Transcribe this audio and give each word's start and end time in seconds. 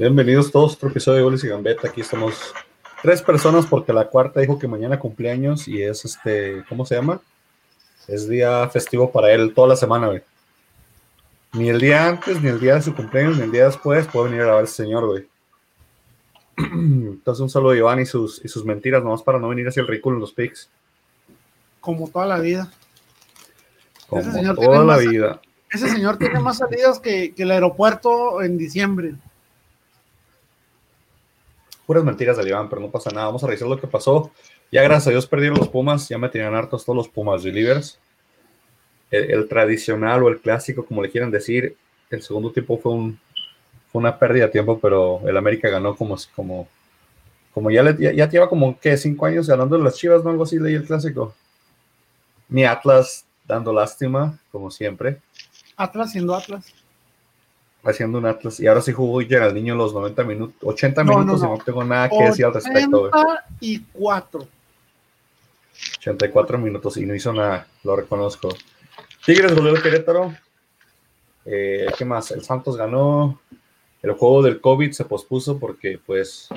Bienvenidos 0.00 0.50
todos 0.50 0.72
a 0.72 0.74
otro 0.76 0.88
episodio 0.88 1.18
de 1.18 1.22
Goles 1.24 1.44
y 1.44 1.48
Gambeta. 1.48 1.88
Aquí 1.88 2.00
estamos 2.00 2.54
tres 3.02 3.20
personas 3.20 3.66
porque 3.66 3.92
la 3.92 4.06
cuarta 4.06 4.40
dijo 4.40 4.58
que 4.58 4.66
mañana 4.66 4.98
cumpleaños 4.98 5.68
y 5.68 5.82
es 5.82 6.06
este, 6.06 6.64
¿cómo 6.70 6.86
se 6.86 6.94
llama? 6.94 7.20
Es 8.08 8.26
día 8.26 8.66
festivo 8.70 9.12
para 9.12 9.30
él 9.30 9.52
toda 9.54 9.68
la 9.68 9.76
semana, 9.76 10.06
güey. 10.06 10.22
Ni 11.52 11.68
el 11.68 11.80
día 11.80 12.06
antes, 12.06 12.40
ni 12.42 12.48
el 12.48 12.60
día 12.60 12.76
de 12.76 12.82
su 12.82 12.94
cumpleaños, 12.94 13.36
ni 13.38 13.44
el 13.44 13.50
día 13.52 13.66
después 13.66 14.06
puede 14.06 14.26
venir 14.28 14.42
a 14.42 14.44
grabar 14.44 14.62
el 14.62 14.68
señor, 14.68 15.06
güey. 15.06 15.26
Entonces 16.56 17.40
un 17.40 17.50
saludo 17.50 17.70
a 17.72 17.76
Iván 17.76 18.00
y 18.00 18.06
sus, 18.06 18.44
y 18.44 18.48
sus 18.48 18.64
mentiras, 18.64 19.02
nomás 19.02 19.22
para 19.22 19.38
no 19.38 19.48
venir 19.48 19.66
hacia 19.66 19.80
el 19.80 19.88
ridículo 19.88 20.16
en 20.16 20.20
los 20.20 20.32
pics. 20.32 20.70
Como 21.80 22.08
toda 22.08 22.26
la 22.26 22.38
vida. 22.38 22.70
Como 24.06 24.22
Ese 24.22 24.32
señor 24.32 24.54
toda 24.56 24.68
tiene 24.68 24.78
la 24.84 24.84
más- 24.96 25.06
vida. 25.08 25.40
Ese 25.72 25.88
señor 25.88 26.18
tiene 26.18 26.40
más 26.40 26.58
salidas 26.58 26.98
que, 26.98 27.32
que 27.32 27.44
el 27.44 27.50
aeropuerto 27.52 28.42
en 28.42 28.58
diciembre. 28.58 29.14
Puras 31.86 32.04
mentiras 32.04 32.36
del 32.36 32.48
Iván, 32.48 32.68
pero 32.68 32.80
no 32.80 32.90
pasa 32.90 33.10
nada. 33.10 33.26
Vamos 33.26 33.42
a 33.44 33.46
revisar 33.46 33.68
lo 33.68 33.80
que 33.80 33.86
pasó. 33.86 34.30
Ya 34.72 34.82
gracias 34.82 35.08
a 35.08 35.10
Dios 35.10 35.26
perdieron 35.26 35.58
los 35.58 35.68
Pumas, 35.68 36.08
ya 36.08 36.18
me 36.18 36.28
tenían 36.28 36.54
hartos 36.54 36.84
todos 36.84 36.96
los 36.96 37.08
Pumas 37.08 37.42
Relievers. 37.42 37.98
El, 39.10 39.30
el 39.30 39.48
tradicional 39.48 40.22
o 40.22 40.28
el 40.28 40.40
clásico, 40.40 40.84
como 40.84 41.02
le 41.02 41.10
quieran 41.10 41.30
decir, 41.30 41.76
el 42.10 42.22
segundo 42.22 42.50
tiempo 42.52 42.78
fue, 42.78 42.92
un, 42.92 43.18
fue 43.90 44.00
una 44.00 44.18
pérdida 44.18 44.46
de 44.46 44.52
tiempo, 44.52 44.78
pero 44.80 45.20
el 45.26 45.36
América 45.36 45.68
ganó 45.68 45.96
como, 45.96 46.16
como, 46.34 46.68
como 47.52 47.70
ya, 47.70 47.82
le, 47.82 47.96
ya, 47.98 48.12
ya 48.12 48.28
lleva 48.28 48.48
como, 48.48 48.78
¿qué? 48.78 48.96
Cinco 48.96 49.26
años 49.26 49.48
ganando 49.48 49.76
las 49.78 49.96
Chivas, 49.96 50.22
¿no? 50.24 50.30
Algo 50.30 50.44
así 50.44 50.58
leí 50.58 50.74
el 50.74 50.84
clásico. 50.86 51.34
Mi 52.48 52.64
Atlas 52.64 53.24
dando 53.46 53.72
lástima, 53.72 54.38
como 54.52 54.70
siempre, 54.70 55.18
Atlas 55.76 56.12
siendo 56.12 56.34
Atlas. 56.34 56.72
haciendo 57.84 58.18
un 58.18 58.26
Atlas. 58.26 58.60
Y 58.60 58.66
ahora 58.66 58.80
sí 58.82 58.92
jugó 58.92 59.20
Geraldinho 59.20 59.74
los 59.74 59.92
90 59.94 60.24
minutos, 60.24 60.56
80 60.62 61.02
No, 61.04 61.12
no, 61.12 61.18
minutos 61.18 61.42
no. 61.42 61.54
y 61.54 61.58
no 61.58 61.64
tengo 61.64 61.84
nada 61.84 62.08
que 62.08 62.22
decir 62.24 62.44
al 62.44 62.54
respecto, 62.54 62.98
güey. 63.00 63.10
84. 63.60 64.46
84 65.98 66.58
minutos 66.58 66.96
y 66.98 67.06
no 67.06 67.14
hizo 67.14 67.32
nada, 67.32 67.66
lo 67.84 67.96
reconozco. 67.96 68.50
Tigres 69.30 69.54
volvió 69.54 69.70
al 69.76 69.80
Querétaro. 69.80 70.34
Eh, 71.44 71.86
¿Qué 71.96 72.04
más? 72.04 72.32
El 72.32 72.42
Santos 72.42 72.76
ganó. 72.76 73.40
El 74.02 74.10
juego 74.14 74.42
del 74.42 74.60
COVID 74.60 74.90
se 74.90 75.04
pospuso 75.04 75.56
porque, 75.56 76.00
pues, 76.04 76.48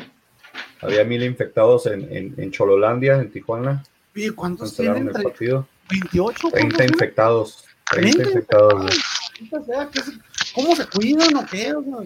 había 0.82 1.04
mil 1.04 1.22
infectados 1.22 1.86
en, 1.86 2.02
en, 2.12 2.34
en 2.36 2.50
Chololandia, 2.52 3.20
en 3.20 3.30
Tijuana. 3.32 3.84
Oye, 4.16 4.32
¿cuántos 4.32 4.76
tienen? 4.76 5.08
el 5.08 5.24
partido. 5.24 5.68
28. 5.92 6.50
30 6.50 6.76
¿cuántos, 6.76 6.92
infectados. 6.96 7.66
30 7.92 8.12
30 8.12 8.30
infectados. 8.32 8.74
güey. 8.74 8.98
no? 9.52 9.60
O 9.62 9.66
sea, 9.66 9.90
¿qué 9.92 10.02
se- 10.02 10.20
¿Cómo 10.56 10.76
se 10.76 10.88
cuidan 10.88 11.36
o 11.36 11.46
qué? 11.46 11.76
O 11.76 11.84
sea, 11.84 11.98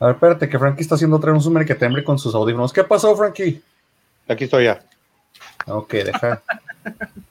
A 0.00 0.06
ver, 0.08 0.14
espérate, 0.14 0.48
que 0.50 0.58
Frankie 0.58 0.82
está 0.82 0.96
haciendo 0.96 1.16
otra 1.16 1.32
vez 1.32 1.46
un 1.46 1.66
tembre 1.66 2.04
con 2.04 2.18
sus 2.18 2.34
audífonos. 2.34 2.70
¿Qué 2.70 2.84
pasó, 2.84 3.16
Frankie? 3.16 3.62
Aquí 4.28 4.44
estoy 4.44 4.64
ya. 4.64 4.84
Ok, 5.66 5.90
deja. 5.92 6.42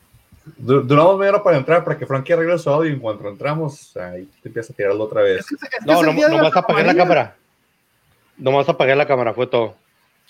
Du- 0.57 0.81
Duramos 0.81 1.17
media 1.17 1.31
hora 1.33 1.43
para 1.43 1.57
entrar 1.57 1.83
para 1.83 1.97
que 1.97 2.05
Frankie 2.05 2.33
arregle 2.33 2.57
su 2.57 2.69
audio 2.69 2.89
y 2.89 2.93
en 2.93 2.99
cuanto 2.99 3.27
entramos, 3.27 3.95
ahí 3.97 4.27
te 4.41 4.49
empieza 4.49 4.73
a 4.73 4.75
tirarlo 4.75 5.03
otra 5.03 5.21
vez. 5.21 5.39
es 5.39 5.47
que, 5.47 5.55
es 5.55 5.61
que 5.61 5.85
No, 5.85 6.01
no, 6.03 6.11
día 6.13 6.27
de 6.29 6.37
nomás 6.37 6.55
apagué 6.55 6.83
la 6.83 6.95
cámara. 6.95 7.35
Nomás 8.37 8.69
apagué 8.69 8.95
la 8.95 9.05
cámara, 9.07 9.33
fue 9.33 9.47
todo. 9.47 9.75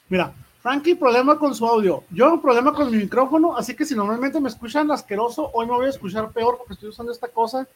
Mira, 0.09 0.31
Frankie, 0.61 0.95
problema 0.95 1.37
con 1.37 1.53
su 1.53 1.65
audio. 1.65 2.03
Yo, 2.09 2.41
problema 2.41 2.73
con 2.73 2.89
mi 2.91 2.97
micrófono. 2.97 3.55
Así 3.55 3.75
que 3.75 3.85
si 3.85 3.95
normalmente 3.95 4.39
me 4.41 4.49
escuchan 4.49 4.89
asqueroso, 4.91 5.49
hoy 5.53 5.65
me 5.67 5.73
voy 5.73 5.85
a 5.85 5.89
escuchar 5.89 6.29
peor 6.31 6.57
porque 6.57 6.73
estoy 6.73 6.89
usando 6.89 7.11
esta 7.11 7.27
cosa 7.27 7.67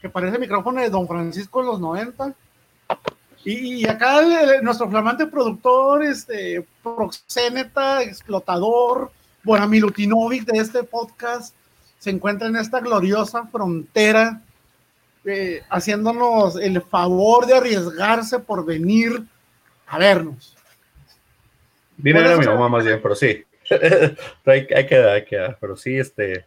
que 0.00 0.08
parece 0.08 0.38
micrófono 0.38 0.80
de 0.80 0.90
Don 0.90 1.06
Francisco 1.06 1.60
en 1.60 1.66
los 1.66 1.78
90. 1.80 2.32
Y, 3.44 3.82
y 3.82 3.86
acá 3.88 4.20
el- 4.20 4.50
el- 4.56 4.62
nuestro 4.64 4.88
flamante 4.88 5.26
productor, 5.26 6.04
este, 6.04 6.66
proxéneta, 6.82 8.02
explotador, 8.02 9.10
Bonamilutinovic 9.44 10.44
de 10.44 10.58
este 10.58 10.84
podcast, 10.84 11.54
se 12.02 12.10
encuentra 12.10 12.48
en 12.48 12.56
esta 12.56 12.80
gloriosa 12.80 13.46
frontera, 13.46 14.40
eh, 15.24 15.62
haciéndonos 15.70 16.56
el 16.56 16.82
favor 16.82 17.46
de 17.46 17.54
arriesgarse 17.54 18.40
por 18.40 18.64
venir 18.66 19.22
a 19.86 19.98
vernos. 19.98 20.56
Viene 21.96 22.18
Bueno, 22.18 22.34
a 22.34 22.38
mi 22.40 22.46
mamá 22.46 22.68
más 22.68 22.84
bien, 22.84 22.98
pero 23.00 23.14
sí. 23.14 23.44
Hay, 24.44 24.66
hay 24.74 24.86
que 24.88 24.96
dar, 24.98 25.10
hay 25.10 25.24
que 25.24 25.36
dar. 25.36 25.56
Pero 25.60 25.76
sí, 25.76 25.96
este. 25.96 26.44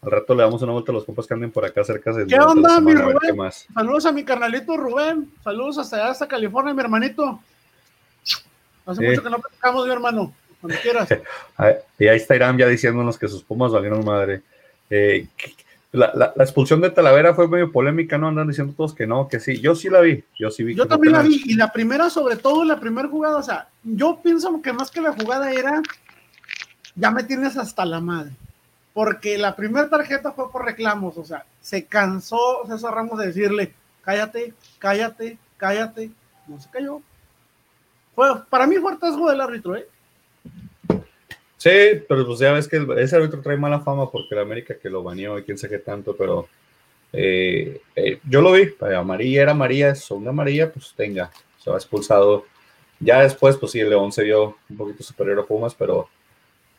Al 0.00 0.10
rato 0.10 0.34
le 0.34 0.42
damos 0.42 0.62
una 0.62 0.72
vuelta 0.72 0.90
a 0.90 0.94
los 0.94 1.04
compas 1.04 1.26
que 1.26 1.34
anden 1.34 1.50
por 1.50 1.66
acá 1.66 1.84
cerca 1.84 2.10
de 2.12 2.26
¿Qué 2.26 2.40
onda, 2.40 2.80
mi 2.80 2.92
semana, 2.92 3.10
Rubén? 3.18 3.36
más. 3.36 3.66
Saludos 3.74 4.06
a 4.06 4.12
mi 4.12 4.24
carnalito 4.24 4.74
Rubén. 4.74 5.30
Saludos 5.44 5.76
hasta 5.76 6.08
hasta 6.08 6.26
California, 6.26 6.72
mi 6.72 6.80
hermanito. 6.80 7.40
Hace 8.86 9.02
Sí. 9.02 9.06
mucho 9.06 9.22
que 9.22 9.28
no 9.30 9.38
platicamos, 9.38 9.84
mi 9.86 9.92
hermano. 9.92 10.32
Cuando 10.62 10.78
quieras. 10.80 11.08
Y 11.98 12.06
ahí 12.08 12.16
está 12.16 12.36
Irán 12.36 12.56
ya 12.56 12.66
diciéndonos 12.68 13.18
que 13.18 13.28
sus 13.28 13.42
pumas 13.42 13.70
valieron 13.70 14.02
madre. 14.02 14.40
Eh, 14.90 15.26
la, 15.92 16.12
la- 16.14 16.32
la 16.36 16.44
expulsión 16.44 16.80
de 16.80 16.90
Talavera 16.90 17.34
fue 17.34 17.48
medio 17.48 17.72
polémica, 17.72 18.18
¿no? 18.18 18.28
Andan 18.28 18.48
diciendo 18.48 18.74
todos 18.76 18.94
que 18.94 19.06
no, 19.06 19.28
que 19.28 19.40
sí. 19.40 19.60
Yo 19.60 19.74
sí 19.74 19.88
la 19.88 20.00
vi. 20.00 20.22
Yo 20.38 20.50
sí 20.50 20.62
vi. 20.64 20.74
Yo 20.74 20.86
también 20.86 21.12
la 21.14 21.22
vi. 21.22 21.42
Y 21.46 21.54
la 21.54 21.72
primera, 21.72 22.10
sobre 22.10 22.36
todo, 22.36 22.64
la 22.64 22.78
primera 22.78 23.08
jugada, 23.08 23.36
o 23.38 23.42
sea, 23.42 23.68
yo 23.82 24.20
pienso 24.22 24.60
que 24.62 24.72
más 24.72 24.90
que 24.90 25.00
la 25.00 25.12
jugada 25.12 25.50
era, 25.52 25.82
ya 26.94 27.10
me 27.10 27.22
tienes 27.24 27.56
hasta 27.56 27.84
la 27.84 28.00
madre. 28.00 28.32
Porque 28.92 29.38
la 29.38 29.54
primera 29.54 29.88
tarjeta 29.88 30.32
fue 30.32 30.50
por 30.50 30.64
reclamos, 30.64 31.16
o 31.16 31.24
sea, 31.24 31.44
se 31.60 31.84
cansó 31.84 32.64
César 32.66 32.94
Ramos 32.94 33.18
de 33.18 33.28
decirle, 33.28 33.72
cállate, 34.02 34.52
cállate, 34.78 35.38
cállate. 35.56 36.10
No 36.48 36.60
se 36.60 36.68
cayó. 36.70 37.00
Fue, 38.14 38.28
para 38.50 38.66
mí 38.66 38.76
fue 38.76 38.92
hartazgo 38.92 39.30
del 39.30 39.40
árbitro, 39.40 39.76
¿eh? 39.76 39.86
Sí, 41.58 41.70
pero 42.08 42.24
pues 42.24 42.38
ya 42.38 42.52
ves 42.52 42.68
que 42.68 42.86
ese 42.98 43.16
árbitro 43.16 43.40
trae 43.40 43.56
mala 43.56 43.80
fama 43.80 44.10
porque 44.10 44.34
el 44.34 44.40
América 44.40 44.78
que 44.78 44.88
lo 44.88 45.02
baneó 45.02 45.38
y 45.38 45.42
quién 45.42 45.58
sabe 45.58 45.76
qué 45.76 45.84
tanto, 45.84 46.16
pero 46.16 46.48
eh, 47.12 47.80
eh, 47.96 48.20
yo 48.28 48.40
lo 48.40 48.52
vi, 48.52 48.74
amarilla 48.96 49.42
era 49.42 49.52
amarilla, 49.52 49.94
segunda 49.96 50.30
amarilla, 50.30 50.72
pues 50.72 50.94
tenga, 50.96 51.32
se 51.58 51.70
va 51.70 51.76
expulsado. 51.76 52.44
Ya 53.00 53.22
después, 53.22 53.56
pues 53.56 53.72
sí, 53.72 53.80
el 53.80 53.90
León 53.90 54.12
se 54.12 54.22
vio 54.22 54.56
un 54.70 54.76
poquito 54.76 55.02
superior 55.02 55.40
a 55.40 55.46
Pumas, 55.46 55.74
pero 55.74 56.08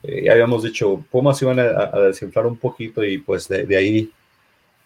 eh, 0.03 0.23
ya 0.23 0.31
habíamos 0.31 0.63
dicho, 0.63 1.03
Pumas 1.11 1.41
iban 1.41 1.59
a, 1.59 1.89
a 1.93 1.99
desinflar 2.01 2.45
un 2.47 2.57
poquito 2.57 3.03
y 3.03 3.17
pues 3.17 3.49
de, 3.49 3.65
de 3.65 3.75
ahí, 3.75 4.11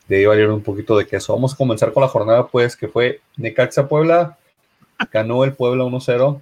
de 0.08 0.18
ahí 0.18 0.26
valieron 0.26 0.56
un 0.56 0.64
poquito 0.64 0.98
de 0.98 1.06
queso. 1.06 1.34
Vamos 1.34 1.54
a 1.54 1.58
comenzar 1.58 1.94
con 1.94 2.02
la 2.02 2.10
jornada, 2.10 2.48
pues, 2.48 2.76
que 2.76 2.88
fue 2.88 3.22
Necaxa 3.38 3.88
Puebla, 3.88 4.40
ganó 5.12 5.44
el 5.44 5.54
Puebla 5.54 5.84
1-0. 5.84 6.42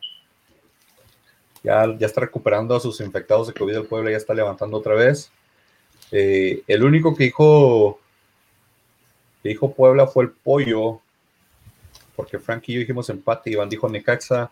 Ya, 1.63 1.85
ya 1.97 2.07
está 2.07 2.21
recuperando 2.21 2.75
a 2.75 2.79
sus 2.79 2.99
infectados 3.01 3.47
de 3.47 3.53
COVID 3.53 3.75
el 3.75 3.85
Puebla, 3.85 4.11
ya 4.11 4.17
está 4.17 4.33
levantando 4.33 4.77
otra 4.77 4.95
vez. 4.95 5.31
Eh, 6.11 6.63
el 6.67 6.83
único 6.83 7.15
que 7.15 7.25
dijo, 7.25 7.99
que 9.43 9.49
dijo 9.49 9.71
Puebla 9.73 10.07
fue 10.07 10.23
el 10.25 10.31
pollo, 10.31 10.99
porque 12.15 12.39
Frank 12.39 12.63
y 12.67 12.73
yo 12.73 12.79
dijimos 12.79 13.09
empate, 13.09 13.51
Iván 13.51 13.69
dijo 13.69 13.87
Necaxa. 13.87 14.51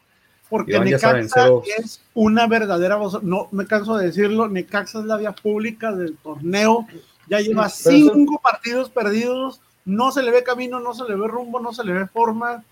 Porque 0.49 0.73
Iván, 0.73 0.87
ya 0.87 0.99
saben, 0.99 1.23
Necaxa 1.23 1.43
cero- 1.43 1.63
es 1.79 2.01
una 2.13 2.47
verdadera 2.47 2.95
voz. 2.95 3.21
No 3.23 3.47
me 3.51 3.65
canso 3.67 3.97
de 3.97 4.07
decirlo. 4.07 4.47
Necaxa 4.47 4.99
es 4.99 5.05
la 5.05 5.17
vía 5.17 5.31
pública 5.31 5.91
del 5.91 6.15
torneo. 6.17 6.87
Ya 7.27 7.39
lleva 7.39 7.69
cinco 7.69 8.39
partidos 8.41 8.89
perdidos. 8.89 9.61
No 9.85 10.11
se 10.11 10.23
le 10.23 10.31
ve 10.31 10.43
camino, 10.43 10.79
no 10.79 10.93
se 10.93 11.03
le 11.05 11.15
ve 11.15 11.27
rumbo, 11.27 11.59
no 11.59 11.73
se 11.73 11.83
le 11.83 11.93
ve 11.93 12.07
forma. 12.07 12.63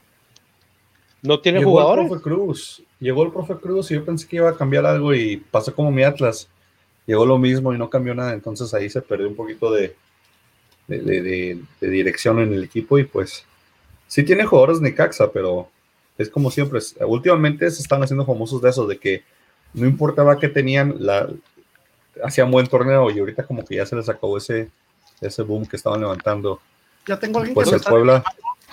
¿No 1.28 1.42
tiene 1.42 1.60
Llegó 1.60 1.72
jugadores? 1.72 2.04
el 2.06 2.10
profe 2.10 2.24
Cruz, 2.24 2.84
llegó 3.00 3.24
el 3.24 3.32
profe 3.34 3.56
Cruz 3.58 3.92
y 3.92 3.96
yo 3.96 4.06
pensé 4.06 4.26
que 4.28 4.38
iba 4.38 4.50
a 4.50 4.56
cambiar 4.56 4.86
algo 4.86 5.14
y 5.14 5.38
pasó 5.38 5.76
como 5.76 5.92
mi 5.92 6.04
Atlas. 6.04 6.48
Llegó 7.06 7.26
lo 7.26 7.38
mismo 7.38 7.74
y 7.74 7.78
no 7.78 7.90
cambió 7.90 8.16
nada, 8.16 8.34
entonces 8.34 8.74
ahí 8.74 8.90
se 8.90 9.02
perdió 9.02 9.28
un 9.28 9.36
poquito 9.36 9.70
de, 9.72 9.94
de, 10.88 11.00
de- 11.02 11.22
de- 11.22 11.62
de 11.82 11.90
dirección 11.90 12.40
en 12.40 12.54
el 12.54 12.64
equipo 12.64 12.98
y 12.98 13.04
pues 13.04 13.44
sí 14.08 14.24
tiene 14.24 14.46
jugadores 14.46 14.80
Necaxa, 14.80 15.30
pero 15.32 15.70
es 16.18 16.30
como 16.30 16.50
siempre, 16.50 16.80
últimamente 17.06 17.70
se 17.72 17.82
están 17.82 18.02
haciendo 18.04 18.26
famosos 18.26 18.62
de 18.62 18.70
eso, 18.70 18.88
de 18.88 18.98
que 18.98 19.24
no 19.74 19.86
importaba 19.86 20.40
que 20.40 20.48
tenían, 20.48 20.96
la, 21.00 21.30
hacían 22.24 22.50
buen 22.52 22.68
torneo 22.68 23.12
y 23.12 23.20
ahorita 23.20 23.44
como 23.46 23.66
que 23.66 23.76
ya 23.76 23.86
se 23.86 23.96
les 23.98 24.08
acabó 24.08 24.38
ese, 24.38 24.70
ese 25.20 25.44
boom 25.44 25.66
que 25.66 25.76
estaban 25.76 26.00
levantando. 26.00 26.62
Ya 27.06 27.20
tengo 27.20 27.40
alguien 27.40 27.54
Pues 27.54 27.70
que 27.70 27.76
el 27.76 27.82
Puebla, 27.82 28.24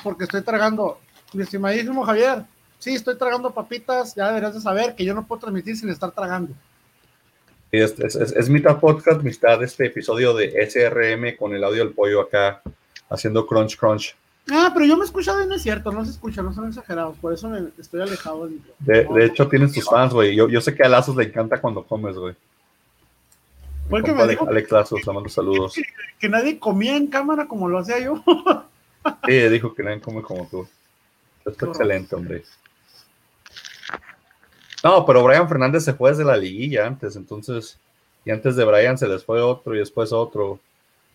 porque 0.04 0.22
estoy 0.24 0.42
tragando. 0.42 0.98
Mi 1.34 1.42
estimadísimo 1.42 2.04
Javier, 2.04 2.44
sí, 2.78 2.94
estoy 2.94 3.16
tragando 3.18 3.52
papitas. 3.52 4.14
Ya 4.14 4.28
deberías 4.28 4.54
de 4.54 4.60
saber 4.60 4.94
que 4.94 5.04
yo 5.04 5.14
no 5.14 5.26
puedo 5.26 5.40
transmitir 5.40 5.76
sin 5.76 5.88
estar 5.90 6.10
tragando. 6.12 6.52
Es, 7.72 7.98
es, 7.98 8.14
es- 8.14 8.32
es 8.32 8.48
mitad 8.48 8.78
podcast, 8.78 9.20
mitad 9.22 9.62
este 9.62 9.86
episodio 9.86 10.32
de 10.34 10.52
SRM 10.70 11.36
con 11.36 11.54
el 11.54 11.64
audio 11.64 11.84
del 11.84 11.92
pollo 11.94 12.20
acá 12.20 12.62
haciendo 13.10 13.46
crunch, 13.46 13.76
crunch. 13.76 14.14
Ah, 14.50 14.70
pero 14.74 14.84
yo 14.86 14.96
me 14.96 15.02
he 15.02 15.06
escuchado 15.06 15.42
y 15.42 15.46
no 15.46 15.54
es 15.54 15.62
cierto, 15.62 15.90
no 15.90 16.04
se 16.04 16.10
escucha, 16.10 16.42
no 16.42 16.52
son 16.52 16.68
exagerados, 16.68 17.16
por 17.18 17.32
eso 17.32 17.48
me 17.48 17.62
estoy 17.78 18.02
alejado. 18.02 18.44
del. 18.46 18.60
De, 18.78 19.04
de 19.04 19.24
hecho, 19.24 19.48
tienes 19.48 19.72
tus 19.72 19.86
fans, 19.86 20.12
güey. 20.12 20.36
Yo, 20.36 20.48
yo 20.48 20.60
sé 20.60 20.74
que 20.74 20.82
a 20.82 20.88
Lazos 20.88 21.16
le 21.16 21.24
encanta 21.24 21.60
cuando 21.60 21.82
comes, 21.82 22.14
güey. 22.16 22.34
Fue 23.88 24.02
que 24.02 24.12
me 24.12 24.22
Alex, 24.22 24.38
dijo 24.40 24.50
Alex 24.50 24.70
Lazos, 24.70 25.06
le 25.06 25.12
mando 25.12 25.28
saludos. 25.28 25.74
que 26.18 26.28
nadie 26.28 26.58
comía 26.58 26.96
en 26.96 27.06
cámara 27.06 27.46
como 27.46 27.68
lo 27.68 27.78
hacía 27.78 27.98
yo. 28.00 28.22
Sí, 29.26 29.32
dijo 29.48 29.74
que 29.74 29.82
nadie 29.82 30.00
come 30.00 30.22
como 30.22 30.46
tú. 30.46 30.66
Está 31.46 31.66
excelente, 31.66 32.14
hombre. 32.14 32.42
No, 34.82 35.04
pero 35.06 35.22
Brian 35.24 35.48
Fernández 35.48 35.84
se 35.84 35.94
fue 35.94 36.10
desde 36.10 36.24
la 36.24 36.36
liguilla 36.36 36.86
antes, 36.86 37.16
entonces, 37.16 37.78
y 38.24 38.30
antes 38.30 38.54
de 38.56 38.64
Brian 38.64 38.98
se 38.98 39.08
les 39.08 39.24
fue 39.24 39.40
otro 39.40 39.74
y 39.74 39.78
después 39.78 40.12
otro. 40.12 40.60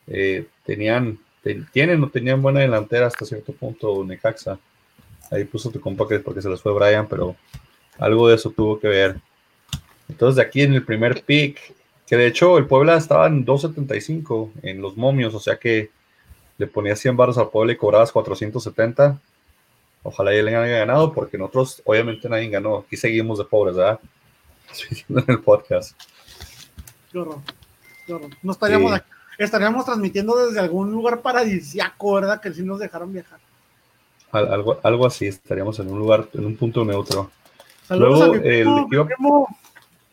Eh, 0.07 0.47
tenían, 0.65 1.19
te- 1.43 1.63
tienen 1.71 2.03
o 2.03 2.09
tenían 2.09 2.41
buena 2.41 2.61
delantera 2.61 3.07
hasta 3.07 3.25
cierto 3.25 3.53
punto 3.53 4.03
Necaxa. 4.03 4.57
Ahí 5.29 5.43
puso 5.45 5.69
tu 5.69 5.79
compa 5.79 6.07
que 6.07 6.15
es 6.15 6.21
porque 6.21 6.41
se 6.41 6.49
les 6.49 6.61
fue 6.61 6.73
Brian, 6.73 7.07
pero 7.07 7.35
algo 7.99 8.27
de 8.27 8.35
eso 8.35 8.49
tuvo 8.49 8.79
que 8.79 8.87
ver. 8.87 9.17
Entonces, 10.07 10.37
de 10.37 10.41
aquí 10.41 10.61
en 10.63 10.73
el 10.73 10.83
primer 10.83 11.23
pick, 11.23 11.59
que 12.07 12.17
de 12.17 12.25
hecho 12.25 12.57
el 12.57 12.65
Puebla 12.65 12.97
estaba 12.97 13.27
en 13.27 13.45
2.75 13.45 14.49
en 14.63 14.81
los 14.81 14.97
momios, 14.97 15.35
o 15.35 15.39
sea 15.39 15.57
que 15.57 15.91
le 16.57 16.65
ponías 16.65 16.97
100 16.99 17.15
baros 17.15 17.37
al 17.37 17.49
Puebla 17.49 17.73
y 17.73 17.77
cobrabas 17.77 18.11
470. 18.11 19.19
Ojalá 20.03 20.33
ya 20.33 20.41
le 20.43 20.55
hayan 20.55 20.69
ganado, 20.87 21.13
porque 21.13 21.37
nosotros, 21.37 21.81
obviamente, 21.85 22.29
nadie 22.29 22.49
ganó. 22.49 22.77
Aquí 22.79 22.95
seguimos 22.97 23.37
de 23.39 23.45
pobres, 23.45 23.75
¿verdad? 23.75 23.99
En 25.09 25.23
el 25.27 25.41
podcast. 25.41 25.99
Qué 27.11 27.17
horror, 27.19 27.39
qué 28.05 28.13
horror. 28.13 28.29
No 28.43 28.51
estaríamos 28.51 28.91
Sí. 28.91 28.97
aquí. 28.97 29.09
Estaríamos 29.39 29.85
transmitiendo 29.85 30.35
desde 30.45 30.59
algún 30.59 30.91
lugar 30.91 31.21
paradisiaco, 31.21 32.13
¿verdad? 32.15 32.41
Que 32.41 32.53
sí 32.53 32.61
nos 32.61 32.79
dejaron 32.79 33.11
viajar. 33.13 33.39
Al- 34.31 34.53
algo, 34.53 34.79
algo 34.83 35.05
así, 35.07 35.27
estaríamos 35.27 35.79
en 35.79 35.89
un 35.91 35.97
lugar, 35.99 36.27
en 36.33 36.45
un 36.45 36.55
punto 36.55 36.83
neutro. 36.85 37.31
Saludos 37.87 38.19
Luego, 38.19 38.23
a 38.33 38.37
mi 38.37 38.47
el 38.47 38.85
primo, 38.87 39.05
primo, 39.07 39.57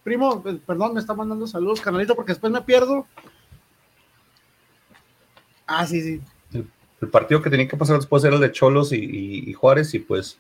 primo, 0.03 0.43
eh, 0.47 0.59
perdón, 0.67 0.95
me 0.95 1.01
está 1.01 1.13
mandando 1.13 1.47
saludos, 1.47 1.81
canalito, 1.81 2.15
porque 2.15 2.33
después 2.33 2.51
me 2.53 2.63
pierdo. 2.63 3.07
Ah, 5.67 5.87
sí, 5.87 6.01
sí. 6.01 6.21
El 7.01 7.09
partido 7.09 7.43
que 7.43 7.51
tenía 7.51 7.69
que 7.69 7.77
pasar 7.77 7.97
después 7.97 8.25
era 8.25 8.35
el 8.35 8.41
de 8.41 8.53
Cholos 8.53 8.93
y, 8.93 8.97
y- 8.97 9.51
y 9.51 9.53
Juárez, 9.53 9.93
y 9.95 9.99
pues 9.99 10.39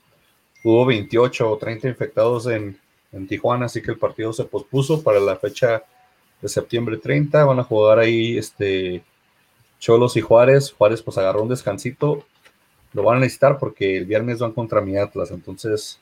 hubo 0.64 0.86
28 0.86 1.50
o 1.50 1.56
30 1.58 1.88
infectados 1.88 2.46
en, 2.46 2.78
en 3.12 3.26
Tijuana, 3.28 3.66
así 3.66 3.82
que 3.82 3.90
el 3.92 3.98
partido 3.98 4.32
se 4.32 4.44
pospuso 4.44 5.02
para 5.02 5.20
la 5.20 5.36
fecha 5.36 5.82
de 6.40 6.48
septiembre 6.48 6.96
30. 6.96 7.44
Van 7.44 7.58
a 7.60 7.64
jugar 7.64 7.98
ahí 7.98 8.36
este, 8.38 9.02
Cholos 9.78 10.16
y 10.16 10.20
Juárez. 10.22 10.72
Juárez 10.72 11.02
pues 11.02 11.18
agarró 11.18 11.42
un 11.42 11.48
descansito. 11.48 12.24
Lo 12.92 13.02
van 13.02 13.18
a 13.18 13.20
necesitar 13.20 13.58
porque 13.58 13.98
el 13.98 14.06
viernes 14.06 14.38
van 14.38 14.52
contra 14.52 14.80
mi 14.80 14.96
Atlas, 14.96 15.30
entonces 15.30 16.00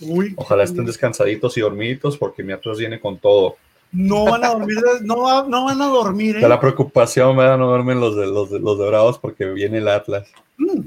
Uy, 0.00 0.34
ojalá 0.36 0.62
estén 0.64 0.84
descansaditos 0.86 1.56
y 1.56 1.60
dormiditos 1.60 2.16
porque 2.16 2.42
mi 2.44 2.52
Atlas 2.52 2.78
viene 2.78 3.00
con 3.00 3.18
todo. 3.18 3.56
No 3.92 4.24
van 4.24 4.44
a 4.44 4.48
dormir, 4.48 4.76
no, 5.02 5.22
va- 5.22 5.46
no 5.48 5.64
van 5.64 5.80
a 5.80 5.86
dormir, 5.86 6.36
¿eh? 6.36 6.48
La 6.48 6.60
preocupación 6.60 7.36
me 7.36 7.44
da 7.44 7.56
no 7.56 7.66
duermen 7.68 7.98
los 8.00 8.14
de 8.16 8.26
los 8.26 8.50
de, 8.50 8.58
los 8.60 8.78
de 8.78 8.86
Bravos 8.88 9.18
porque 9.18 9.46
viene 9.46 9.78
el 9.78 9.88
Atlas. 9.88 10.28
Mm, 10.58 10.80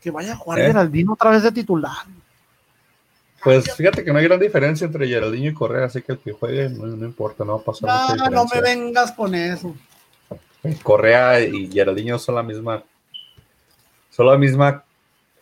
Que 0.00 0.10
vaya 0.10 0.32
a 0.32 0.36
jugar 0.36 0.58
¿Eh? 0.60 0.66
Geraldino 0.66 1.12
otra 1.14 1.30
vez 1.30 1.42
de 1.42 1.52
titular. 1.52 1.92
Pues 3.42 3.74
fíjate 3.76 4.02
que 4.02 4.10
no 4.12 4.18
hay 4.18 4.24
gran 4.24 4.40
diferencia 4.40 4.86
entre 4.86 5.06
Geraldinho 5.06 5.50
y 5.50 5.54
Correa, 5.54 5.84
así 5.86 6.00
que 6.00 6.12
el 6.12 6.18
que 6.18 6.32
juegue 6.32 6.70
no, 6.70 6.86
no 6.86 7.04
importa, 7.04 7.44
no 7.44 7.56
va 7.56 7.60
a 7.60 7.64
pasar 7.64 7.90
mucha 8.16 8.30
No, 8.30 8.30
no 8.30 8.44
me 8.52 8.60
vengas 8.62 9.12
con 9.12 9.34
eso. 9.34 9.74
Correa 10.82 11.40
y 11.42 11.70
Geraldinho 11.70 12.18
son 12.18 12.36
la 12.36 12.42
misma, 12.42 12.82
son 14.10 14.26
la 14.26 14.38
misma 14.38 14.82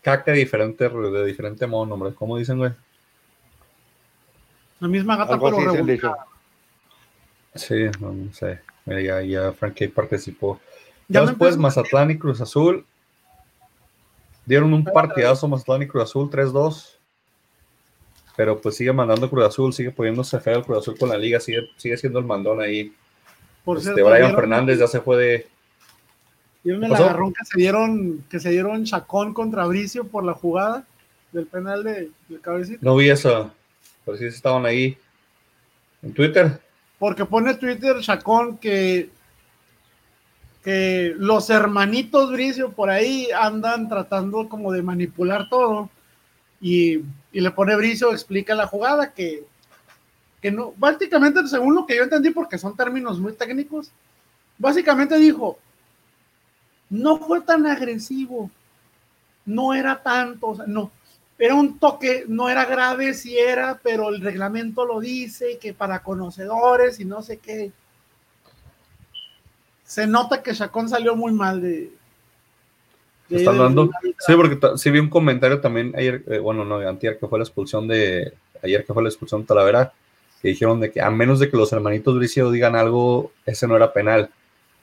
caca 0.00 0.32
diferente, 0.32 0.88
de 0.88 1.24
diferente 1.24 1.64
modo, 1.68 1.94
hombre. 1.94 2.12
¿Cómo 2.12 2.36
dicen, 2.36 2.58
güey? 2.58 2.72
La 4.82 4.88
misma 4.88 5.16
gata, 5.16 5.34
Algo 5.34 5.46
pero 5.56 5.72
revolcada. 5.72 6.26
Sí, 7.54 7.84
no, 8.00 8.12
no 8.12 8.32
sé. 8.32 8.58
Mira, 8.84 9.00
ya, 9.00 9.22
ya 9.22 9.52
Frank 9.52 9.76
Kay 9.78 9.88
participó. 9.88 10.60
Ya 11.06 11.20
Ya 11.20 11.20
me 11.20 11.26
después 11.28 11.54
empezó- 11.54 11.62
Mazatlán 11.62 12.10
y 12.10 12.18
Cruz 12.18 12.40
Azul 12.40 12.84
dieron 14.44 14.74
un 14.74 14.82
partidazo 14.82 15.46
Mazatlán 15.46 15.82
y 15.82 15.86
Cruz 15.86 16.02
Azul 16.02 16.28
3-2. 16.30 16.98
Pero 18.36 18.60
pues 18.60 18.76
sigue 18.76 18.92
mandando 18.92 19.30
Cruz 19.30 19.44
Azul, 19.44 19.72
sigue 19.72 19.92
poniéndose 19.92 20.40
feo 20.40 20.58
el 20.58 20.64
Cruz 20.64 20.78
Azul 20.78 20.98
con 20.98 21.10
la 21.10 21.16
liga, 21.16 21.38
sigue, 21.38 21.68
sigue 21.76 21.96
siendo 21.96 22.18
el 22.18 22.24
mandón 22.24 22.60
ahí. 22.60 22.92
Por 23.64 23.76
Este, 23.78 23.92
cierto, 23.94 24.10
Brian 24.10 24.22
¿vieron- 24.30 24.40
Fernández 24.40 24.78
ya 24.80 24.88
se 24.88 25.00
fue 25.00 25.16
de, 25.18 25.46
¿Vieron 26.64 26.82
el 26.82 26.90
¿Pasó? 26.90 27.04
agarrón 27.04 27.32
que 27.32 27.44
se 27.44 27.58
dieron, 27.58 28.24
que 28.28 28.40
se 28.40 28.50
dieron 28.50 28.84
Chacón 28.84 29.32
contra 29.34 29.66
Bricio 29.66 30.08
por 30.08 30.24
la 30.24 30.32
jugada 30.34 30.84
del 31.30 31.46
penal 31.46 31.84
de, 31.84 32.10
de 32.28 32.40
cabecita? 32.40 32.78
No 32.82 32.96
vi 32.96 33.10
eso, 33.10 33.52
pero 34.04 34.16
sí 34.16 34.26
estaban 34.26 34.66
ahí 34.66 34.96
en 36.02 36.12
Twitter. 36.12 36.60
Porque 36.98 37.24
pone 37.24 37.54
Twitter 37.54 38.00
Chacón 38.00 38.58
que, 38.58 39.10
que 40.62 41.14
los 41.16 41.50
hermanitos 41.50 42.30
Bricio 42.32 42.72
por 42.72 42.90
ahí 42.90 43.28
andan 43.36 43.88
tratando 43.88 44.48
como 44.48 44.72
de 44.72 44.82
manipular 44.82 45.48
todo. 45.48 45.90
Y, 46.60 46.98
y 47.32 47.40
le 47.40 47.50
pone 47.50 47.74
Bricio, 47.74 48.12
explica 48.12 48.54
la 48.54 48.66
jugada 48.66 49.12
que, 49.12 49.44
que 50.40 50.50
no, 50.50 50.74
básicamente, 50.76 51.46
según 51.46 51.74
lo 51.74 51.86
que 51.86 51.96
yo 51.96 52.02
entendí, 52.02 52.30
porque 52.30 52.58
son 52.58 52.76
términos 52.76 53.18
muy 53.18 53.32
técnicos, 53.32 53.90
básicamente 54.58 55.16
dijo, 55.16 55.58
no 56.90 57.18
fue 57.18 57.40
tan 57.40 57.66
agresivo, 57.66 58.50
no 59.44 59.72
era 59.72 60.02
tanto, 60.02 60.48
o 60.48 60.56
sea, 60.56 60.66
no, 60.66 60.90
era 61.38 61.54
un 61.54 61.78
toque, 61.78 62.24
no 62.28 62.48
era 62.48 62.64
grave 62.64 63.14
si 63.14 63.36
era, 63.38 63.80
pero 63.82 64.08
el 64.10 64.20
reglamento 64.20 64.84
lo 64.84 65.00
dice, 65.00 65.58
que 65.58 65.74
para 65.74 66.02
conocedores 66.02 67.00
y 67.00 67.04
no 67.04 67.22
sé 67.22 67.38
qué. 67.38 67.72
Se 69.84 70.06
nota 70.06 70.42
que 70.42 70.54
Chacón 70.54 70.88
salió 70.88 71.16
muy 71.16 71.32
mal 71.32 71.60
de... 71.60 71.90
de- 73.28 73.44
dando. 73.44 73.86
de- 73.86 74.14
Sí, 74.18 74.34
porque 74.36 74.58
sí 74.76 74.90
vi 74.90 74.98
un 75.00 75.10
comentario 75.10 75.60
también 75.60 75.92
ayer, 75.96 76.22
eh, 76.28 76.38
bueno, 76.38 76.64
no, 76.64 76.76
antier 76.76 77.18
que 77.18 77.26
fue 77.26 77.38
la 77.38 77.44
expulsión 77.44 77.88
de, 77.88 78.32
ayer 78.62 78.84
que 78.84 78.94
fue 78.94 79.02
la 79.02 79.08
expulsión 79.08 79.42
de 79.42 79.46
Talavera, 79.48 79.92
que 80.40 80.48
dijeron 80.48 80.80
de 80.80 80.90
que 80.90 81.00
a 81.00 81.10
menos 81.10 81.40
de 81.40 81.50
que 81.50 81.56
los 81.56 81.72
hermanitos 81.72 82.16
Bricio 82.16 82.50
digan 82.50 82.76
algo, 82.76 83.32
ese 83.46 83.66
no 83.66 83.76
era 83.76 83.92
penal. 83.92 84.30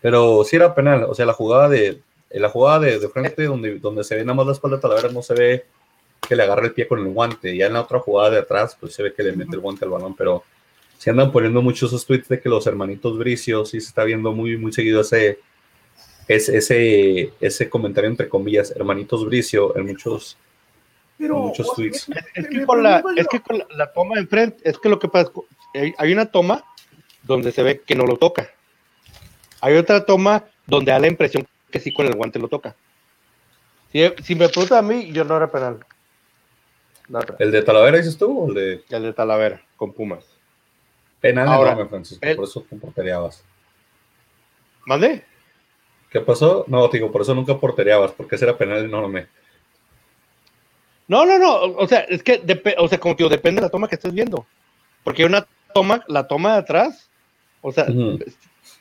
Pero 0.01 0.43
sí 0.43 0.55
era 0.55 0.75
penal, 0.75 1.03
o 1.03 1.15
sea, 1.15 1.25
la 1.25 1.33
jugada 1.33 1.67
de, 1.69 2.01
la 2.31 2.49
jugada 2.49 2.79
de, 2.79 2.99
de 2.99 3.09
frente 3.09 3.43
donde, 3.43 3.79
donde 3.79 4.03
se 4.03 4.15
ve 4.15 4.23
nada 4.23 4.35
más 4.35 4.45
la 4.45 4.53
espalda 4.53 4.77
de 4.77 4.81
Talavera, 4.81 5.09
no 5.09 5.21
se 5.21 5.33
ve 5.33 5.65
que 6.27 6.35
le 6.35 6.43
agarra 6.43 6.65
el 6.65 6.73
pie 6.73 6.87
con 6.87 6.99
el 6.99 7.07
guante. 7.13 7.55
Ya 7.55 7.67
en 7.67 7.73
la 7.73 7.81
otra 7.81 7.99
jugada 7.99 8.29
de 8.31 8.39
atrás, 8.39 8.77
pues 8.79 8.93
se 8.93 9.03
ve 9.03 9.13
que 9.13 9.23
le 9.23 9.33
mete 9.35 9.55
el 9.55 9.61
guante 9.61 9.85
al 9.85 9.91
balón, 9.91 10.15
pero 10.15 10.43
se 10.97 11.09
andan 11.09 11.31
poniendo 11.31 11.61
muchos 11.61 11.89
esos 11.91 12.05
tweets 12.05 12.27
de 12.27 12.39
que 12.41 12.49
los 12.49 12.67
hermanitos 12.67 13.17
Bricio, 13.17 13.65
sí 13.65 13.79
se 13.79 13.87
está 13.87 14.03
viendo 14.03 14.31
muy, 14.33 14.57
muy 14.57 14.73
seguido 14.73 15.01
ese, 15.01 15.39
ese, 16.27 16.57
ese, 16.57 17.33
ese 17.39 17.69
comentario 17.69 18.09
entre 18.09 18.27
comillas, 18.27 18.71
hermanitos 18.71 19.25
Bricio, 19.25 19.75
en 19.77 19.85
muchos, 19.87 20.37
pero, 21.17 21.37
muchos 21.37 21.73
tweets. 21.73 22.07
Es 22.35 22.47
que 22.47 22.65
con 22.65 22.83
la, 22.83 23.01
es 23.15 23.27
que 23.27 23.39
con 23.39 23.59
la, 23.59 23.67
la 23.75 23.91
toma 23.93 24.15
de 24.15 24.21
enfrente, 24.21 24.57
es 24.69 24.77
que 24.77 24.89
lo 24.89 24.99
que 24.99 25.07
pasa, 25.07 25.31
es 25.73 25.91
que 25.93 25.95
hay- 25.97 26.13
una 26.13 26.25
toma 26.25 26.63
donde 27.23 27.51
se 27.51 27.63
ve 27.63 27.79
que 27.79 27.95
no 27.95 28.05
lo 28.05 28.17
toca. 28.17 28.49
Hay 29.61 29.75
otra 29.75 30.05
toma 30.05 30.43
donde 30.67 30.91
da 30.91 30.99
la 30.99 31.07
impresión 31.07 31.47
que 31.71 31.79
sí 31.79 31.93
con 31.93 32.05
el 32.07 32.15
guante 32.15 32.39
lo 32.39 32.47
toca. 32.47 32.75
Si, 33.91 34.01
si 34.23 34.35
me 34.35 34.49
preguntan 34.49 34.79
a 34.79 34.81
mí, 34.87 35.11
yo 35.11 35.23
no 35.23 35.35
era 35.37 35.49
penal. 35.51 35.79
No. 37.09 37.19
¿El 37.39 37.51
de 37.51 37.61
Talavera 37.63 37.97
dices 37.97 38.17
tú 38.17 38.39
o 38.45 38.47
el 38.49 38.53
de 38.55 38.83
El 38.95 39.03
de 39.03 39.13
Talavera, 39.13 39.61
con 39.75 39.91
Pumas. 39.93 40.25
penal 41.19 41.47
Ahora, 41.49 41.71
enorme, 41.71 41.89
Francisco? 41.89 42.25
el- 42.25 42.35
Por 42.35 42.45
eso 42.45 42.61
te 42.69 42.75
porteriabas. 42.75 43.43
¿Mande? 44.85 45.23
¿Qué 46.11 46.21
pasó? 46.21 46.65
No, 46.67 46.87
digo, 46.87 47.11
por 47.11 47.21
eso 47.21 47.35
nunca 47.35 47.57
porteriabas, 47.57 48.11
porque 48.13 48.35
ese 48.35 48.45
era 48.45 48.57
penal 48.57 48.83
enorme. 48.85 49.27
No, 51.07 51.25
no, 51.25 51.37
no. 51.39 51.55
O 51.77 51.87
sea, 51.87 52.01
es 52.01 52.23
que, 52.23 52.41
o 52.77 52.87
sea, 52.87 52.99
como 52.99 53.15
digo, 53.15 53.29
depende 53.29 53.61
de 53.61 53.65
la 53.67 53.71
toma 53.71 53.87
que 53.87 53.95
estés 53.95 54.13
viendo. 54.13 54.45
Porque 55.03 55.23
hay 55.23 55.27
una 55.29 55.45
toma, 55.73 56.03
la 56.07 56.27
toma 56.27 56.53
de 56.53 56.59
atrás, 56.59 57.09
o 57.61 57.71
sea, 57.71 57.87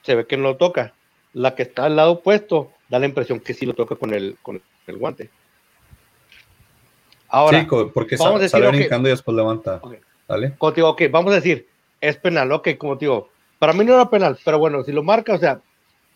se 0.03 0.15
ve 0.15 0.27
que 0.27 0.37
no 0.37 0.45
lo 0.45 0.57
toca. 0.57 0.93
La 1.33 1.55
que 1.55 1.63
está 1.63 1.85
al 1.85 1.97
lado 1.97 2.13
opuesto 2.13 2.73
da 2.89 2.99
la 2.99 3.07
impresión 3.07 3.41
que 3.41 3.55
sí 3.55 3.67
lo 3.67 3.75
toca 3.75 3.97
con 3.97 4.13
el, 4.15 4.37
con 4.43 4.61
el 4.87 4.97
guante. 4.97 5.31
Ahora, 7.29 7.61
sí, 7.61 7.67
porque 7.93 8.17
vamos 8.17 8.35
a 8.35 8.37
sa- 8.37 8.43
decir, 8.43 8.51
sale 8.51 8.77
brincando 8.77 9.09
y 9.09 9.13
después 9.13 9.37
levanta. 9.37 9.79
Ok. 9.83 9.95
¿Vale? 10.27 10.55
como 10.59 10.73
te 10.73 10.81
digo, 10.83 10.89
ok, 10.91 11.03
vamos 11.11 11.33
a 11.33 11.37
decir, 11.37 11.67
es 12.03 12.17
penal, 12.19 12.53
ok, 12.53 12.69
como 12.77 12.99
te 12.99 13.07
digo, 13.07 13.31
para 13.59 13.73
mí 13.73 13.83
no 13.85 13.95
era 13.95 14.11
penal, 14.11 14.39
pero 14.45 14.59
bueno, 14.59 14.83
si 14.85 14.93
lo 14.93 15.03
marca, 15.03 15.33
o 15.35 15.39
sea, 15.39 15.61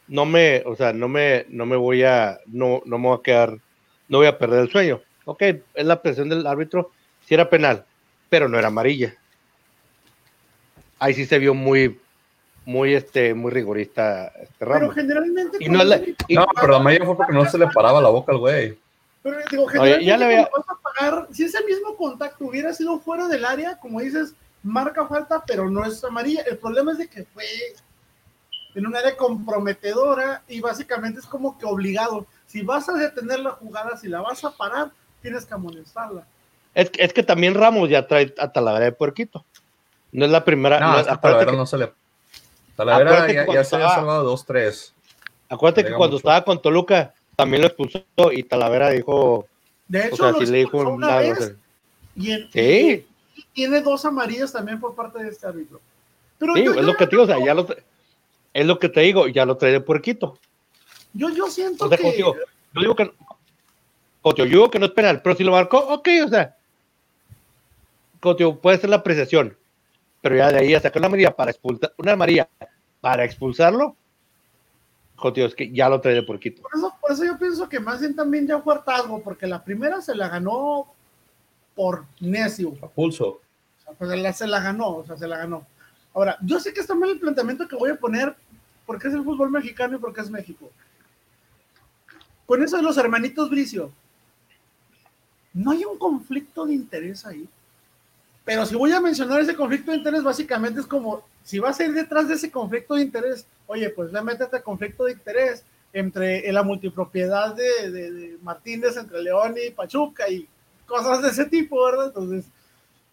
no 0.09 0.27
me, 0.27 0.63
o 0.67 0.77
sea, 0.77 0.93
no 0.93 1.09
me, 1.09 1.47
no 1.49 1.65
me 1.65 1.77
voy 1.77 2.03
a, 2.03 2.39
no, 2.47 2.83
no 2.85 2.99
me 2.99 3.09
voy 3.09 3.19
a 3.19 3.23
quedar, 3.23 3.57
no 4.09 4.19
voy 4.19 4.27
a 4.27 4.37
perder 4.37 4.61
el 4.61 4.71
sueño. 4.71 5.01
Ok, 5.25 5.43
es 5.43 5.87
la 5.87 6.03
presión 6.03 6.29
del 6.29 6.47
árbitro, 6.47 6.91
si 7.27 7.33
era 7.35 7.49
penal, 7.49 7.85
pero 8.29 8.49
no 8.51 8.59
era 8.59 8.69
amarilla. 8.69 9.15
Ahí 10.99 11.15
sí 11.15 11.25
se 11.25 11.39
vio 11.39 11.55
muy, 11.55 11.99
muy, 12.65 12.95
este, 12.95 13.35
muy 13.35 13.51
rigorista 13.51 14.27
este 14.41 14.67
Pero 14.67 14.91
generalmente. 14.91 15.57
Y 15.61 15.69
no 15.69 15.83
la- 15.85 16.01
y- 16.29 16.35
No, 16.35 16.47
pero 16.61 16.75
la 16.75 16.79
mayoría 16.79 17.07
fue 17.07 17.17
porque 17.17 17.33
no 17.33 17.45
se 17.47 17.59
le 17.59 17.67
paraba 17.69 18.01
la 18.01 18.09
boca 18.11 18.33
al 18.33 18.39
güey. 18.39 18.79
Pero 19.23 19.37
digo, 19.51 19.65
Oye, 19.65 19.73
generalmente 19.73 20.05
ya 20.07 20.17
le 20.19 20.37
vas 20.43 20.65
a 20.69 20.83
pagar, 20.83 21.29
si 21.33 21.45
ese 21.45 21.65
mismo 21.65 21.97
contacto 21.97 22.45
hubiera 22.47 22.73
sido 22.73 22.99
fuera 23.01 23.29
del 23.29 23.45
área, 23.45 23.79
como 23.79 24.01
dices, 24.01 24.35
marca 24.63 25.07
falta, 25.07 25.43
pero 25.47 25.71
no 25.71 25.85
es 25.85 26.03
amarilla. 26.05 26.43
El 26.43 26.59
problema 26.59 26.93
es 26.93 26.99
de 26.99 27.09
que 27.09 27.25
fue 27.25 27.45
en 28.75 28.87
un 28.87 28.97
área 28.97 29.17
comprometedora 29.17 30.43
y 30.49 30.61
básicamente 30.61 31.21
es 31.21 31.27
como 31.27 31.57
que 31.59 31.67
obligado. 31.67 32.27
Si 32.47 32.63
vas 32.63 32.89
a 32.89 32.95
detener 32.95 33.41
la 33.41 33.51
jugada, 33.53 33.97
si 33.97 34.09
la 34.09 34.21
vas 34.23 34.45
a 34.45 34.51
parar, 34.51 34.91
tienes 35.21 35.45
que 35.45 35.55
amonestarla. 35.55 36.27
Es, 36.75 36.91
que- 36.91 37.03
es 37.05 37.13
que 37.13 37.23
también 37.23 37.55
Ramos 37.55 37.89
ya 37.91 38.07
trae 38.07 38.35
a 38.39 38.51
Talavera 38.51 38.87
de 38.87 38.93
puerquito. 38.93 39.45
No 40.11 40.25
es 40.25 40.31
la 40.31 40.45
primera. 40.45 40.81
No, 40.81 40.93
no, 40.93 40.99
es 41.01 41.07
que 41.07 41.13
acuérdate, 41.13 41.45
Talavera 41.47 41.51
que, 41.53 41.57
no 41.59 41.67
se 41.67 41.79
le. 41.79 41.93
Talavera 42.77 43.27
ya, 43.33 43.35
ya 43.35 43.45
se 43.45 43.77
había 43.77 43.87
estaba- 43.87 43.95
salvado 43.95 44.25
dos, 44.25 44.45
tres. 44.47 44.95
acuérdate 45.49 45.85
que 45.85 45.91
cuando 45.95 46.17
mucho. 46.17 46.29
estaba 46.29 46.45
con 46.45 46.61
Toluca 46.61 47.15
también 47.37 47.63
lo 47.63 47.69
expulsó 47.69 48.05
y 48.33 48.43
Talavera 48.45 48.91
dijo. 48.91 49.47
De 49.89 50.01
O 50.01 50.07
hecho, 50.07 50.17
sea, 50.17 50.31
lo 50.33 50.39
si 50.39 50.47
le 50.47 50.59
dijo 50.59 50.79
una 50.79 51.17
vez 51.19 51.41
o 51.41 51.57
y, 52.15 52.33
en- 52.33 52.51
Sí, 52.53 53.07
y 53.35 53.43
tiene 53.53 53.81
dos 53.81 54.05
amarillas 54.05 54.53
también 54.53 54.79
por 54.81 54.95
parte 54.95 55.23
de 55.23 55.31
este 55.31 55.47
árbitro. 55.47 55.81
Pero 56.39 56.55
sí, 56.55 56.65
yo, 56.65 56.71
es 56.73 56.77
yo- 56.77 56.83
lo 56.83 56.97
que 56.97 57.07
te 57.07 57.11
digo, 57.11 57.23
o 57.23 57.27
sea, 57.27 57.39
ya 57.45 57.55
lo, 57.55 57.67
es 58.53 58.67
lo 58.67 58.79
que 58.79 58.89
te 58.89 59.01
digo, 59.01 59.29
ya 59.29 59.45
lo 59.47 59.57
trae 59.57 59.73
de 59.73 59.81
puerquito. 59.81 60.39
yo, 61.13 61.31
yo 61.31 61.49
siento 61.49 61.87
O 61.87 61.89
sea, 61.89 61.97
que... 61.97 62.13
digo, 62.13 62.35
yo 62.75 62.81
digo 62.81 62.95
que, 62.97 63.05
digo, 63.05 64.37
yo 64.37 64.45
digo 64.45 64.71
que 64.71 64.79
no 64.79 64.87
es 64.87 64.93
penal, 64.93 65.23
pero 65.23 65.35
si 65.37 65.45
lo 65.45 65.53
marcó, 65.53 65.79
ok, 65.79 66.09
o 66.27 66.29
sea, 66.29 66.57
digo, 68.39 68.59
puede 68.61 68.79
ser 68.79 68.91
la 68.91 68.97
apreciación, 68.97 69.57
pero 70.21 70.37
ya 70.37 70.51
de 70.53 70.59
ahí 70.59 70.75
a 70.75 70.81
sacar 70.81 71.01
una 71.01 71.07
amarilla 71.09 71.35
para 71.35 71.51
expulsar, 71.51 71.93
una 71.97 72.13
amarilla 72.13 72.49
para 73.01 73.25
expulsarlo, 73.25 73.97
digo, 75.35 75.47
es 75.47 75.55
que 75.55 75.71
ya 75.73 75.89
lo 75.89 76.01
trae 76.01 76.15
de 76.15 76.23
puerquito. 76.23 76.63
Por 76.63 76.73
eso, 76.75 76.95
por 77.01 77.13
eso 77.13 77.25
yo 77.25 77.39
pienso 77.39 77.69
que 77.69 77.79
más 77.81 78.01
bien 78.01 78.15
también 78.17 78.47
ya 78.47 78.61
fue 78.61 78.75
hartazgo, 78.75 79.23
porque 79.23 79.47
la 79.47 79.63
primera 79.63 80.01
se 80.01 80.15
la 80.15 80.29
ganó 80.29 80.87
por 81.75 82.05
necio. 82.21 82.75
A 82.83 82.89
pulso. 82.89 83.27
O 83.29 83.41
sea, 83.85 83.93
pues 83.95 84.11
la- 84.11 84.33
se 84.33 84.47
la 84.47 84.61
ganó, 84.61 84.97
o 84.97 85.07
sea, 85.07 85.17
se 85.17 85.27
la 85.29 85.39
ganó. 85.39 85.67
Ahora, 86.15 86.37
yo 86.43 86.59
sé 86.61 86.73
que 86.75 86.81
está 86.81 86.95
mal 86.95 87.11
el 87.11 87.21
planteamiento 87.21 87.67
que 87.69 87.77
voy 87.77 87.91
a 87.91 87.97
poner, 87.97 88.35
porque 88.85 89.09
es 89.09 89.15
el 89.15 89.25
fútbol 89.25 89.51
mexicano 89.51 89.97
y 89.97 90.01
porque 90.01 90.21
es 90.21 90.31
México. 90.31 90.71
Con 92.47 92.63
eso 92.63 92.77
de 92.77 92.83
los 92.83 92.99
hermanitos 92.99 93.49
Bricio, 93.49 93.91
no 95.55 95.71
hay 95.71 95.85
un 95.85 95.99
conflicto 95.99 96.67
de 96.67 96.75
interés 96.75 97.25
ahí. 97.25 97.49
Pero 98.45 98.67
si 98.67 98.75
voy 98.75 98.93
a 98.93 99.01
mencionar 99.01 99.41
ese 99.41 99.55
conflicto 99.55 99.93
de 99.93 99.99
interés, 99.99 100.23
básicamente 100.23 100.81
es 100.81 100.87
como, 100.87 101.23
si 101.45 101.59
vas 101.59 101.79
a 101.81 101.85
ir 101.85 101.93
detrás 101.93 102.29
de 102.29 102.35
ese 102.35 102.51
conflicto 102.51 102.95
de 102.95 103.03
interés, 103.03 103.47
oye, 103.67 103.89
pues 103.91 104.13
ya 104.13 104.23
métete 104.23 104.57
a 104.57 104.63
conflicto 104.63 105.05
de 105.05 105.13
interés 105.13 105.65
entre 105.93 106.51
la 106.53 106.63
multipropiedad 106.63 107.55
de, 107.55 107.91
de- 107.91 108.11
de 108.13 108.39
Martínez, 108.43 108.97
entre 108.97 109.23
León 109.23 109.55
y 109.65 109.71
Pachuca 109.71 110.29
y 110.29 110.47
cosas 110.87 111.23
de 111.23 111.29
ese 111.29 111.45
tipo, 111.47 111.85
¿verdad? 111.85 112.07
Entonces, 112.09 112.45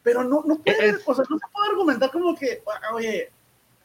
pero 0.03 0.24
no, 0.24 0.43
no 0.45 0.59
puede, 0.59 0.89
Es- 0.89 1.01
o 1.05 1.13
sea, 1.13 1.25
no 1.29 1.38
se 1.38 1.45
puede 1.51 1.69
argumentar 1.69 2.09
como 2.12 2.36
que, 2.36 2.62
oye, 2.93 3.29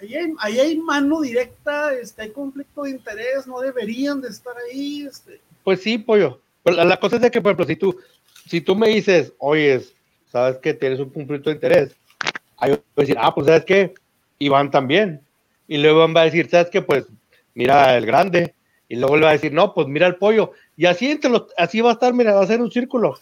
ahí 0.01 0.15
hay, 0.15 0.33
ahí 0.39 0.61
hay 0.61 0.79
mano 0.79 1.21
directa, 1.21 1.93
este, 1.95 2.23
hay 2.23 2.31
conflicto 2.31 2.83
de 2.83 2.91
interés, 2.91 3.47
no 3.47 3.61
deberían 3.61 4.21
de 4.21 4.29
estar 4.29 4.55
ahí, 4.71 5.07
este, 5.07 5.41
Pues 5.65 5.83
sí, 5.83 5.99
pollo. 5.99 6.41
Pero 6.63 6.77
la, 6.77 6.85
la 6.85 7.01
cosa 7.01 7.17
es 7.17 7.23
de 7.23 7.31
que, 7.31 7.41
por 7.41 7.51
ejemplo, 7.51 7.67
si 7.67 7.77
tú, 7.77 7.99
si 8.49 8.61
tú 8.61 8.77
me 8.77 8.89
dices, 8.89 9.33
oye, 9.39 9.83
sabes 10.31 10.59
que 10.59 10.73
tienes 10.75 11.01
un 11.01 11.11
conflicto 11.11 11.51
de 11.51 11.57
interés, 11.57 11.95
ahí 12.59 12.71
voy 12.71 12.81
a 12.97 13.01
decir, 13.01 13.17
ah, 13.19 13.35
pues 13.35 13.47
sabes 13.47 13.65
que 13.65 13.95
Iván 14.39 14.71
también. 14.71 15.21
Y 15.69 15.79
luego 15.79 15.99
Iván 15.99 16.15
va 16.17 16.23
a 16.23 16.25
decir, 16.25 16.49
sabes 16.49 16.71
que 16.71 16.83
pues 16.83 17.07
mira 17.55 17.97
el 17.97 18.07
grande. 18.07 18.55
Y 18.89 18.97
luego 18.97 19.17
le 19.17 19.25
va 19.25 19.31
a 19.31 19.35
decir, 19.35 19.53
no, 19.53 19.73
pues 19.73 19.87
mira 19.89 20.07
el 20.07 20.17
pollo. 20.17 20.53
Y 20.77 20.87
así 20.87 21.11
entre 21.11 21.31
los, 21.31 21.47
así 21.57 21.81
va 21.81 21.91
a 21.91 21.93
estar, 21.95 22.13
mira, 22.13 22.35
va 22.35 22.43
a 22.43 22.47
ser 22.47 22.61
un 22.61 22.71
círculo, 22.71 23.15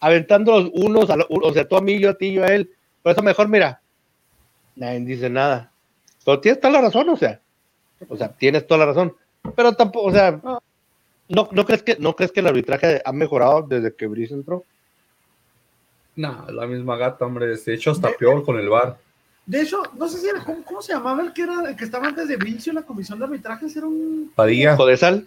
aventando 0.00 0.60
los 0.60 0.70
unos, 0.74 1.08
a 1.10 1.16
los, 1.16 1.26
o 1.30 1.52
sea, 1.52 1.66
tú 1.66 1.76
a 1.76 1.80
mí, 1.80 1.98
yo 1.98 2.10
a 2.10 2.14
ti, 2.14 2.32
yo 2.32 2.44
a 2.44 2.48
él. 2.48 2.70
Por 3.02 3.12
eso 3.12 3.22
mejor, 3.22 3.48
mira, 3.48 3.80
nadie 4.74 5.00
dice 5.00 5.30
nada. 5.30 5.72
Pero 6.24 6.40
tienes 6.40 6.60
toda 6.60 6.74
la 6.74 6.80
razón, 6.82 7.08
o 7.08 7.16
sea, 7.16 7.40
o 8.08 8.16
sea, 8.16 8.28
tienes 8.28 8.66
toda 8.66 8.78
la 8.80 8.86
razón. 8.86 9.16
Pero 9.54 9.72
tampoco, 9.72 10.08
o 10.08 10.12
sea, 10.12 10.40
¿no, 11.28 11.48
no 11.50 11.64
crees 11.64 11.82
que 11.82 11.96
no 11.98 12.14
crees 12.14 12.32
que 12.32 12.40
el 12.40 12.48
arbitraje 12.48 13.00
ha 13.04 13.12
mejorado 13.12 13.62
desde 13.62 13.94
que 13.94 14.06
Brice 14.06 14.34
entró? 14.34 14.64
No, 16.16 16.46
la 16.50 16.66
misma 16.66 16.96
gata, 16.96 17.24
hombre. 17.24 17.46
De 17.46 17.74
hecho, 17.74 17.92
hasta 17.92 18.10
peor 18.10 18.44
con 18.44 18.58
el 18.58 18.68
bar. 18.68 18.98
De 19.46 19.62
hecho, 19.62 19.80
no 19.96 20.08
sé 20.08 20.18
si 20.18 20.28
era, 20.28 20.42
¿cómo, 20.44 20.64
cómo 20.64 20.82
se 20.82 20.92
llamaba 20.92 21.22
el 21.22 21.32
que 21.32 21.42
era 21.42 21.70
el 21.70 21.76
que 21.76 21.84
estaba 21.84 22.08
antes 22.08 22.26
de 22.26 22.36
Vincio 22.36 22.70
en 22.70 22.76
la 22.76 22.82
comisión 22.82 23.18
de 23.18 23.26
arbitrajes? 23.26 23.76
Era 23.76 23.86
un 23.86 24.32
Padilla. 24.34 24.76
¿Jodesal? 24.76 25.26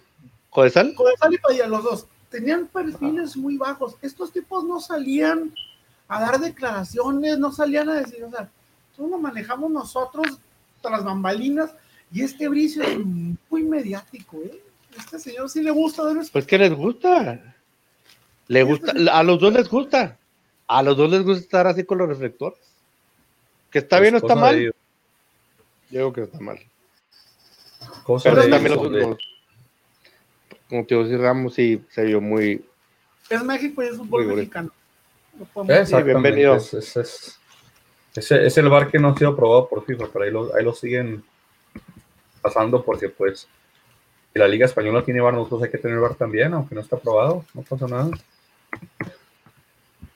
¿Jodesal? 0.50 0.94
Codesal 0.94 1.34
y 1.34 1.38
Padilla, 1.38 1.66
los 1.66 1.82
dos. 1.82 2.06
Tenían 2.28 2.66
perfiles 2.66 3.36
muy 3.36 3.56
bajos. 3.56 3.96
Estos 4.02 4.30
tipos 4.30 4.62
no 4.64 4.78
salían 4.78 5.52
a 6.06 6.20
dar 6.20 6.38
declaraciones, 6.38 7.38
no 7.38 7.50
salían 7.50 7.88
a 7.88 7.94
decir, 7.94 8.22
o 8.22 8.30
sea, 8.30 8.48
todo 8.96 9.08
lo 9.08 9.18
manejamos 9.18 9.70
nosotros 9.70 10.38
tras 10.82 11.02
bambalinas. 11.02 11.72
Y 12.12 12.22
este 12.22 12.48
Bricio 12.48 12.82
es 12.82 12.98
muy 13.48 13.62
mediático, 13.62 14.38
¿eh? 14.44 14.60
Este 14.98 15.18
señor 15.18 15.48
sí 15.48 15.62
le 15.62 15.70
gusta 15.70 16.04
dar 16.04 16.16
Pues 16.32 16.46
que 16.46 16.58
les 16.58 16.74
gusta. 16.74 17.54
Le 18.48 18.62
gusta, 18.64 18.92
a 19.12 19.22
los 19.22 19.40
dos 19.40 19.52
les 19.52 19.68
gusta. 19.68 20.18
A 20.66 20.82
los 20.82 20.96
dos 20.96 21.10
les 21.10 21.22
gusta 21.22 21.42
estar 21.42 21.66
así 21.66 21.84
con 21.84 21.98
los 21.98 22.08
reflectores. 22.08 22.58
¿Que 23.70 23.78
está 23.78 23.96
Pues 23.98 24.02
bien 24.02 24.14
o 24.14 24.18
está 24.18 24.34
de 24.34 24.40
mal? 24.40 24.62
Yo 25.90 25.98
digo 25.98 26.12
que 26.12 26.22
está 26.22 26.40
mal. 26.40 26.58
cosa 28.04 28.30
Pero 28.30 28.42
de 28.42 28.48
también 28.48 28.74
los, 28.76 28.90
los- 28.90 29.18
como 30.68 30.86
te 30.86 30.94
digo, 30.94 31.06
sí, 31.06 31.16
Ramos 31.16 31.54
sí 31.54 31.84
se 31.90 32.04
vio 32.04 32.20
muy. 32.20 32.64
Es 33.28 33.42
México 33.42 33.82
y 33.82 33.86
es 33.86 33.96
fútbol 33.96 34.26
mexicano. 34.26 34.70
No 35.34 36.04
bienvenido. 36.04 36.56
Es, 36.56 36.74
es- 36.74 36.96
es- 36.96 37.38
ese- 38.14 38.46
es 38.46 38.58
el 38.58 38.68
bar 38.68 38.90
que 38.90 38.98
no 38.98 39.08
ha 39.08 39.16
sido 39.16 39.30
aprobado 39.30 39.68
por 39.68 39.84
FIFA, 39.84 40.06
pero 40.12 40.24
ahí 40.24 40.30
lo, 40.30 40.54
ahí 40.56 40.64
lo 40.64 40.74
siguen 40.74 41.24
pasando 42.42 42.84
porque 42.84 43.08
pues 43.08 43.46
si 44.32 44.38
la 44.38 44.48
Liga 44.48 44.66
Española 44.66 45.04
tiene 45.04 45.20
bar, 45.20 45.34
nosotros 45.34 45.62
hay 45.64 45.70
que 45.70 45.78
tener 45.78 45.98
bar 45.98 46.14
también, 46.14 46.52
aunque 46.54 46.74
no 46.74 46.80
está 46.80 46.96
aprobado, 46.96 47.44
no 47.54 47.62
pasa 47.62 47.86
nada. 47.86 48.10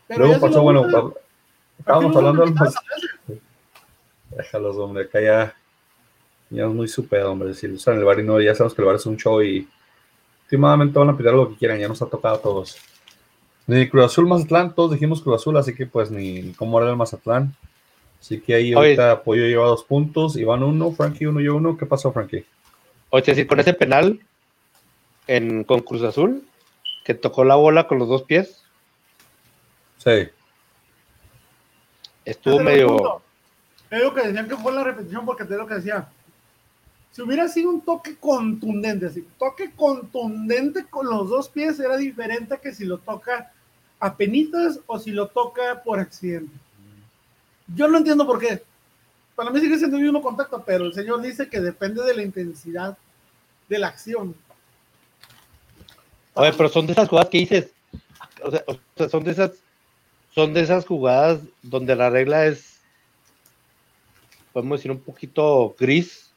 Pero 0.07 0.27
Luego 0.27 0.41
pasó, 0.41 0.63
bueno, 0.63 1.15
estábamos 1.79 2.17
hablando 2.17 2.45
del 2.45 2.55
Déjalos, 4.31 4.77
hombre, 4.77 5.05
acá 5.05 5.21
ya, 5.21 5.55
ya 6.51 6.67
es 6.67 6.73
muy 6.73 6.89
súper, 6.89 7.23
hombre. 7.23 7.55
Si 7.55 7.69
usan 7.69 7.99
el 7.99 8.05
bar 8.05 8.19
y 8.19 8.25
no, 8.25 8.41
ya 8.41 8.55
sabemos 8.55 8.75
que 8.75 8.83
el 8.83 8.87
bar 8.87 8.97
es 8.97 9.07
un 9.07 9.17
show 9.17 9.41
y 9.43 9.69
últimamente 10.45 10.99
van 10.99 11.11
a 11.11 11.17
pedir 11.17 11.33
lo 11.33 11.51
que 11.51 11.57
quieran, 11.57 11.79
ya 11.79 11.89
nos 11.89 12.03
ha 12.03 12.07
tocado 12.07 12.35
a 12.35 12.43
todos. 12.43 12.77
Ni 13.67 13.89
Cruz 13.89 14.07
Azul 14.07 14.27
Mazatlán, 14.27 14.75
todos 14.75 14.93
dijimos 14.93 15.23
Cruz 15.23 15.37
Azul, 15.37 15.57
así 15.57 15.75
que 15.75 15.87
pues 15.87 16.11
ni, 16.11 16.43
ni 16.43 16.53
cómo 16.53 16.81
era 16.81 16.91
el 16.91 16.97
Mazatlán. 16.97 17.55
Así 18.21 18.41
que 18.41 18.55
ahí 18.55 18.75
Oye. 18.75 18.97
ahorita 18.99 19.23
Pollo 19.23 19.47
lleva 19.47 19.67
dos 19.67 19.85
puntos, 19.85 20.37
Iván 20.37 20.63
uno, 20.63 20.93
Frankie 20.93 21.27
uno, 21.27 21.41
yo 21.41 21.57
uno. 21.57 21.77
¿Qué 21.77 21.87
pasó, 21.87 22.13
Frankie? 22.13 22.45
O 23.11 23.21
sea, 23.21 23.35
si 23.35 23.47
con 23.47 23.61
ese 23.61 23.75
penal 23.75 24.21
en, 25.27 25.65
con 25.65 25.81
Cruz 25.81 26.03
Azul, 26.03 26.43
que 27.05 27.15
tocó 27.15 27.45
la 27.45 27.55
bola 27.55 27.87
con 27.87 27.99
los 27.99 28.09
dos 28.09 28.23
pies, 28.23 28.65
Sí, 30.05 30.29
estuvo 32.25 32.61
medio. 32.61 33.23
Es 33.91 34.03
lo 34.03 34.15
que 34.15 34.23
decían 34.23 34.49
que 34.49 34.57
fue 34.57 34.73
la 34.73 34.85
repetición, 34.85 35.25
porque 35.25 35.45
te 35.45 35.57
lo 35.57 35.67
que 35.67 35.75
decía. 35.75 36.09
Si 37.13 37.23
hubiera 37.23 37.47
sido 37.49 37.71
un 37.71 37.81
toque 37.81 38.17
contundente, 38.17 39.07
así, 39.07 39.27
toque 39.39 39.71
contundente 39.71 40.85
con 40.87 41.07
los 41.07 41.29
dos 41.29 41.49
pies 41.49 41.79
era 41.79 41.97
diferente 41.97 42.59
que 42.61 42.75
si 42.75 42.85
lo 42.85 42.99
toca 42.99 43.53
a 44.01 44.17
penitas 44.17 44.81
o 44.87 44.99
si 44.99 45.13
lo 45.13 45.29
toca 45.29 45.83
por 45.85 46.01
accidente. 46.01 46.53
Yo 47.69 47.87
no 47.89 47.99
entiendo 47.99 48.27
por 48.27 48.41
qué. 48.41 48.63
Para 49.37 49.51
mí 49.51 49.61
sigue 49.61 49.79
siendo 49.79 49.97
el 49.97 50.03
mismo 50.03 50.23
contacto, 50.23 50.63
pero 50.65 50.85
el 50.87 50.95
señor 50.95 51.23
dice 51.23 51.49
que 51.49 51.61
depende 51.61 52.03
de 52.03 52.15
la 52.15 52.23
intensidad 52.23 52.99
de 53.69 53.79
la 53.79 53.89
acción. 53.89 54.35
Oye, 56.35 56.53
pero 56.53 56.69
son 56.69 56.87
de 56.87 56.93
esas 56.93 57.09
jugadas 57.09 57.31
que 57.31 57.39
dices, 57.39 57.71
o 58.43 58.51
sea, 58.51 58.65
o 58.67 58.79
sea, 58.97 59.09
son 59.09 59.25
de 59.25 59.31
esas, 59.31 59.53
son 60.35 60.53
de 60.53 60.61
esas 60.63 60.85
jugadas 60.87 61.41
donde 61.63 61.95
la 61.97 62.11
regla 62.11 62.47
es, 62.47 62.81
podemos 64.53 64.79
decir, 64.79 64.91
un 64.91 65.01
poquito 65.01 65.75
gris, 65.79 66.33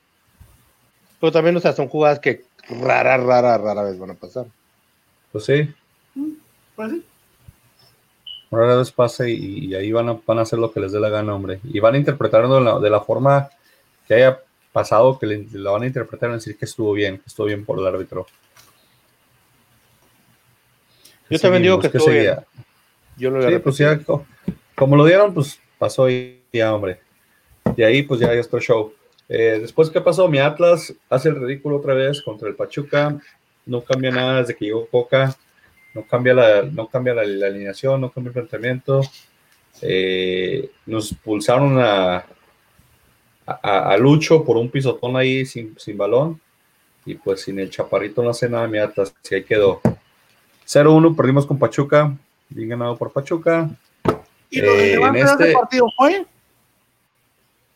pero 1.20 1.32
también, 1.32 1.56
o 1.58 1.60
sea, 1.60 1.74
son 1.74 1.88
jugadas 1.88 2.20
que 2.20 2.46
rara, 2.70 3.18
rara, 3.18 3.58
rara 3.58 3.84
vez 3.84 3.98
van 3.98 4.12
a 4.12 4.16
pasar. 4.16 4.46
pues 5.32 5.46
sí, 5.46 5.74
Pues 6.76 6.92
sí. 6.92 7.04
rara 8.52 8.76
vez 8.76 8.92
pasa 8.92 9.28
y, 9.28 9.34
y 9.66 9.76
ahí 9.76 9.92
van 9.92 10.10
a, 10.10 10.20
van 10.26 10.40
a 10.40 10.42
hacer 10.44 10.60
lo 10.60 10.72
que 10.72 10.80
les 10.80 10.92
dé 10.92 11.00
la 11.00 11.10
gana, 11.10 11.34
hombre. 11.34 11.60
Y 11.64 11.80
van 11.80 11.96
a 11.96 11.98
interpretarlo 11.98 12.56
de 12.56 12.62
la, 12.62 12.80
de 12.80 12.90
la 12.90 13.02
forma 13.02 13.50
que 14.08 14.14
haya 14.14 14.40
pasado, 14.72 15.18
que 15.18 15.26
le, 15.26 15.48
la 15.54 15.72
van 15.72 15.84
a 15.84 15.88
interpretar 15.88 16.30
y 16.30 16.34
decir 16.34 16.56
que 16.58 16.66
estuvo 16.66 16.94
bien, 16.94 17.18
que 17.18 17.24
estuvo 17.26 17.48
bien 17.48 17.66
por 17.66 17.80
el 17.80 17.88
árbitro. 17.88 18.28
Yo 21.30 21.40
también 21.40 21.64
digo 21.64 21.80
que 21.80 21.90
Seguimos, 21.90 22.08
estuvo 22.08 22.14
bien. 22.14 22.67
Yo 23.18 23.30
lo 23.32 23.42
Sí, 23.42 23.58
pues 23.60 23.78
ya, 23.78 23.98
co- 24.00 24.26
como 24.76 24.96
lo 24.96 25.06
dieron, 25.06 25.34
pues 25.34 25.60
pasó 25.78 26.10
y 26.10 26.42
ya, 26.54 26.74
hombre. 26.74 27.00
Y 27.76 27.84
ahí, 27.84 28.04
pues 28.04 28.20
ya, 28.20 28.34
ya 28.34 28.40
está 28.40 28.60
show. 28.60 28.94
Eh, 29.30 29.58
después, 29.62 29.90
¿qué 29.90 30.00
pasó? 30.02 30.28
Mi 30.30 30.40
Atlas 30.40 30.94
hace 31.10 31.30
el 31.30 31.36
ridículo 31.36 31.78
otra 31.78 31.94
vez 31.94 32.22
contra 32.22 32.48
el 32.48 32.56
Pachuca. 32.56 33.18
No 33.66 33.82
cambia 33.82 34.12
nada 34.12 34.40
desde 34.42 34.56
que 34.56 34.66
llegó 34.66 34.88
Coca. 34.88 35.36
No 35.94 36.06
cambia 36.06 36.34
la, 36.34 36.62
no 36.64 36.88
cambia 36.88 37.14
la, 37.14 37.24
la 37.26 37.48
alineación, 37.48 38.00
no 38.00 38.12
cambia 38.12 38.30
el 38.30 38.34
planteamiento. 38.34 39.02
Eh, 39.82 40.70
nos 40.86 41.14
pulsaron 41.14 41.78
a, 41.80 42.26
a, 43.46 43.92
a 43.92 43.98
Lucho 43.98 44.44
por 44.44 44.58
un 44.58 44.70
pisotón 44.70 45.16
ahí 45.18 45.46
sin, 45.46 45.78
sin 45.80 45.98
balón. 45.98 46.40
Y 47.06 47.16
pues 47.16 47.42
sin 47.42 47.60
el 47.60 47.70
chaparrito 47.70 48.22
no 48.22 48.30
hace 48.30 48.50
nada 48.50 48.68
mi 48.68 48.78
Atlas. 48.78 49.14
Si 49.22 49.36
ahí 49.36 49.44
quedó. 49.44 49.82
0-1, 50.66 51.16
perdimos 51.16 51.46
con 51.46 51.58
Pachuca. 51.58 52.16
Bien 52.50 52.70
ganado 52.70 52.98
por 52.98 53.12
Pachuca. 53.12 53.70
¿Y 54.50 54.62
lo 54.62 54.72
Eh, 54.72 54.76
relevante 54.78 55.20
en 55.20 55.26
de 55.26 55.32
ese 55.32 55.44
este- 55.44 55.54
partido 55.54 55.88
fue? 55.98 56.26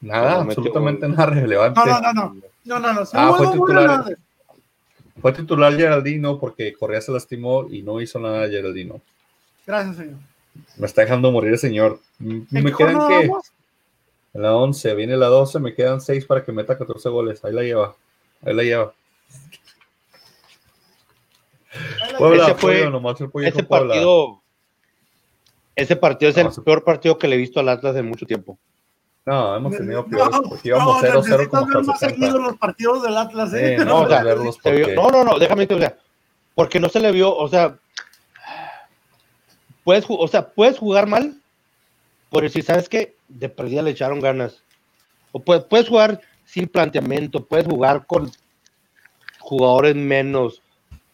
Nada, 0.02 0.36
No, 0.36 0.42
absolutamente 0.42 1.08
nada 1.08 1.26
relevante. 1.28 1.80
No, 1.80 1.86
no, 1.86 2.02
no, 2.02 2.14
no. 2.14 2.36
No, 2.64 2.80
no, 2.80 2.94
no. 2.94 3.02
Ah, 3.14 3.34
fue 3.38 3.48
titular. 3.52 4.18
Fue 5.22 5.34
titular 5.34 5.76
Geraldino 5.76 6.40
porque 6.40 6.74
Correa 6.74 7.02
se 7.02 7.12
lastimó 7.12 7.68
y 7.70 7.82
no 7.84 8.00
hizo 8.02 8.18
nada 8.20 8.48
Geraldino. 8.48 9.02
Gracias, 9.68 9.98
señor. 9.98 10.16
Me 10.78 10.86
está 10.88 11.02
dejando 11.02 11.32
morir 11.32 11.52
el 11.52 11.60
señor. 11.60 12.00
M- 12.20 12.46
¿En 12.52 12.64
Me 12.64 12.74
quedan 12.74 13.08
que 13.08 13.32
en 14.34 14.42
la 14.42 14.56
11, 14.56 14.96
viene 14.96 15.18
la 15.18 15.28
12, 15.28 15.60
me 15.60 15.74
quedan 15.76 16.02
6 16.02 16.26
para 16.26 16.44
que 16.44 16.52
meta 16.52 16.78
14 16.78 17.10
goles. 17.10 17.44
Ahí 17.46 17.54
la 17.54 17.62
lleva. 17.62 17.96
Ahí 18.44 18.54
la 18.56 18.64
lleva. 18.64 18.94
Puebla, 22.18 22.44
Ese 22.46 22.56
fue- 22.56 22.74
Puebla, 22.74 22.90
nomás 22.90 23.22
el 23.22 23.30
Ese 23.44 23.64
partido, 23.64 24.41
ese 25.76 25.96
partido 25.96 26.30
es 26.32 26.38
el 26.38 26.46
No, 26.46 26.52
se- 26.52 26.62
peor 26.62 26.84
partido 26.84 27.18
que 27.18 27.28
le 27.28 27.36
he 27.36 27.40
visto 27.40 27.60
al 27.60 27.70
Atlas 27.70 27.96
en 27.96 28.08
mucho 28.08 28.26
tiempo. 28.26 28.58
No, 29.26 29.56
hemos 29.56 29.78
tenido 29.78 30.02
No, 30.02 30.08
peores 30.10 30.40
porque 30.50 30.68
íbamos 30.70 30.96
no, 30.96 31.02
0-0 31.02 31.16
necesitas 31.16 31.48
como 31.50 31.66
hasta 31.66 31.82
más 31.92 32.04
el 32.04 32.10
seguido 32.10 32.28
70. 32.32 32.48
los 32.50 32.58
partidos 32.58 33.04
del 33.04 33.18
Atlas, 33.18 33.54
¿eh? 33.54 33.76
Sí, 33.78 33.86
no, 33.86 34.00
o 34.02 34.08
sea, 34.08 34.24
verlos 34.24 34.58
Se 34.64 34.72
vio- 34.72 34.82
porque- 34.86 34.96
no, 34.96 35.10
no, 35.12 35.24
no, 35.24 35.40
déjame 35.40 35.62
decirte, 35.68 35.76
o 35.76 35.88
sea, 35.88 35.98
porque 36.56 36.80
no 36.80 36.90
se 36.90 37.00
le 37.00 37.12
vio, 37.12 37.36
o 37.36 37.48
sea, 37.48 37.78
puedes, 39.84 40.06
o 40.08 40.28
sea, 40.28 40.50
puedes 40.50 40.78
jugar 40.78 41.08
mal, 41.08 41.36
por 42.30 42.50
si 42.50 42.62
sabes 42.62 42.90
que 42.90 43.16
de 43.28 43.50
perdida 43.50 43.82
le 43.82 43.92
echaron 43.92 44.20
ganas. 44.20 44.64
O 45.32 45.40
puedes, 45.40 45.64
puedes 45.66 45.88
jugar 45.88 46.20
sin 46.46 46.68
planteamiento, 46.68 47.46
puedes 47.46 47.66
jugar 47.68 48.06
con 48.06 48.32
jugadores 49.40 49.96
menos, 49.96 50.62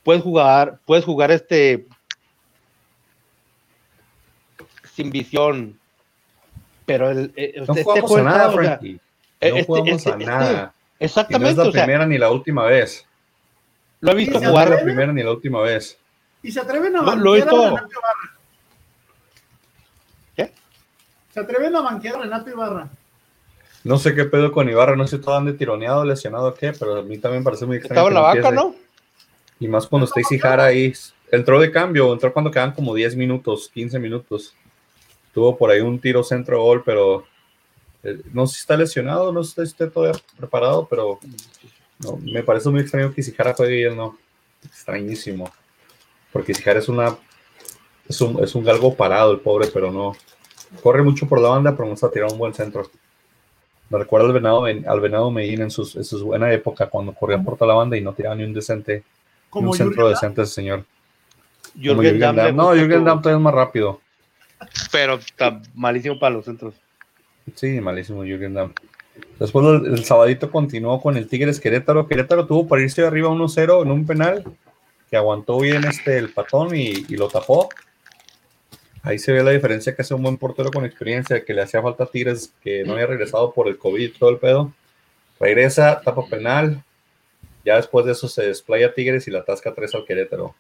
puedes 0.04 0.24
jugar, 0.24 0.80
puedes 0.86 1.06
jugar 1.06 1.32
este 1.32 1.86
sin 4.98 5.12
visión. 5.12 5.80
Pero 6.88 7.10
el, 7.12 7.32
eh, 7.36 7.54
No 7.58 7.64
este 7.74 7.84
jugamos 7.84 8.10
juego 8.10 8.28
a 8.28 8.32
nada, 8.32 8.38
está, 8.38 8.48
o 8.48 8.52
sea, 8.64 8.78
Frankie. 8.78 8.94
No 8.94 9.00
este- 9.40 9.64
jugamos 9.64 9.90
este- 9.92 10.10
a 10.10 10.14
este- 10.14 10.26
nada. 10.26 10.50
Y 10.50 10.54
no 10.56 10.64
es 10.66 10.74
Exactamente, 11.00 11.56
la 11.62 11.70
o 11.70 11.72
sea, 11.72 11.84
primera 11.84 12.06
ni 12.08 12.18
la 12.18 12.32
última 12.32 12.66
vez. 12.66 13.06
lo 14.00 14.12
he 14.12 14.16
visto 14.16 14.40
Sí, 14.40 14.44
No 14.44 14.50
es 14.50 14.52
jugar. 14.52 14.70
la 14.70 14.82
primera 14.84 15.14
ni 15.14 15.22
la 15.24 15.32
última 15.32 15.62
vez. 15.62 15.98
Y 16.44 16.52
se 16.52 16.60
atreven 16.60 16.96
a 16.96 17.00
Lo- 17.02 17.06
banquear 17.06 17.24
lo 17.24 17.34
a 17.34 17.36
Renato 17.70 17.90
Ibarra. 17.92 18.38
¿Qué? 20.36 20.52
Se 21.34 21.40
atreven 21.40 21.76
a 21.76 21.82
banquear 21.82 22.16
a 22.16 22.20
Renato 22.20 22.50
Ibarra. 22.50 22.90
No 23.84 23.98
sé 23.98 24.16
qué 24.16 24.26
pedo 24.26 24.52
con 24.52 24.68
Ibarra, 24.70 24.96
no 24.96 25.06
sé 25.08 25.18
si 25.18 25.22
todo 25.24 25.38
ande 25.38 25.54
tironeado, 25.54 26.04
lesionado 26.06 26.48
o 26.50 26.54
qué, 26.56 26.74
pero 26.74 26.98
a 26.98 27.04
mí 27.04 27.18
también 27.20 27.42
me 27.42 27.46
parece 27.46 27.66
muy 27.66 27.78
extraño. 27.78 28.00
Estaba 28.02 28.08
en 28.10 28.14
la 28.16 28.42
vaca. 28.42 28.52
¿no? 28.52 28.76
Y 29.60 29.68
más 29.68 29.86
cuando 29.88 30.06
Stacy 30.08 30.40
Jara 30.40 30.66
ahí 30.66 30.94
entró 31.32 31.60
de 31.60 31.72
cambio, 31.72 32.12
entró 32.14 32.32
cuando 32.34 32.52
quedan 32.52 32.72
como 32.74 32.94
10 32.94 33.16
minutos, 33.16 33.70
15 33.74 33.98
minutos. 34.00 34.54
Tuvo 35.38 35.56
por 35.56 35.70
ahí 35.70 35.82
un 35.82 36.00
tiro 36.00 36.24
centro 36.24 36.64
gol, 36.64 36.82
pero 36.84 37.24
eh, 38.02 38.20
no 38.34 38.48
sé 38.48 38.56
si 38.56 38.62
está 38.62 38.76
lesionado, 38.76 39.32
no 39.32 39.44
sé 39.44 39.54
si 39.54 39.70
esté 39.70 39.86
todavía 39.86 40.20
preparado, 40.36 40.88
pero 40.90 41.20
no, 42.00 42.18
me 42.24 42.42
parece 42.42 42.72
muy 42.72 42.82
extraño 42.82 43.14
que 43.14 43.22
Isijara 43.22 43.54
juegue 43.54 43.82
y 43.82 43.84
él 43.84 43.96
no. 43.96 44.18
Extrañísimo. 44.66 45.52
Porque 46.34 46.54
Isijara 46.54 46.80
es 46.80 46.90
una 46.90 47.16
es 48.10 48.20
un, 48.20 48.44
es 48.44 48.56
un 48.56 48.64
galgo 48.64 48.96
parado 48.96 49.32
el 49.32 49.40
pobre, 49.40 49.68
pero 49.72 49.92
no. 49.92 50.16
Corre 50.82 51.04
mucho 51.04 51.28
por 51.28 51.40
la 51.40 51.50
banda, 51.50 51.78
pero 51.78 51.88
no 51.88 51.94
está 51.94 52.10
tirando 52.10 52.34
un 52.34 52.40
buen 52.40 52.56
centro. 52.56 52.90
Me 53.92 54.00
recuerda 54.00 54.26
al 54.26 54.34
Venado, 54.34 54.66
al 54.66 55.00
Venado 55.00 55.30
Medina 55.30 55.66
en, 55.66 55.70
sus, 55.70 55.96
en 55.98 56.04
su 56.04 56.26
buena 56.26 56.52
época, 56.52 56.88
cuando 56.88 57.14
corría 57.14 57.38
por 57.38 57.58
toda 57.58 57.68
la 57.68 57.78
banda 57.78 57.96
y 57.96 58.02
no 58.02 58.12
tiraba 58.12 58.34
ni 58.34 58.44
un 58.44 58.56
decente, 58.56 59.04
ni 59.54 59.62
un 59.62 59.74
centro 59.76 60.02
Jürgen 60.02 60.10
decente 60.10 60.42
ese 60.42 60.54
señor. 60.54 60.84
Jürgen 61.76 62.16
Jürgen 62.16 62.36
Damm. 62.36 62.56
No, 62.56 62.74
Jürgen 62.74 63.06
Damm 63.06 63.22
todavía 63.22 63.38
es 63.38 63.44
más 63.44 63.54
rápido. 63.54 64.02
Pero 64.92 65.16
está 65.16 65.62
malísimo 65.74 66.20
para 66.20 66.36
los 66.36 66.46
centros. 66.46 66.74
Sí, 67.56 67.80
malísimo 67.80 68.24
Jürgen. 68.24 68.74
Después 69.40 69.66
el, 69.66 69.94
el 69.94 70.06
sabadito 70.06 70.52
continuó 70.52 71.02
con 71.02 71.18
el 71.18 71.28
Tigres 71.28 71.60
Querétaro. 71.60 72.08
Querétaro 72.08 72.46
tuvo 72.46 72.68
para 72.68 72.82
irse 72.82 73.06
arriba 73.06 73.30
1-0 73.30 73.84
en 73.84 73.92
un 73.92 74.06
penal 74.06 74.44
que 75.10 75.18
aguantó 75.18 75.60
bien 75.60 75.86
este 75.86 76.18
el 76.18 76.30
patón 76.30 76.76
y, 76.76 77.06
lo 77.16 77.28
tapó. 77.30 77.70
Ahí 79.04 79.20
se 79.20 79.32
ve 79.32 79.44
la 79.44 79.52
diferencia 79.52 79.96
que 79.96 80.02
hace 80.02 80.14
un 80.14 80.24
buen 80.24 80.38
portero 80.38 80.70
con 80.72 80.86
experiencia, 80.86 81.44
que 81.46 81.54
le 81.54 81.62
hacía 81.62 81.82
falta 81.82 82.04
a 82.04 82.08
Tigres, 82.08 82.54
que 82.62 82.84
no 82.84 82.94
había 82.94 83.06
regresado 83.06 83.54
por 83.54 83.68
el 83.68 83.78
COVID 83.78 84.14
todo 84.20 84.30
el 84.30 84.38
pedo. 84.38 84.74
Regresa, 85.40 86.02
tapa 86.02 86.26
penal. 86.28 86.84
Ya 87.64 87.78
después 87.78 88.06
de 88.06 88.14
eso 88.14 88.28
se 88.28 88.48
desplaya 88.48 88.94
Tigres 88.94 89.28
y 89.28 89.32
la 89.32 89.40
atasca 89.40 89.74
3 89.74 89.96
al 89.96 90.06
Querétaro. 90.06 90.56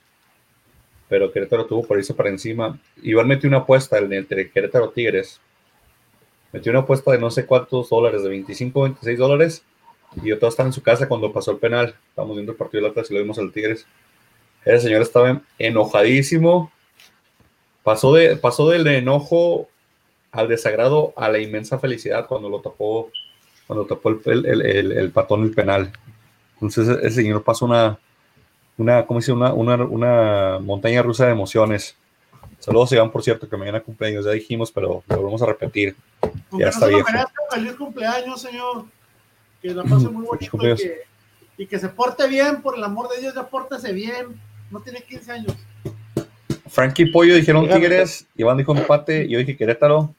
Pero 1.10 1.32
Querétaro 1.32 1.66
tuvo 1.66 1.86
por 1.86 1.98
irse 1.98 2.14
para 2.14 2.30
encima. 2.30 2.78
Iván 3.02 3.28
metió 3.28 3.48
una 3.48 3.60
apuesta 3.60 3.98
en- 3.98 4.12
entre 4.14 4.50
Querétaro 4.52 4.90
Tigres. 4.90 5.40
Metió 6.52 6.72
una 6.72 6.80
apuesta 6.82 7.12
de 7.12 7.20
no 7.20 7.32
sé 7.32 7.46
cuántos 7.46 7.90
dólares, 7.90 8.24
de 8.24 8.30
25 8.30 8.82
26 8.84 9.18
dólares. 9.18 9.64
Y 10.22 10.30
yo 10.30 10.36
todavía 10.36 10.50
estaba 10.50 10.68
en 10.70 10.74
su 10.74 10.82
casa 10.82 11.08
cuando 11.08 11.32
pasó 11.32 11.52
el 11.52 11.58
penal. 11.58 11.96
Estábamos 12.10 12.36
viendo 12.38 12.52
el 12.54 12.58
partido 12.58 12.82
del 12.84 12.92
Atlas 12.92 13.10
y 13.10 13.14
lo 13.14 13.20
vimos 13.22 13.38
al 13.40 13.52
Tigres. 13.52 13.86
El 14.66 14.80
señor 14.82 15.02
estaba 15.02 15.42
enojadísimo. 15.60 16.72
Pasó, 17.84 18.14
de, 18.14 18.36
pasó 18.36 18.70
del 18.70 18.86
enojo 18.88 19.70
al 20.32 20.50
desagrado 20.50 21.14
a 21.16 21.30
la 21.30 21.40
inmensa 21.40 21.80
felicidad 21.80 22.28
cuando 22.28 22.50
lo 22.50 22.60
tapó, 22.60 23.10
cuando 23.66 23.86
tapó 23.86 24.10
el, 24.10 24.46
el, 24.46 24.62
el, 24.66 24.92
el- 24.92 25.12
patón 25.12 25.44
el 25.44 25.52
penal. 25.52 25.92
Entonces 26.56 26.90
el 27.02 27.12
señor 27.12 27.44
pasó 27.44 27.66
una, 27.66 27.98
una, 28.78 29.06
¿cómo 29.06 29.20
dice? 29.20 29.32
Una, 29.32 29.54
una, 29.54 29.76
una 29.76 30.60
montaña 30.60 31.02
rusa 31.02 31.26
de 31.26 31.32
emociones. 31.32 31.96
Saludos, 32.60 32.92
Iván, 32.92 33.12
por 33.12 33.24
cierto, 33.24 33.48
que 33.48 33.58
mañana 33.58 33.82
cumpleaños, 33.82 34.26
ya 34.26 34.32
dijimos, 34.32 34.72
pero 34.72 35.04
lo 35.08 35.16
volvemos 35.18 35.42
a 35.42 35.46
repetir. 35.48 35.96
Aunque 36.22 36.66
Ya 36.66 36.66
no 36.66 37.00
está 37.00 37.28
feliz 37.52 37.74
cumpleaños, 37.74 38.42
señor. 38.42 38.86
Que 39.62 39.74
la 39.74 39.84
pase 39.84 40.08
muy 40.10 40.26
bonito 40.26 40.58
y 40.58 40.76
que, 40.76 41.02
y 41.58 41.68
que 41.68 41.80
se 41.80 41.90
porte 41.90 42.28
bien, 42.28 42.62
por 42.62 42.78
el 42.78 42.84
amor 42.84 43.10
de 43.10 43.22
Dios, 43.22 43.36
ya 43.36 43.48
pórtese 43.48 43.94
bien. 43.94 44.40
No 44.72 44.80
tiene 44.82 45.02
15 45.02 45.32
años. 45.32 45.54
Frankie 46.68 47.04
y 47.04 47.12
Pollo 47.12 47.36
dijeron. 47.36 47.68
Tigres, 47.68 48.28
Iván 48.36 48.58
dijo 48.58 48.76
empate, 48.76 49.28
yo 49.28 49.40
dije 49.40 49.56
Querétaro. 49.56 50.14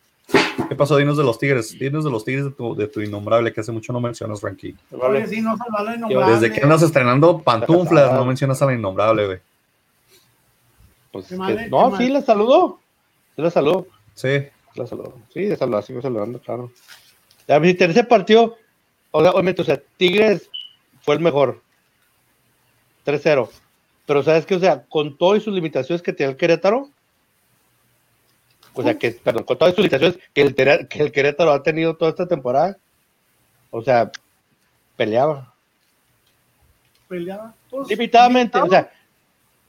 ¿Qué 0.68 0.75
pasó? 0.75 0.97
Dinos 0.97 1.16
de 1.16 1.25
los 1.25 1.38
Tigres, 1.38 1.79
dinos 1.79 2.05
de 2.05 2.11
los 2.11 2.25
Tigres 2.25 2.44
de 2.47 2.51
tu, 2.51 2.75
de 2.75 2.88
tu 2.88 3.01
innombrable, 3.01 3.53
que 3.53 3.61
hace 3.61 3.71
mucho 3.73 3.92
no 3.92 4.01
mencionas, 4.01 4.40
Frankie. 4.40 4.75
Oye, 4.90 5.27
sí, 5.27 5.40
no 5.40 5.57
salvarlo 5.57 5.94
innombrable. 5.94 6.35
Desde 6.35 6.53
que 6.53 6.62
andas 6.62 6.83
estrenando 6.83 7.38
pantuflas, 7.40 8.12
no 8.12 8.25
mencionas 8.25 8.61
a 8.62 8.66
la 8.66 8.75
innombrable, 8.75 9.27
güey. 9.27 9.38
Pues, 11.12 11.27
que- 11.29 11.68
no, 11.71 11.97
sí, 11.97 12.09
la 12.09 12.23
saludó. 12.23 12.81
Sí, 13.37 13.42
la 13.42 13.51
saludó. 13.51 13.87
Sí, 14.14 14.29
La 14.75 14.87
saludó. 14.87 15.14
Sí, 15.33 15.42
de 15.44 15.57
saludar, 15.57 15.83
sigo 15.85 16.03
saludando, 16.03 16.38
claro. 16.40 16.71
Ya, 17.47 17.59
mi 17.61 17.73
tercer 17.75 18.07
partido, 18.07 18.57
o 19.11 19.23
sea, 19.23 19.31
obviamente, 19.33 19.62
o 19.62 19.64
sea, 19.64 19.81
Tigres 19.97 20.51
fue 21.03 21.14
el 21.14 21.21
mejor. 21.21 21.61
3-0. 23.05 23.49
Pero, 24.07 24.23
¿sabes 24.23 24.44
qué? 24.47 24.55
O 24.57 24.59
sea, 24.61 24.85
con 24.85 25.16
todas 25.16 25.42
sus 25.42 25.55
limitaciones 25.55 26.03
que 26.03 26.12
tenía 26.12 26.31
el 26.31 26.37
Querétaro, 26.37 26.90
o 28.79 28.83
sea, 28.83 28.99
que, 28.99 29.11
perdón, 29.12 29.45
con 29.45 29.59
todas 29.59 29.75
sus 29.75 29.83
limitaciones 29.85 30.19
que 30.33 30.43
el, 30.43 30.55
que 30.88 31.03
el 31.03 31.12
Querétaro 31.12 31.53
ha 31.53 31.62
tenido 31.62 31.97
toda 31.97 32.11
esta 32.11 32.27
temporada, 32.27 32.77
o 33.71 33.83
sea, 33.83 34.11
peleaba. 34.97 35.53
Peleaba. 37.09 37.55
Pues, 37.71 37.88
Limitadamente, 37.88 38.59
o 38.59 38.69
sea, 38.69 38.91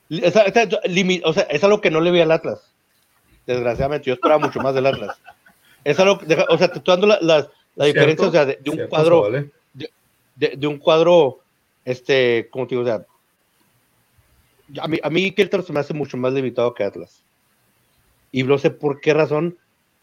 esa- 0.10 0.44
esa- 0.44 0.66
limi- 0.84 1.22
o 1.24 1.34
sea, 1.34 1.44
es 1.44 1.64
algo 1.64 1.82
que 1.82 1.92
no 1.92 2.02
le 2.02 2.12
vi 2.12 2.20
al 2.22 2.32
Atlas. 2.32 2.62
Desgraciadamente, 3.46 4.08
yo 4.08 4.14
esperaba 4.14 4.46
mucho 4.46 4.60
más 4.60 4.76
del 4.76 4.86
Atlas. 4.86 5.18
Es 5.84 6.00
algo, 6.00 6.20
deja- 6.26 6.46
o 6.50 6.58
sea, 6.58 6.68
te 6.72 6.78
estoy 6.80 6.94
dando 6.94 7.08
la, 7.08 7.20
la- 7.22 7.86
diferencia, 7.86 8.28
o 8.28 8.32
sea, 8.32 8.46
de, 8.46 8.58
de 8.62 8.70
un 8.70 8.76
cierto, 8.76 8.90
cuadro, 8.90 9.22
vale. 9.24 9.50
de, 10.36 10.54
de 10.58 10.68
un 10.68 10.78
cuadro, 10.78 11.40
este, 11.86 12.48
como 12.52 12.68
te 12.68 12.76
digo, 12.76 12.84
o 12.84 12.86
sea, 12.86 13.06
a 14.82 14.88
mí, 14.88 15.00
a 15.02 15.10
mí 15.10 15.32
Querétaro 15.32 15.64
se 15.64 15.74
me 15.74 15.80
hace 15.80 15.94
mucho 15.94 16.18
más 16.18 16.34
limitado 16.34 16.74
que 16.74 16.84
Atlas. 16.84 17.24
Y 18.32 18.44
no 18.44 18.58
sé 18.58 18.70
por 18.70 19.00
qué 19.02 19.14
razón 19.14 19.58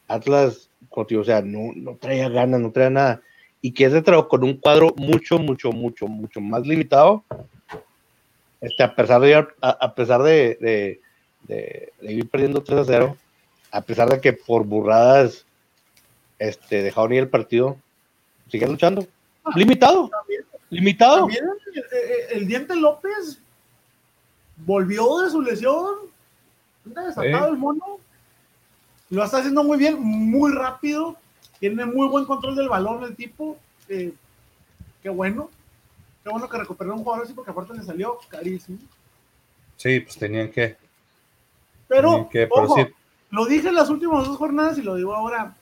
Atlas, 0.09 0.71
o 0.91 1.25
sea, 1.25 1.43
no, 1.43 1.73
no 1.75 1.97
traía 1.97 2.29
ganas, 2.29 2.61
no 2.61 2.71
traía 2.73 2.91
nada. 2.91 3.23
Y 3.61 3.73
Querétaro 3.73 4.29
con 4.29 4.45
un 4.45 4.55
cuadro 4.59 4.93
mucho, 4.97 5.39
mucho, 5.39 5.73
mucho, 5.73 6.07
mucho 6.07 6.41
más 6.41 6.67
limitado, 6.67 7.25
este, 8.61 8.83
a 8.83 8.95
pesar 8.95 9.21
de, 9.21 9.39
ir- 9.39 9.55
a, 9.61 9.71
a 9.71 9.95
pesar 9.95 10.23
de, 10.23 10.57
de, 10.61 11.01
de- 11.49 11.93
de 12.01 12.13
ir 12.13 12.29
perdiendo 12.29 12.63
3 12.63 12.81
a 12.81 12.85
0, 12.85 13.17
a 13.73 13.81
pesar 13.83 14.09
de 14.09 14.21
que 14.21 14.33
por 14.33 14.65
burradas 14.65 15.45
este, 16.39 16.83
dejaron 16.83 17.13
ir 17.13 17.21
el 17.21 17.29
partido, 17.29 17.77
siguen 18.49 18.71
luchando. 18.71 19.07
limitado. 19.55 20.11
Limitado. 20.71 21.19
También 21.21 21.45
el, 21.75 22.39
el- 22.43 22.47
Diente 22.49 22.75
López 22.77 23.41
volvió 24.65 25.19
de 25.21 25.31
su 25.31 25.43
lesión. 25.43 25.95
Anda 26.87 27.07
desatado 27.07 27.49
el 27.49 27.57
mono. 27.59 27.99
Lo 29.11 29.25
está 29.25 29.39
haciendo 29.39 29.63
muy 29.63 29.79
bien, 29.79 30.01
muy 30.01 30.53
rápido. 30.53 31.17
Tiene 31.61 31.87
muy 31.87 32.09
buen 32.09 32.25
control 32.25 32.57
del 32.57 32.69
balón 32.69 33.05
el 33.05 33.15
tipo. 33.17 33.57
Eh, 33.89 34.13
qué 35.03 35.09
bueno. 35.09 35.51
Qué 36.23 36.31
bueno 36.31 36.49
que 36.49 36.59
recuperó 36.59 36.95
un 36.95 37.05
jugador 37.05 37.25
así 37.25 37.33
porque 37.33 37.51
aparte 37.51 37.75
le 37.75 37.83
salió 37.83 38.19
carísimo. 38.29 38.79
Sí, 39.77 40.01
pues 40.01 40.17
tenían 40.17 40.51
que. 40.51 40.77
Pero, 41.87 42.11
tenían 42.11 42.29
que 42.29 42.47
pero 42.47 42.65
ojo, 42.65 42.77
sí, 42.77 42.87
lo 43.31 43.47
dije 43.47 43.69
en 43.69 43.75
las 43.75 43.91
últimas 43.91 44.27
dos 44.27 44.37
jornadas 44.37 44.79
y 44.79 44.83
lo 44.83 44.97
digo 44.97 45.15
ahora. 45.15 45.55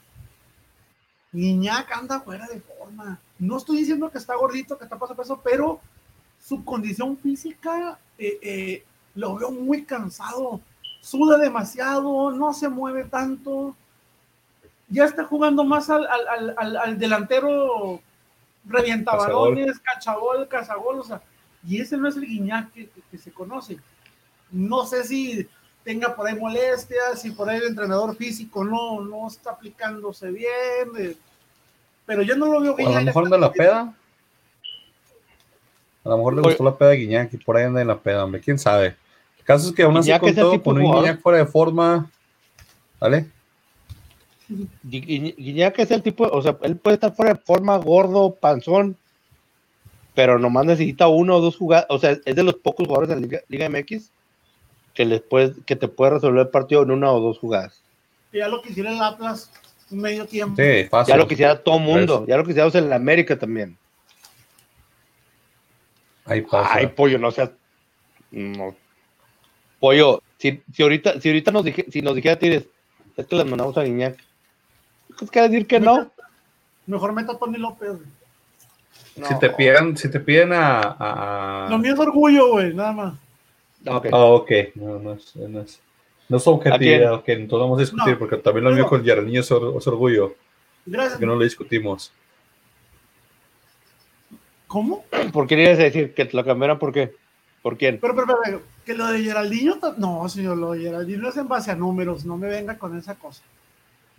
Niñac 1.31 1.91
anda 1.91 2.21
fuera 2.21 2.47
de 2.47 2.61
forma. 2.61 3.19
No 3.37 3.57
estoy 3.57 3.77
diciendo 3.77 4.09
que 4.09 4.17
está 4.17 4.35
gordito, 4.35 4.77
que 4.77 4.85
está 4.85 4.97
paso 4.97 5.13
a 5.13 5.17
peso, 5.17 5.41
pero 5.43 5.81
su 6.39 6.63
condición 6.63 7.17
física 7.17 7.99
eh, 8.17 8.39
eh, 8.41 8.85
lo 9.15 9.35
veo 9.35 9.51
muy 9.51 9.83
cansado. 9.83 10.61
Suda 11.05 11.37
demasiado, 11.37 12.31
no 12.31 12.51
se 12.51 12.67
mueve 12.67 13.03
tanto. 13.03 13.75
Ya 14.89 15.05
está 15.05 15.23
jugando 15.23 15.63
más 15.63 15.87
al, 15.91 16.07
al- 16.07 16.27
al- 16.27 16.55
al- 16.57 16.77
al 16.77 16.97
delantero 16.97 18.01
revientabalones, 18.67 19.77
cachabol, 19.79 20.47
cazagol, 20.47 20.99
o 20.99 21.03
sea, 21.03 21.21
y 21.67 21.79
ese 21.79 21.95
no 21.95 22.07
es 22.07 22.15
el 22.15 22.25
Guiñac 22.25 22.71
que, 22.73 22.89
que- 22.89 23.01
que 23.11 23.17
se 23.19 23.31
conoce. 23.31 23.77
No 24.49 24.87
sé 24.87 25.03
si 25.03 25.47
tenga 25.83 26.15
por 26.15 26.25
ahí 26.27 26.35
molestias, 26.39 27.21
si 27.21 27.29
por 27.29 27.49
ahí 27.49 27.57
el 27.59 27.67
entrenador 27.67 28.15
físico 28.15 28.63
no, 28.65 29.01
no 29.01 29.27
está 29.27 29.51
aplicándose 29.51 30.31
bien, 30.31 30.89
eh, 30.97 31.15
pero 32.07 32.23
yo 32.23 32.35
no 32.35 32.47
lo 32.47 32.61
veo 32.61 32.73
a 32.73 32.81
lo 32.81 32.87
Guiñac. 32.89 33.03
mejor 33.05 33.25
anda 33.25 33.35
en 33.35 33.41
la 33.41 33.51
peda. 33.51 33.93
A 36.03 36.09
lo 36.09 36.17
mejor 36.17 36.33
le 36.33 36.39
Oye. 36.41 36.49
gustó 36.49 36.63
la 36.63 36.75
peda 36.75 36.89
de 36.89 36.97
Guiñac 36.97 37.33
y 37.33 37.37
por 37.37 37.57
ahí 37.57 37.63
anda 37.65 37.81
en 37.81 37.87
la 37.87 37.99
peda, 37.99 38.23
hombre. 38.23 38.41
¿Quién 38.41 38.57
sabe? 38.57 38.95
El 39.45 39.47
caso 39.47 39.69
es 39.69 39.75
que 39.75 39.83
aún 39.83 39.95
así 39.97 40.07
Guiñac 40.07 40.21
con 40.21 40.29
es 40.29 40.37
el 40.37 40.41
todo, 40.41 40.51
tipo 40.53 40.63
con 40.63 40.81
un 40.81 40.91
Guiñac 40.95 41.21
fuera 41.21 41.37
de 41.37 41.45
forma. 41.45 42.09
¿Vale? 42.99 43.27
Gui- 44.49 45.05
Gui- 45.05 45.35
Guiñac 45.37 45.77
es 45.77 45.91
el 45.91 46.01
tipo, 46.01 46.23
o 46.25 46.41
sea, 46.41 46.57
él 46.63 46.77
puede 46.77 46.95
estar 46.95 47.13
fuera 47.15 47.33
de 47.33 47.39
forma, 47.39 47.77
gordo, 47.77 48.33
panzón, 48.33 48.97
pero 50.15 50.39
nomás 50.39 50.65
necesita 50.65 51.07
uno 51.07 51.35
o 51.35 51.41
dos 51.41 51.57
jugadas, 51.57 51.85
o 51.89 51.99
sea, 51.99 52.17
es 52.25 52.35
de 52.35 52.41
los 52.43 52.55
pocos 52.55 52.87
jugadores 52.87 53.09
de 53.09 53.15
la 53.15 53.21
Liga, 53.21 53.39
Liga 53.49 53.69
MX 53.69 54.09
que, 54.95 55.05
les 55.05 55.21
puede, 55.21 55.53
que 55.65 55.75
te 55.75 55.87
puede 55.87 56.13
resolver 56.13 56.41
el 56.41 56.47
partido 56.49 56.81
en 56.81 56.89
una 56.91 57.11
o 57.11 57.19
dos 57.19 57.37
jugadas. 57.37 57.81
Ya 58.33 58.47
lo 58.47 58.61
quisiera 58.63 58.91
el 58.91 59.01
Atlas 59.01 59.51
un 59.91 59.99
medio 59.99 60.25
tiempo. 60.25 60.55
Sí, 60.59 60.85
fácil. 60.89 61.13
Ya 61.13 61.17
lo 61.17 61.27
quisiera 61.27 61.61
todo 61.61 61.77
mundo, 61.77 62.15
Eso. 62.15 62.25
ya 62.27 62.37
lo 62.37 62.45
quisiera 62.45 62.67
en 62.73 62.89
la 62.89 62.95
América 62.95 63.37
también. 63.37 63.77
Ahí 66.25 66.41
pasa. 66.41 66.69
Ay, 66.73 66.87
pollo, 66.87 67.19
no 67.19 67.29
seas. 67.29 67.51
No. 68.31 68.75
Pollo, 69.79 70.21
si, 70.37 70.61
si 70.73 70.83
ahorita, 70.83 71.19
si 71.21 71.29
ahorita 71.29 71.51
nos 71.51 71.63
dije, 71.65 71.85
si 71.91 72.01
nos 72.01 72.15
dijera 72.15 72.37
Tigres, 72.39 72.65
es 73.17 73.25
que 73.27 73.35
les 73.35 73.45
mandamos 73.45 73.77
a 73.77 73.83
Guiñac. 73.83 74.17
Es 75.21 75.29
que 75.31 75.41
decir 75.41 75.67
que 75.67 75.79
no. 75.79 76.11
Mejor 76.87 77.13
meta 77.13 77.33
a 77.33 77.37
Tony 77.37 77.57
López. 77.57 77.89
güey. 77.89 79.27
Si 79.29 79.39
te 79.39 79.49
piden, 79.51 79.95
si 79.97 80.09
te 80.11 80.19
piden 80.19 80.51
a. 80.53 80.81
a- 80.99 81.67
Lo 81.69 81.77
mío 81.77 81.93
es 81.93 81.99
orgullo, 81.99 82.51
güey, 82.51 82.73
nada 82.73 82.91
más. 82.91 83.13
Ok. 83.87 84.07
Ah, 84.11 84.17
ok. 84.25 84.51
No, 84.75 84.99
no 84.99 85.13
es, 85.13 85.35
no 85.35 85.61
es, 85.61 85.79
no 86.27 86.37
es 86.37 86.47
objetividad. 86.47 87.13
Ok, 87.13 87.29
entonces 87.29 87.59
vamos 87.63 87.77
a 87.77 87.81
discutir 87.81 88.13
No. 88.13 88.19
porque 88.19 88.37
también 88.37 88.65
lo 88.65 88.71
mío 88.71 88.87
con 88.87 89.03
Geraldinho 89.03 89.39
es, 89.41 89.51
or- 89.51 89.75
es 89.77 89.87
orgullo. 89.87 90.35
Gracias. 90.85 91.17
Que 91.19 91.25
no 91.25 91.35
lo 91.35 91.43
discutimos. 91.43 92.11
¿Cómo? 94.67 95.05
¿Por 95.31 95.47
qué 95.47 95.61
ibas 95.61 95.79
a 95.79 95.83
decir 95.83 96.13
que 96.13 96.25
te 96.25 96.35
lo 96.35 96.43
cambiaran? 96.43 96.77
¿Por 96.79 96.91
qué? 96.91 97.13
¿Por 97.61 97.77
quién? 97.77 97.99
Pero, 98.01 98.15
pero, 98.15 98.27
pero, 98.43 98.61
que 98.85 98.93
lo 98.93 99.07
de 99.07 99.23
Geraldinho, 99.23 99.79
no, 99.97 100.29
señor, 100.29 100.57
lo 100.57 100.71
de 100.71 100.81
Geraldinho 100.81 101.29
es 101.29 101.37
en 101.37 101.47
base 101.47 101.71
a 101.71 101.75
números, 101.75 102.23
no 102.25 102.37
me 102.37 102.47
venga 102.47 102.77
con 102.77 102.97
esa 102.97 103.15
cosa. 103.15 103.41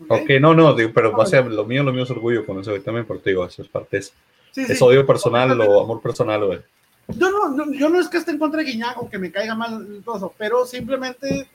¿Ok? 0.00 0.10
Ok, 0.10 0.30
no, 0.40 0.54
no, 0.54 0.74
digo, 0.74 0.90
pero 0.94 1.12
No, 1.12 1.18
va 1.18 1.24
a 1.24 1.40
lo 1.42 1.64
mío, 1.64 1.82
lo 1.82 1.92
mío 1.92 2.02
es 2.02 2.10
orgullo 2.10 2.44
con 2.44 2.58
eso 2.60 2.78
también, 2.80 3.06
porque 3.06 3.22
te 3.24 3.30
digo, 3.30 3.46
eso 3.46 3.62
es 3.62 3.68
parte, 3.68 3.98
es, 3.98 4.12
Sí, 4.50 4.64
sí. 4.64 4.72
es 4.72 4.82
odio 4.82 5.06
personal 5.06 5.58
o 5.60 5.80
amor 5.82 6.00
personal, 6.02 6.44
güey. 6.44 6.60
Yo 7.08 7.30
no, 7.30 7.48
no- 7.50 7.72
yo 7.72 7.88
no 7.88 8.00
es 8.00 8.08
que 8.08 8.18
esté 8.18 8.32
en 8.32 8.38
contra 8.38 8.60
de 8.62 8.66
Guiñac 8.70 9.00
o 9.00 9.08
que 9.08 9.18
me 9.18 9.30
caiga 9.30 9.54
mal 9.54 10.02
todo 10.04 10.16
eso, 10.16 10.34
pero 10.36 10.66
simplemente 10.66 11.48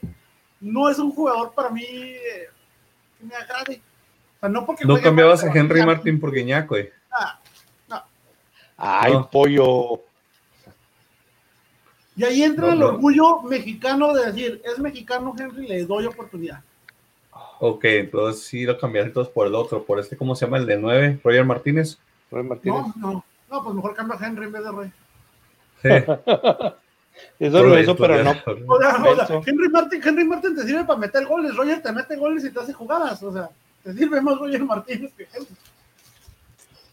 no 0.60 0.88
es 0.88 0.98
un 0.98 1.12
jugador 1.12 1.52
para 1.54 1.68
mí 1.70 1.84
eh, 1.84 2.48
que 3.18 3.26
me 3.26 3.34
agrade. 3.34 3.80
O 4.36 4.40
sea, 4.40 4.48
no 4.48 4.64
porque 4.64 4.84
No 4.84 4.98
cambiabas 5.00 5.44
a 5.44 5.52
Henry 5.52 5.84
Martin 5.84 6.18
por 6.18 6.32
Guiñac, 6.32 6.68
güey. 6.68 6.90
Ah, 7.10 7.38
Ay, 8.84 9.12
No. 9.12 9.30
pollo. 9.30 10.00
Y 12.22 12.24
ahí 12.24 12.42
entra 12.44 12.68
No, 12.68 12.72
el 12.72 12.78
no. 12.78 12.86
orgullo 12.86 13.42
mexicano 13.42 14.14
de 14.14 14.26
decir, 14.26 14.62
es 14.64 14.78
mexicano 14.78 15.34
Henry, 15.36 15.66
le 15.66 15.84
doy 15.84 16.06
oportunidad. 16.06 16.62
Ok, 17.58 17.84
entonces 17.84 18.44
sí 18.44 18.64
lo 18.64 18.78
cambiaste 18.78 19.08
entonces 19.08 19.34
por 19.34 19.48
el 19.48 19.56
otro, 19.56 19.82
por 19.82 19.98
este, 19.98 20.16
¿cómo 20.16 20.36
se 20.36 20.44
llama? 20.44 20.58
El 20.58 20.66
de 20.66 20.78
9, 20.78 21.18
Roger 21.24 21.44
Martínez. 21.44 21.98
Roy 22.30 22.44
Martínez. 22.44 22.78
No, 22.78 22.94
no, 22.96 23.24
no, 23.50 23.64
pues 23.64 23.74
mejor 23.74 23.96
cambia 23.96 24.16
a 24.20 24.24
Henry 24.24 24.44
en 24.44 24.52
vez 24.52 24.62
de 24.62 24.70
Rey. 24.70 24.92
Sí. 25.82 25.88
Es 27.40 27.52
orgulloso, 27.52 27.96
Por 27.96 28.08
pero 28.08 28.22
no. 28.22 28.30
O 28.68 28.80
sea, 28.80 29.02
o 29.04 29.26
sea. 29.26 29.40
Henry 29.44 29.68
Martin, 29.68 30.00
Henry 30.02 30.24
Martin 30.24 30.54
te 30.54 30.62
sirve 30.62 30.84
para 30.84 31.00
meter 31.00 31.26
goles, 31.26 31.56
Roger 31.56 31.82
te 31.82 31.92
mete 31.92 32.14
goles 32.14 32.44
y 32.44 32.50
te 32.52 32.60
hace 32.60 32.72
jugadas, 32.72 33.20
o 33.24 33.32
sea, 33.32 33.50
te 33.82 33.92
sirve 33.94 34.20
más 34.20 34.38
Roger 34.38 34.64
Martínez 34.64 35.12
que 35.16 35.26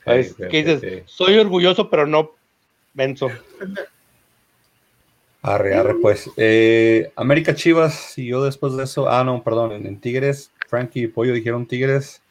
Henry. 0.06 0.50
Que 0.50 0.64
dices, 0.64 1.04
soy 1.06 1.38
orgulloso, 1.38 1.88
pero 1.88 2.08
no 2.08 2.32
menso. 2.96 3.30
Arre, 5.42 5.76
arre, 5.76 5.96
pues. 6.02 6.30
Eh, 6.36 7.12
América 7.16 7.56
Chivas, 7.56 8.18
y 8.18 8.28
yo 8.28 8.44
después 8.44 8.76
de 8.76 8.84
eso, 8.84 9.10
ah, 9.10 9.24
no, 9.24 9.42
perdón, 9.44 9.72
en, 9.72 9.86
en 9.86 10.00
Tigres, 10.00 10.52
Frankie 10.68 11.04
y 11.04 11.08
Pollo 11.08 11.34
dijeron 11.34 11.66
Tigres, 11.66 12.22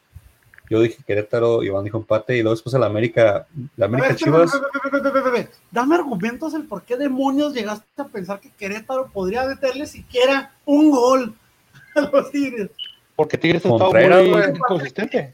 yo 0.69 0.81
dije 0.81 1.03
Querétaro, 1.05 1.63
Iván 1.63 1.83
dijo 1.83 1.97
empate, 1.97 2.37
y 2.37 2.41
luego 2.41 2.53
después 2.53 2.75
el 2.75 2.83
América, 2.83 3.47
la 3.75 3.87
América 3.87 4.09
ver, 4.09 4.17
Chivas, 4.17 4.51
ve, 4.91 5.21
ve, 5.21 5.31
ve. 5.31 5.49
Dame 5.71 5.95
argumentos 5.95 6.53
el 6.53 6.65
por 6.65 6.83
qué 6.83 6.95
demonios 6.95 7.55
llegaste 7.55 7.85
a 7.99 8.05
pensar 8.05 8.39
que 8.39 8.51
Querétaro 8.51 9.09
podría 9.11 9.45
meterle 9.45 9.87
siquiera 9.87 10.53
un 10.65 10.91
gol 10.91 11.33
a 11.95 12.01
los 12.01 12.31
Tigres. 12.31 12.69
Porque 13.15 13.37
Tigres 13.39 13.65
ha 13.65 13.69
estado 13.69 13.91
muy 13.91 14.43
inconsistente. 14.55 15.33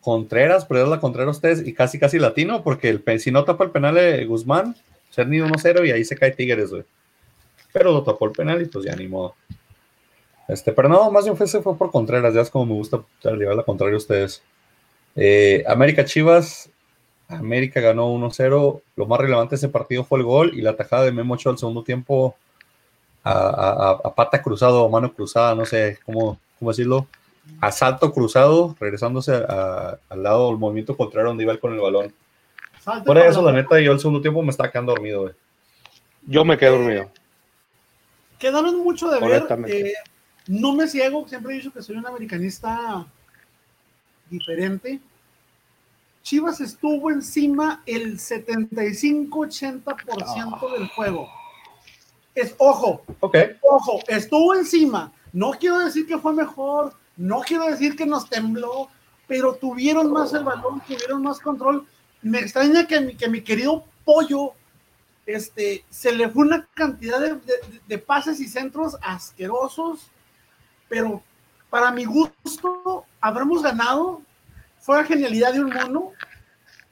Contreras, 0.00 0.64
pero 0.64 0.84
es 0.84 0.88
la 0.88 1.00
Contreras 1.00 1.34
ustedes, 1.34 1.66
y 1.66 1.74
casi 1.74 1.98
casi 1.98 2.20
latino, 2.20 2.62
porque 2.62 2.88
el, 2.88 3.20
si 3.20 3.32
no 3.32 3.42
tapa 3.42 3.64
el 3.64 3.72
penal 3.72 3.96
de 3.96 4.24
Guzmán, 4.26 4.76
ni 5.24 5.38
1-0 5.38 5.86
y 5.86 5.90
ahí 5.90 6.04
se 6.04 6.16
cae 6.16 6.32
Tigres, 6.32 6.70
güey. 6.70 6.84
Pero 7.72 7.92
lo 7.92 8.02
tapó 8.02 8.26
el 8.26 8.32
penal 8.32 8.62
y 8.62 8.66
pues 8.66 8.84
ya 8.84 8.94
ni 8.96 9.08
modo. 9.08 9.34
Este, 10.48 10.72
pero 10.72 10.88
no, 10.88 11.10
más 11.10 11.24
bien 11.24 11.36
fue, 11.36 11.46
se 11.46 11.60
fue 11.60 11.76
por 11.76 11.90
Contreras, 11.90 12.32
ya 12.34 12.40
es 12.40 12.50
como 12.50 12.66
me 12.66 12.74
gusta 12.74 13.02
llevar 13.22 13.56
la 13.56 13.64
contraria 13.64 13.94
a 13.94 13.98
ustedes. 13.98 14.42
Eh, 15.16 15.64
América 15.66 16.04
Chivas, 16.04 16.70
América 17.28 17.80
ganó 17.80 18.14
1-0. 18.14 18.80
Lo 18.96 19.06
más 19.06 19.20
relevante 19.20 19.50
de 19.50 19.56
ese 19.56 19.68
partido 19.68 20.04
fue 20.04 20.20
el 20.20 20.24
gol 20.24 20.52
y 20.54 20.62
la 20.62 20.76
tajada 20.76 21.04
de 21.04 21.12
Memo 21.12 21.34
Ochoa 21.34 21.52
al 21.52 21.58
segundo 21.58 21.82
tiempo 21.82 22.36
a, 23.24 24.12
pata 24.14 24.40
cruzado 24.40 24.84
o 24.84 24.88
mano 24.88 25.12
cruzada, 25.12 25.54
no 25.54 25.66
sé 25.66 25.98
cómo, 26.06 26.38
cómo 26.58 26.70
decirlo. 26.70 27.08
A 27.60 27.72
salto 27.72 28.12
cruzado, 28.12 28.76
regresándose 28.78 29.34
al 29.34 30.22
lado 30.22 30.48
del 30.48 30.58
movimiento 30.58 30.96
contrario 30.96 31.28
donde 31.28 31.44
iba 31.44 31.56
con 31.56 31.72
el 31.72 31.80
balón. 31.80 32.12
Salte 32.86 33.04
Por 33.04 33.18
eso, 33.18 33.42
la 33.42 33.50
neta, 33.50 33.80
yo 33.80 33.90
el 33.90 33.98
segundo 33.98 34.22
tiempo 34.22 34.40
me 34.42 34.50
estaba 34.50 34.70
quedando 34.70 34.92
dormido, 34.92 35.22
güey. 35.22 35.34
Yo 36.22 36.44
me 36.44 36.56
quedé 36.56 36.70
dormido. 36.70 37.10
Quedaron 38.38 38.78
mucho 38.78 39.10
de 39.10 39.18
ver. 39.18 39.44
Eh, 39.66 39.92
no 40.46 40.72
me 40.72 40.86
ciego, 40.86 41.26
siempre 41.26 41.52
he 41.52 41.56
dicho 41.56 41.72
que 41.72 41.82
soy 41.82 41.96
un 41.96 42.06
americanista 42.06 43.04
diferente. 44.30 45.00
Chivas 46.22 46.60
estuvo 46.60 47.10
encima 47.10 47.82
el 47.86 48.20
75-80% 48.20 50.78
del 50.78 50.86
juego. 50.88 51.28
Es, 52.36 52.54
ojo, 52.58 53.02
Ok. 53.18 53.36
ojo, 53.62 53.98
estuvo 54.06 54.54
encima. 54.54 55.10
No 55.32 55.50
quiero 55.58 55.80
decir 55.80 56.06
que 56.06 56.18
fue 56.18 56.32
mejor, 56.32 56.94
no 57.16 57.40
quiero 57.40 57.66
decir 57.66 57.96
que 57.96 58.06
nos 58.06 58.28
tembló, 58.28 58.88
pero 59.26 59.56
tuvieron 59.56 60.12
más 60.12 60.32
el 60.34 60.44
balón, 60.44 60.80
tuvieron 60.86 61.24
más 61.24 61.40
control. 61.40 61.84
Me 62.22 62.38
extraña 62.40 62.86
que 62.86 63.00
mi, 63.00 63.14
que 63.14 63.28
mi 63.28 63.40
querido 63.42 63.84
pollo 64.04 64.52
este, 65.26 65.84
se 65.90 66.12
le 66.12 66.28
fue 66.28 66.44
una 66.46 66.66
cantidad 66.74 67.20
de, 67.20 67.40
de- 67.86 67.98
pases 67.98 68.40
y 68.40 68.48
centros 68.48 68.96
asquerosos, 69.02 70.06
pero 70.88 71.22
para 71.68 71.90
mi 71.90 72.04
gusto, 72.04 73.04
habremos 73.20 73.62
ganado. 73.62 74.22
Fue 74.80 74.96
la 74.98 75.04
genialidad 75.04 75.52
de 75.52 75.60
un 75.64 75.70
mono, 75.70 76.12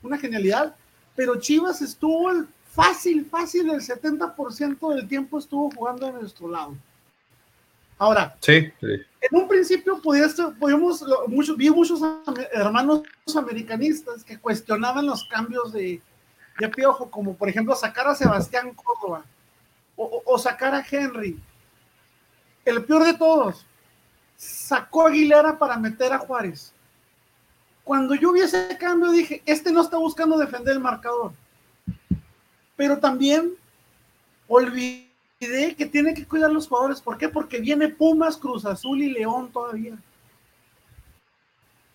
una 0.03 0.19
genialidad, 0.19 0.75
pero 1.15 1.39
Chivas 1.39 1.81
estuvo 1.81 2.29
fácil, 2.73 3.25
fácil, 3.25 3.71
el 3.71 3.81
70% 3.81 4.95
del 4.95 5.07
tiempo 5.07 5.39
estuvo 5.39 5.71
jugando 5.71 6.09
a 6.09 6.11
nuestro 6.13 6.49
lado. 6.49 6.75
Ahora, 7.99 8.37
Sí, 8.41 8.73
sí. 8.81 8.87
en 9.21 9.31
un 9.41 9.49
principio 9.49 10.01
podíamos, 10.03 11.05
muchos, 11.29 11.57
vi 11.57 11.71
muchos 11.71 12.01
hermanos 12.53 13.03
americanistas 13.37 14.25
que 14.25 14.39
cuestionaban 14.39 15.07
los 15.07 15.25
cambios 15.29 15.73
de, 15.73 16.03
de 16.59 16.69
Piojo, 16.69 17.09
como 17.11 17.35
por 17.37 17.49
ejemplo 17.49 17.75
sacar 17.77 18.07
a 18.09 18.15
Sebastián 18.15 18.75
Córdoba 18.75 19.25
o, 19.97 20.05
o- 20.05 20.23
o 20.35 20.39
sacar 20.39 20.75
a 20.75 20.85
Henry. 20.89 21.39
El 22.65 22.85
peor 22.85 23.05
de 23.05 23.15
todos, 23.15 23.65
sacó 24.37 25.07
a 25.07 25.11
Aguilera 25.11 25.57
para 25.59 25.77
meter 25.77 26.13
a 26.13 26.19
Juárez. 26.19 26.73
Cuando 27.85 28.15
yo 28.15 28.33
vi 28.33 28.41
ese 28.41 28.77
cambio 28.79 29.11
dije, 29.11 29.43
este 29.47 29.71
no 29.71 29.83
está 29.83 29.99
buscando 29.99 30.37
defender 30.39 30.73
el 30.75 30.81
marcador. 30.81 31.33
Pero 32.77 32.99
también 32.99 33.53
olvidé 34.49 35.11
que 35.77 35.87
tiene 35.87 36.15
que 36.15 36.27
cuidar 36.27 36.51
los 36.51 36.69
jugadores. 36.69 37.01
¿Por 37.01 37.19
qué? 37.19 37.29
Porque 37.29 37.59
viene 37.59 37.89
Pumas, 37.89 38.37
Cruz 38.37 38.65
Azul 38.65 39.03
y 39.03 39.11
León 39.11 39.51
todavía. 39.53 39.97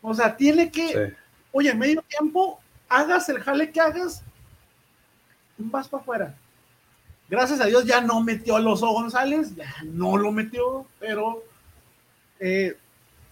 O 0.02 0.14
sea, 0.14 0.36
tiene 0.36 0.72
que, 0.72 0.88
sí. 0.88 1.16
oye, 1.52 1.70
en 1.72 1.80
medio 1.80 2.02
tiempo, 2.04 2.60
hagas 2.88 3.30
el 3.30 3.40
jale 3.40 3.72
que 3.72 3.82
hagas, 3.82 4.24
vas 5.58 5.88
para 5.88 6.02
afuera. 6.02 6.36
Gracias 7.30 7.62
a 7.62 7.66
Dios 7.66 7.86
ya 7.86 8.02
no 8.02 8.22
metió 8.22 8.56
a 8.56 8.60
los 8.60 8.82
González, 8.82 9.56
ya 9.56 9.72
no 9.84 10.18
lo 10.18 10.32
metió, 10.32 10.88
pero 11.00 11.44
eh, 12.40 12.76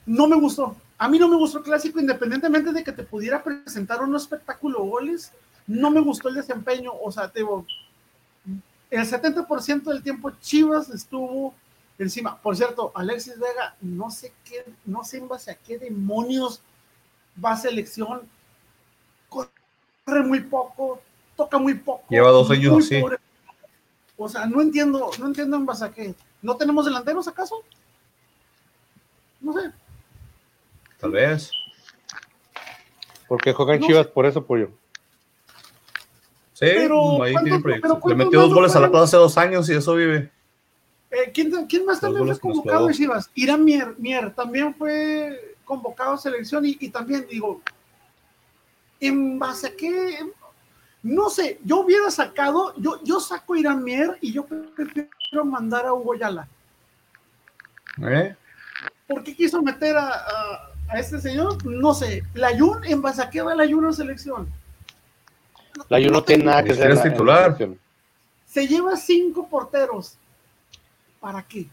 no 0.06 0.28
me 0.28 0.36
gustó. 0.36 0.76
A 1.00 1.08
mí 1.08 1.18
no 1.18 1.28
me 1.28 1.36
gustó 1.36 1.60
el 1.60 1.64
clásico, 1.64 2.00
independientemente 2.00 2.72
de 2.72 2.84
que 2.84 2.92
te 2.92 3.04
pudiera 3.04 3.44
presentar 3.44 4.02
un 4.02 4.16
espectáculo 4.16 4.84
de 4.84 4.90
goles, 4.90 5.32
no 5.66 5.90
me 5.90 6.00
gustó 6.00 6.30
el 6.30 6.36
desempeño. 6.36 6.92
O 7.02 7.12
sea, 7.12 7.30
te 7.30 7.40
digo, 7.40 7.66
el 8.90 9.06
70% 9.06 9.84
del 9.84 10.02
tiempo 10.02 10.32
Chivas 10.32 10.90
estuvo 10.90 11.54
encima. 11.98 12.38
Por 12.42 12.56
cierto, 12.56 12.92
Alexis 12.96 13.40
Vega, 13.40 13.76
no 13.82 14.10
sé 14.10 14.34
qué, 14.44 14.66
no 14.86 15.04
sé 15.04 15.18
en 15.18 15.28
base 15.28 15.52
a 15.52 15.56
qué 15.56 15.78
demonios 15.78 16.62
va 17.44 17.52
a 17.52 17.58
selección. 17.58 18.22
Corre 19.30 20.24
muy 20.24 20.42
poco, 20.42 21.02
toca 21.36 21.58
muy 21.58 21.74
poco. 21.74 22.06
Lleva 22.10 22.32
dos 22.32 22.50
años 22.50 22.86
así. 22.86 23.02
O 24.16 24.28
sea, 24.28 24.46
no 24.46 24.62
entiendo, 24.62 25.12
no 25.20 25.28
entiendo 25.28 25.58
en 25.58 25.66
base 25.66 25.86
a 25.86 25.92
qué. 25.92 26.16
¿No 26.42 26.56
tenemos 26.56 26.86
delanteros 26.86 27.28
acaso? 27.28 27.64
No 29.42 29.54
sé. 29.54 29.72
Tal 31.00 31.12
vez. 31.12 31.52
Porque 33.28 33.54
juegan 33.54 33.80
No 33.80 33.88
Chivas 33.88 34.08
por 34.08 34.26
eso, 34.26 34.46
pollo. 34.46 34.72
Sí, 36.60 36.66
Pero, 36.74 37.22
ahí 37.22 37.34
¿cuántos- 37.34 37.44
tiene 37.44 37.60
proyección. 37.62 38.00
pero 38.02 38.10
Le 38.18 38.24
metió 38.26 38.42
dos 38.42 38.52
goles 38.54 38.76
a 38.76 38.80
la 38.80 38.90
plaza 38.90 39.04
hace 39.04 39.18
dos 39.18 39.38
años 39.38 39.70
y 39.70 39.74
eso 39.76 39.94
vive. 39.94 40.32
Eh, 41.12 41.32
¿quién, 41.32 41.52
quién 41.68 41.86
más 41.86 42.00
también 42.00 42.26
fue 42.26 42.40
convocado 42.40 42.88
de 42.88 42.94
Chivas? 42.96 43.30
Irán 43.36 43.64
Mier, 43.64 43.94
Mier 44.00 44.34
también 44.34 44.74
fue 44.74 45.56
convocado 45.64 46.14
a 46.14 46.18
selección 46.18 46.66
y, 46.66 46.76
y 46.80 46.90
también 46.90 47.28
digo, 47.30 47.62
¿en 49.00 49.38
base 49.38 49.68
a 49.68 49.76
qué? 49.76 50.18
No 51.04 51.30
sé, 51.30 51.60
yo 51.64 51.82
hubiera 51.82 52.10
sacado, 52.10 52.74
yo, 52.78 53.04
yo 53.04 53.20
saco 53.20 53.54
a 53.54 53.60
Irán 53.60 53.84
Mier 53.84 54.18
y 54.20 54.34
yo 54.34 54.44
prefiero 54.48 55.46
mandar 55.46 55.86
a 55.86 55.94
Hugo 55.94 56.16
Yala. 56.16 56.48
¿Eh? 58.02 58.36
¿Por 59.08 59.24
qué 59.24 59.36
quiso 59.36 59.62
meter 59.62 59.96
a, 59.96 60.08
a- 60.10 60.72
a 60.90 61.00
este 61.00 61.20
señor? 61.22 61.64
No 61.66 61.94
sé. 61.94 62.24
La 62.34 62.58
Jun, 62.58 62.84
¿en 62.84 63.00
base 63.02 63.22
a 63.22 63.30
qué 63.30 63.42
va 63.44 63.54
la 63.54 63.68
Jun 63.68 63.86
a 63.86 63.94
selección? 63.94 64.48
La 65.90 65.98
Juve 65.98 66.10
no 66.12 66.24
tiene 66.24 66.44
nada 66.46 66.64
que 66.64 66.74
la- 66.74 66.90
la 66.90 67.04
titular. 67.04 67.58
se 68.46 68.68
lleva 68.68 68.96
cinco 68.96 69.48
porteros. 69.48 70.18
¿Para 71.20 71.42
qué? 71.44 71.68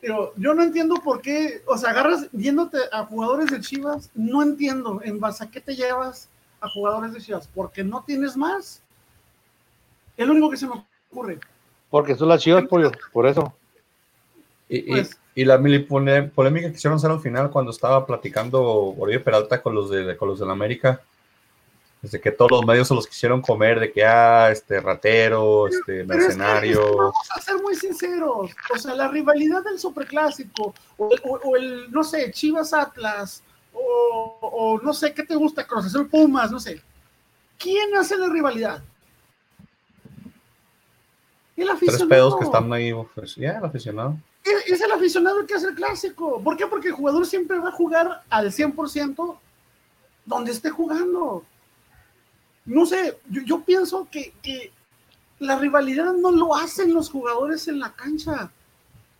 Pero 0.00 0.32
yo 0.36 0.54
no 0.54 0.62
entiendo 0.62 0.94
por 0.96 1.20
qué, 1.20 1.62
o 1.66 1.76
sea, 1.76 1.90
agarras 1.90 2.28
viéndote 2.32 2.78
a 2.92 3.04
jugadores 3.04 3.50
de 3.50 3.60
Chivas, 3.60 4.10
no 4.14 4.42
entiendo 4.42 5.00
en 5.04 5.20
base 5.20 5.44
a 5.44 5.50
qué 5.50 5.60
te 5.60 5.74
llevas 5.76 6.28
a 6.60 6.68
jugadores 6.68 7.12
de 7.12 7.20
Chivas, 7.20 7.48
porque 7.54 7.84
no 7.84 8.02
tienes 8.04 8.36
más. 8.36 8.80
Es 10.16 10.26
lo 10.26 10.32
único 10.32 10.50
que 10.50 10.56
se 10.56 10.66
me 10.66 10.72
ocurre. 11.10 11.38
Porque 11.90 12.14
son 12.14 12.28
las 12.28 12.40
Chivas, 12.42 12.64
pollo. 12.64 12.92
Por 13.12 13.26
eso. 13.26 13.52
Y, 14.68 14.78
y- 14.78 14.82
Pues- 14.90 15.16
y 15.34 15.44
la 15.44 15.58
mili 15.58 15.80
pole- 15.80 16.22
polémica 16.24 16.70
que 16.70 16.76
hicieron 16.76 16.96
hacer 16.96 17.10
al 17.10 17.20
final 17.20 17.50
cuando 17.50 17.70
estaba 17.70 18.04
platicando 18.06 18.62
Oribe 18.62 19.20
Peralta 19.20 19.62
con 19.62 19.74
los 19.74 19.90
de 19.90 20.16
con 20.16 20.28
los 20.28 20.38
del 20.40 20.50
América, 20.50 21.00
desde 22.02 22.20
que 22.20 22.30
todos 22.30 22.50
los 22.50 22.64
medios 22.66 22.88
se 22.88 22.94
los 22.94 23.06
quisieron 23.06 23.42
comer, 23.42 23.78
de 23.78 23.92
que 23.92 24.04
ah, 24.04 24.50
este 24.50 24.80
ratero, 24.80 25.68
este 25.68 25.82
Pero 25.84 26.00
es 26.02 26.06
que- 26.08 26.14
mercenario. 26.36 26.80
es 26.80 26.86
que 26.90 26.96
vamos 26.96 27.28
a 27.36 27.40
ser 27.40 27.62
muy 27.62 27.74
sinceros. 27.74 28.50
O 28.74 28.78
sea, 28.78 28.94
la 28.94 29.08
rivalidad 29.08 29.62
del 29.62 29.78
superclásico, 29.78 30.74
o, 30.96 31.06
o- 31.24 31.40
o 31.44 31.56
el, 31.56 31.90
no 31.90 32.02
sé, 32.02 32.30
Chivas 32.32 32.72
Atlas, 32.72 33.42
o, 33.74 34.38
o 34.40 34.80
no 34.80 34.92
sé, 34.94 35.12
¿qué 35.12 35.22
te 35.24 35.34
gusta? 35.36 35.66
Cruz 35.66 35.86
Azul 35.86 36.08
Pumas, 36.08 36.50
no 36.50 36.58
sé. 36.58 36.82
¿Quién 37.58 37.94
hace 37.94 38.16
la 38.16 38.28
rivalidad? 38.28 38.82
El 41.56 41.66
Tres 41.66 41.70
aficionado. 41.76 42.08
pedos 42.08 42.36
que 42.38 42.44
están 42.44 42.72
ahí, 42.72 42.92
pues, 43.14 43.36
ya, 43.36 43.58
el 43.58 43.64
aficionado. 43.64 44.16
Es, 44.42 44.66
es 44.72 44.80
el 44.80 44.90
aficionado 44.92 45.40
el 45.40 45.46
que 45.46 45.54
hace 45.54 45.66
el 45.68 45.74
clásico. 45.74 46.42
¿Por 46.42 46.56
qué? 46.56 46.66
Porque 46.66 46.88
el 46.88 46.94
jugador 46.94 47.26
siempre 47.26 47.58
va 47.58 47.68
a 47.68 47.72
jugar 47.72 48.22
al 48.30 48.50
100% 48.50 49.36
donde 50.24 50.52
esté 50.52 50.70
jugando. 50.70 51.44
No 52.64 52.86
sé, 52.86 53.18
yo, 53.28 53.42
yo 53.42 53.60
pienso 53.64 54.08
que, 54.10 54.32
que 54.42 54.72
la 55.38 55.58
rivalidad 55.58 56.12
no 56.12 56.30
lo 56.30 56.54
hacen 56.54 56.94
los 56.94 57.10
jugadores 57.10 57.66
en 57.68 57.80
la 57.80 57.92
cancha. 57.94 58.52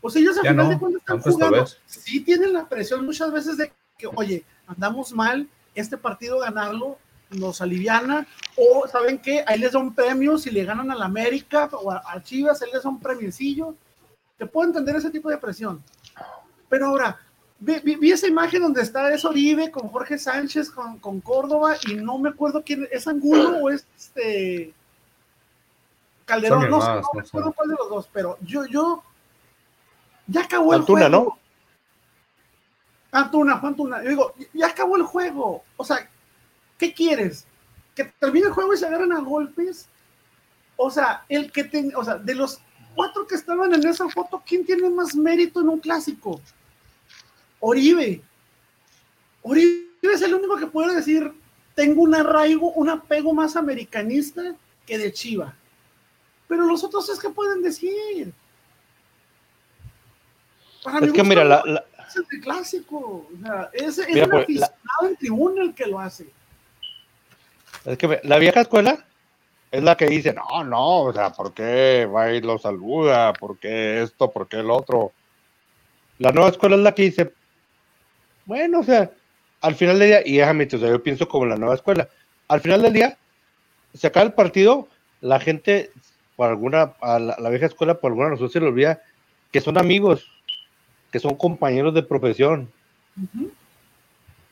O 0.00 0.10
sea, 0.10 0.22
ellos 0.22 0.36
al 0.38 0.44
Ya 0.44 0.50
final 0.50 0.66
no, 0.66 0.72
de 0.72 0.78
cuentas 0.78 1.00
están 1.00 1.20
jugando. 1.20 1.66
Sí 1.86 2.20
tienen 2.20 2.52
la 2.52 2.68
presión 2.68 3.04
muchas 3.04 3.32
veces 3.32 3.56
de 3.56 3.72
que, 3.98 4.06
oye, 4.14 4.44
andamos 4.66 5.12
mal, 5.12 5.48
este 5.74 5.96
partido 5.96 6.38
ganarlo 6.38 6.98
nos 7.30 7.60
aliviana, 7.60 8.26
o 8.56 8.88
¿saben 8.88 9.18
qué? 9.18 9.44
Ahí 9.46 9.58
les 9.58 9.72
da 9.72 9.78
un 9.78 9.94
premio 9.94 10.36
si 10.36 10.50
le 10.50 10.64
ganan 10.64 10.90
al 10.90 11.02
América 11.02 11.68
o 11.72 11.90
a, 11.90 12.02
a 12.04 12.22
Chivas, 12.22 12.60
ahí 12.60 12.70
les 12.72 12.82
da 12.82 12.88
un 12.88 13.00
premiecillo. 13.00 13.74
Te 14.36 14.46
puedo 14.46 14.68
entender 14.68 14.96
ese 14.96 15.10
tipo 15.10 15.30
de 15.30 15.38
presión. 15.38 15.82
Pero 16.68 16.86
ahora, 16.86 17.20
vi, 17.60 17.78
vi- 17.80 17.96
vi 17.96 18.12
esa 18.12 18.26
imagen 18.26 18.62
donde 18.62 18.82
está 18.82 19.12
es 19.14 19.24
Oribe 19.24 19.70
con 19.70 19.88
Jorge 19.88 20.18
Sánchez, 20.18 20.70
con, 20.70 20.98
con 20.98 21.20
Córdoba, 21.20 21.76
y 21.88 21.94
no 21.94 22.18
me 22.18 22.30
acuerdo 22.30 22.62
quién 22.64 22.88
es 22.90 23.06
Angulo 23.06 23.58
o 23.58 23.70
es 23.70 23.86
este 23.96 24.74
Calderón, 26.24 26.62
Son 26.62 26.70
no, 26.70 26.80
sé, 26.80 26.86
hermanos, 26.86 27.04
no 27.12 27.12
no 27.12 27.20
me 27.20 27.28
acuerdo 27.28 27.52
cuál 27.52 27.68
de 27.68 27.74
los 27.76 27.88
dos, 27.90 28.08
pero 28.12 28.38
yo, 28.42 28.64
yo 28.66 29.02
ya 30.26 30.42
acabó 30.42 30.72
el 30.74 30.80
Antuna, 30.80 31.08
juego. 31.08 31.24
¿no? 31.24 31.38
Antuna, 33.12 33.58
Juan 33.58 33.72
Antuna. 33.72 34.02
Yo 34.04 34.08
digo, 34.10 34.34
ya 34.54 34.68
acabó 34.68 34.96
el 34.96 35.02
juego. 35.02 35.64
O 35.76 35.84
sea, 35.84 36.08
¿qué 36.78 36.94
quieres? 36.94 37.44
¿Que 37.96 38.04
termine 38.04 38.46
el 38.46 38.52
juego 38.52 38.72
y 38.72 38.76
se 38.76 38.86
agarren 38.86 39.12
a 39.12 39.18
golpes? 39.20 39.88
O 40.76 40.90
sea, 40.90 41.24
el 41.28 41.50
que 41.50 41.64
ten- 41.64 41.92
o 41.96 42.04
sea, 42.04 42.14
de 42.18 42.34
los 42.36 42.60
cuatro 42.94 43.26
que 43.26 43.34
estaban 43.34 43.74
en 43.74 43.84
esa 43.86 44.08
foto, 44.08 44.40
¿quién 44.46 44.64
tiene 44.64 44.88
más 44.88 45.16
mérito 45.16 45.60
en 45.60 45.68
un 45.70 45.80
clásico? 45.80 46.40
Oribe. 47.60 48.20
Oribe 49.42 49.86
es 50.02 50.22
el 50.22 50.34
único 50.34 50.56
que 50.56 50.66
puede 50.66 50.94
decir, 50.96 51.32
tengo 51.74 52.02
un 52.02 52.14
arraigo, 52.14 52.72
un 52.72 52.88
apego 52.88 53.32
más 53.32 53.56
americanista 53.56 54.54
que 54.86 54.98
de 54.98 55.12
Chiva. 55.12 55.54
Pero 56.48 56.66
los 56.66 56.82
otros 56.82 57.08
es 57.08 57.18
que 57.20 57.30
pueden 57.30 57.62
decir. 57.62 58.32
Para 60.82 61.06
Es 61.06 61.12
que 61.12 61.22
mira, 61.22 61.44
la, 61.44 61.62
la- 61.64 61.84
es 62.08 62.16
el 62.16 62.40
clásico. 62.40 62.96
O 62.98 63.30
sea, 63.42 63.70
es, 63.72 63.98
es 63.98 64.08
Mira, 64.08 64.24
el 64.24 64.30
pues, 64.30 64.42
aficionado 64.44 65.08
en 65.08 65.16
tribuna 65.16 65.62
el 65.62 65.74
que 65.74 65.86
lo 65.86 66.00
hace. 66.00 66.26
es 67.84 67.98
que 67.98 68.20
la 68.24 68.38
vieja 68.38 68.62
escuela 68.62 69.06
es 69.70 69.82
la 69.82 69.96
que 69.96 70.06
dice, 70.06 70.32
no, 70.32 70.64
no, 70.64 71.02
o 71.02 71.12
sea, 71.12 71.30
¿por 71.30 71.52
qué 71.54 72.04
va 72.12 72.32
y 72.32 72.40
lo 72.40 72.58
saluda? 72.58 73.32
¿Por 73.34 73.58
qué 73.58 74.02
esto? 74.02 74.30
¿Por 74.30 74.48
qué 74.48 74.56
el 74.58 74.70
otro? 74.70 75.12
La 76.18 76.32
nueva 76.32 76.50
escuela 76.50 76.74
es 76.76 76.82
la 76.82 76.94
que 76.94 77.02
dice, 77.02 77.32
bueno, 78.50 78.80
o 78.80 78.82
sea, 78.82 79.12
al 79.60 79.76
final 79.76 80.00
del 80.00 80.08
día, 80.08 80.22
y 80.26 80.38
déjame, 80.38 80.64
o 80.64 80.70
sea, 80.76 80.88
yo 80.88 81.00
pienso 81.00 81.28
como 81.28 81.46
la 81.46 81.54
nueva 81.54 81.76
escuela, 81.76 82.08
al 82.48 82.60
final 82.60 82.82
del 82.82 82.92
día, 82.92 83.16
se 83.94 84.08
acaba 84.08 84.26
el 84.26 84.32
partido, 84.32 84.88
la 85.20 85.38
gente, 85.38 85.92
por 86.34 86.48
alguna, 86.48 86.94
a 87.00 87.20
la, 87.20 87.36
la 87.38 87.48
vieja 87.48 87.66
escuela, 87.66 88.00
por 88.00 88.10
alguna 88.10 88.30
razón 88.30 88.50
se 88.50 88.58
le 88.58 88.66
olvida 88.66 89.00
que 89.52 89.60
son 89.60 89.78
amigos, 89.78 90.26
que 91.12 91.20
son 91.20 91.36
compañeros 91.36 91.94
de 91.94 92.02
profesión, 92.02 92.68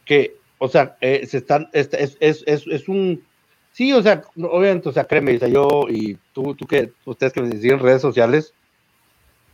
que, 0.05 0.37
o 0.59 0.69
sea, 0.69 0.97
eh, 1.01 1.27
se 1.27 1.39
están, 1.39 1.69
es, 1.73 1.89
es, 1.93 2.17
es, 2.21 2.45
es, 2.47 2.69
es 2.69 2.89
un, 2.89 3.25
sí, 3.73 3.93
o 3.93 4.01
sea, 4.01 4.23
obviamente, 4.37 4.91
o 4.91 4.93
sea, 4.93 5.09
créeme, 5.09 5.35
o 5.35 5.39
sea, 5.41 5.49
yo 5.49 5.87
y 5.89 6.17
tú, 6.33 6.55
tú 6.55 6.69
que, 6.69 6.93
ustedes 7.05 7.33
que 7.33 7.43
me 7.43 7.51
siguen 7.51 7.79
en 7.79 7.81
redes 7.81 8.03
sociales, 8.03 8.55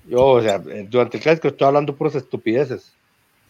yo, 0.06 0.22
o 0.22 0.42
sea, 0.42 0.58
durante 0.58 1.16
el 1.16 1.22
clásico 1.22 1.48
estoy 1.48 1.66
hablando 1.66 1.96
puras 1.96 2.14
estupideces. 2.14 2.94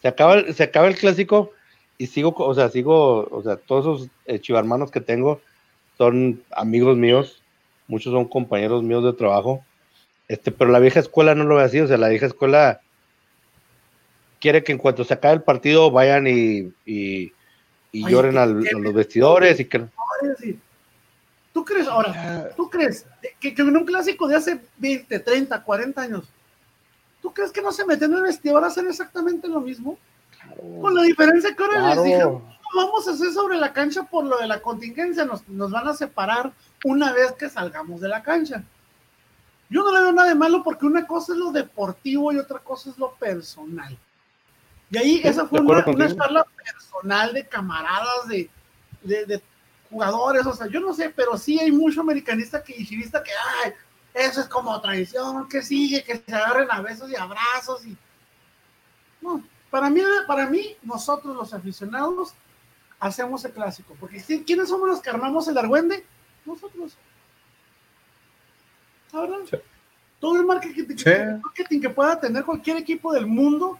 Se 0.05 0.09
acaba, 0.09 0.35
el- 0.35 0.53
se 0.53 0.61
acaba 0.61 0.87
el 0.87 0.95
clásico 0.95 1.49
y 1.97 2.05
sigo, 2.05 2.35
o 2.37 2.53
sea, 2.53 2.69
sigo, 2.69 3.27
o 3.31 3.41
sea, 3.41 3.55
todos 3.55 3.85
esos 4.03 4.09
eh, 4.27 4.37
chivarmanos 4.39 4.91
que 4.91 5.01
tengo 5.01 5.41
son 5.97 6.43
amigos 6.51 6.95
míos, 6.95 7.41
muchos 7.87 8.13
son 8.13 8.25
compañeros 8.25 8.83
míos 8.83 9.03
de 9.03 9.13
trabajo, 9.13 9.65
este, 10.27 10.51
pero 10.51 10.69
la 10.69 10.77
vieja 10.77 10.99
escuela 10.99 11.33
no 11.33 11.43
lo 11.43 11.55
ve 11.55 11.63
así, 11.63 11.79
o 11.79 11.87
sea, 11.87 11.97
la 11.97 12.09
vieja 12.09 12.27
escuela 12.27 12.81
quiere 14.39 14.63
que 14.63 14.73
en 14.73 14.77
cuanto 14.77 15.03
se 15.03 15.15
acabe 15.15 15.33
el 15.33 15.41
partido 15.41 15.89
vayan 15.89 16.27
y, 16.27 16.71
y, 16.85 17.33
y 17.91 18.03
Oye, 18.03 18.11
lloren 18.11 18.33
¿qué- 18.33 18.37
al- 18.37 18.63
qué- 18.63 18.75
a 18.75 18.79
los 18.79 18.93
vestidores 18.93 19.59
y 19.59 19.65
que 19.65 19.85
¿Tú 21.51 21.65
crees, 21.65 21.87
ahora, 21.87 22.49
tú 22.55 22.69
crees 22.69 23.07
que, 23.39 23.55
que 23.55 23.61
en 23.63 23.75
un 23.75 23.85
clásico 23.85 24.27
de 24.27 24.35
hace 24.35 24.59
20, 24.77 25.17
30, 25.19 25.63
40 25.63 25.99
años, 25.99 26.25
¿tú 27.25 27.33
crees 27.33 27.51
que 27.51 27.63
no 27.63 27.71
se 27.71 27.83
meten 27.87 28.11
en 28.11 28.17
el 28.19 28.23
vestidor 28.23 28.63
a 28.63 28.67
hacer 28.67 28.85
exactamente 28.85 29.47
lo 29.47 29.59
mismo? 29.59 29.97
Con 30.79 30.93
la 30.93 31.01
diferencia 31.01 31.55
que 31.55 31.63
ahora 31.63 31.79
Claro. 31.79 31.95
les 31.95 32.03
dijeron, 32.03 32.33
"No 32.75 32.85
vamos 32.85 33.07
a 33.07 33.11
hacer 33.13 33.31
sobre 33.33 33.57
la 33.57 33.73
cancha 33.73 34.03
por 34.03 34.25
lo 34.25 34.37
de 34.37 34.45
la 34.45 34.61
contingencia, 34.61 35.25
nos, 35.25 35.47
nos 35.47 35.71
van 35.71 35.87
a 35.87 35.95
separar 35.95 36.53
una 36.83 37.11
vez 37.13 37.31
que 37.31 37.49
salgamos 37.49 37.99
de 37.99 38.09
la 38.09 38.21
cancha. 38.21 38.63
Yo 39.71 39.81
no 39.83 39.91
le 39.91 40.01
veo 40.03 40.11
nada 40.11 40.27
de 40.29 40.35
malo 40.35 40.61
porque 40.61 40.85
una 40.85 41.07
cosa 41.07 41.33
es 41.33 41.39
lo 41.39 41.51
deportivo 41.51 42.31
y 42.31 42.37
otra 42.37 42.59
cosa 42.59 42.91
es 42.91 42.97
lo 42.99 43.15
personal. 43.15 43.97
Y 44.91 44.97
ahí 44.99 45.21
esa 45.23 45.47
fue 45.47 45.61
una, 45.61 45.83
una 45.87 46.15
charla 46.15 46.45
personal 46.63 47.33
de 47.33 47.47
camaradas, 47.47 48.27
de, 48.27 48.47
de, 49.01 49.25
de 49.25 49.41
jugadores, 49.89 50.45
o 50.45 50.53
sea, 50.53 50.67
yo 50.67 50.79
no 50.79 50.93
sé, 50.93 51.09
pero 51.09 51.39
sí 51.39 51.59
hay 51.59 51.71
mucho 51.71 52.01
americanista 52.01 52.61
que 52.63 52.75
y 52.77 52.85
chivista 52.85 53.23
que, 53.23 53.31
ay, 53.63 53.73
eso 54.15 54.41
es 54.41 54.47
como 54.47 54.79
tradición, 54.81 55.47
que 55.49 55.61
sigue, 55.61 56.03
que 56.03 56.17
se 56.25 56.33
agarren 56.33 56.71
a 56.71 56.81
besos 56.81 57.11
y 57.11 57.15
abrazos 57.15 57.85
y... 57.85 57.95
No, 59.21 59.43
para 59.69 59.89
mí, 59.89 60.01
para 60.25 60.47
mí, 60.47 60.75
nosotros 60.83 61.35
los 61.35 61.53
aficionados 61.53 62.33
hacemos 62.99 63.43
el 63.45 63.51
clásico, 63.51 63.95
porque 63.99 64.17
¿qui- 64.17 64.43
¿quiénes 64.45 64.69
somos 64.69 64.87
los 64.87 65.01
que 65.01 65.09
armamos 65.09 65.47
el 65.49 65.57
argüende? 65.57 66.05
Nosotros. 66.45 66.95
La 69.11 69.21
verdad. 69.21 69.37
Sí. 69.49 69.57
Todo 70.19 70.37
el 70.37 70.45
marketing, 70.45 70.95
Sí. 70.97 71.09
el 71.09 71.39
marketing 71.41 71.81
que 71.81 71.89
pueda 71.89 72.19
tener 72.19 72.43
cualquier 72.45 72.77
equipo 72.77 73.11
del 73.13 73.27
mundo, 73.27 73.79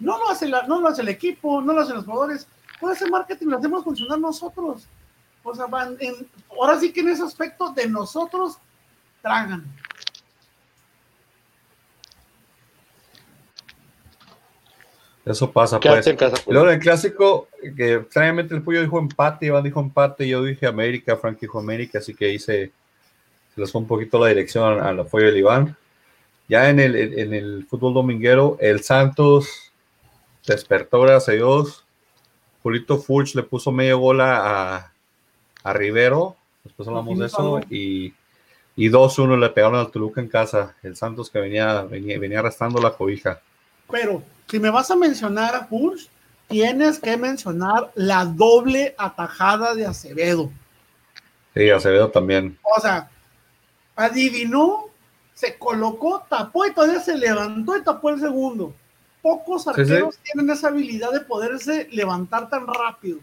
no 0.00 0.18
lo, 0.18 0.30
hace 0.30 0.48
la- 0.48 0.66
no 0.66 0.80
lo 0.80 0.88
hace 0.88 1.02
el 1.02 1.08
equipo, 1.08 1.60
no 1.62 1.72
lo 1.72 1.80
hacen 1.82 1.94
los 1.96 2.04
jugadores, 2.04 2.48
todo 2.80 2.90
ese 2.92 3.08
marketing 3.08 3.46
lo 3.46 3.58
hacemos 3.58 3.84
funcionar 3.84 4.18
nosotros. 4.18 4.88
O 5.44 5.54
sea, 5.54 5.66
van 5.66 5.96
en- 6.00 6.28
ahora 6.50 6.78
sí 6.78 6.92
que 6.92 7.00
en 7.00 7.08
ese 7.10 7.22
aspecto 7.22 7.70
de 7.70 7.88
nosotros 7.88 8.58
tragan. 9.28 9.64
Eso 15.24 15.52
pasa, 15.52 15.78
pues. 15.78 16.06
en 16.06 16.16
casa. 16.16 16.36
Pues. 16.42 16.54
luego 16.54 16.70
el 16.70 16.78
clásico, 16.78 17.48
que 17.76 17.94
extrañamente 17.94 18.54
el 18.54 18.62
Puyo 18.62 18.80
dijo 18.80 18.98
empate, 18.98 19.46
Iván 19.46 19.62
dijo 19.62 19.80
empate, 19.80 20.26
yo 20.26 20.42
dije 20.42 20.66
América, 20.66 21.18
Frank 21.18 21.38
dijo 21.38 21.58
América, 21.58 21.98
así 21.98 22.14
que 22.14 22.32
hice, 22.32 22.72
se 23.54 23.60
les 23.60 23.70
fue 23.70 23.82
un 23.82 23.86
poquito 23.86 24.18
la 24.18 24.28
dirección 24.28 24.80
al 24.80 25.00
apoyo 25.00 25.26
del 25.26 25.36
Iván. 25.36 25.76
Ya 26.48 26.70
en 26.70 26.80
el, 26.80 26.96
en, 26.96 27.18
en 27.18 27.34
el 27.34 27.66
fútbol 27.68 27.92
dominguero, 27.92 28.56
el 28.58 28.82
Santos 28.82 29.70
despertó, 30.46 31.02
gracias 31.02 31.28
a 31.28 31.32
Dios. 31.32 31.84
Julito 32.62 32.96
Furch 32.96 33.34
le 33.34 33.42
puso 33.42 33.70
medio 33.70 33.98
gol 33.98 34.22
a, 34.22 34.76
a, 34.76 34.92
a 35.62 35.72
Rivero, 35.74 36.36
después 36.64 36.88
hablamos 36.88 37.18
de 37.18 37.26
eso, 37.26 37.60
y, 37.68 38.14
y 38.78 38.90
2-1 38.90 39.40
le 39.40 39.48
pegaron 39.48 39.80
al 39.80 39.90
Toluca 39.90 40.20
en 40.20 40.28
casa, 40.28 40.76
el 40.84 40.94
Santos 40.94 41.30
que 41.30 41.40
venía, 41.40 41.82
venía, 41.82 42.16
venía 42.16 42.38
arrastrando 42.38 42.80
la 42.80 42.92
cobija. 42.92 43.40
Pero 43.90 44.22
si 44.46 44.60
me 44.60 44.70
vas 44.70 44.88
a 44.92 44.94
mencionar 44.94 45.56
a 45.56 45.66
Push, 45.66 46.06
tienes 46.46 47.00
que 47.00 47.16
mencionar 47.16 47.90
la 47.96 48.24
doble 48.24 48.94
atajada 48.96 49.74
de 49.74 49.84
Acevedo. 49.84 50.52
Sí, 51.54 51.68
Acevedo 51.70 52.08
también. 52.10 52.56
O 52.62 52.80
sea, 52.80 53.10
adivinó, 53.96 54.84
se 55.34 55.58
colocó, 55.58 56.24
tapó 56.28 56.64
y 56.64 56.72
todavía 56.72 57.00
se 57.00 57.18
levantó 57.18 57.76
y 57.76 57.82
tapó 57.82 58.10
el 58.10 58.20
segundo. 58.20 58.72
Pocos 59.20 59.64
sí. 59.64 59.70
arqueros 59.70 60.18
tienen 60.18 60.54
esa 60.54 60.68
habilidad 60.68 61.10
de 61.10 61.22
poderse 61.22 61.88
levantar 61.90 62.48
tan 62.48 62.64
rápido. 62.68 63.18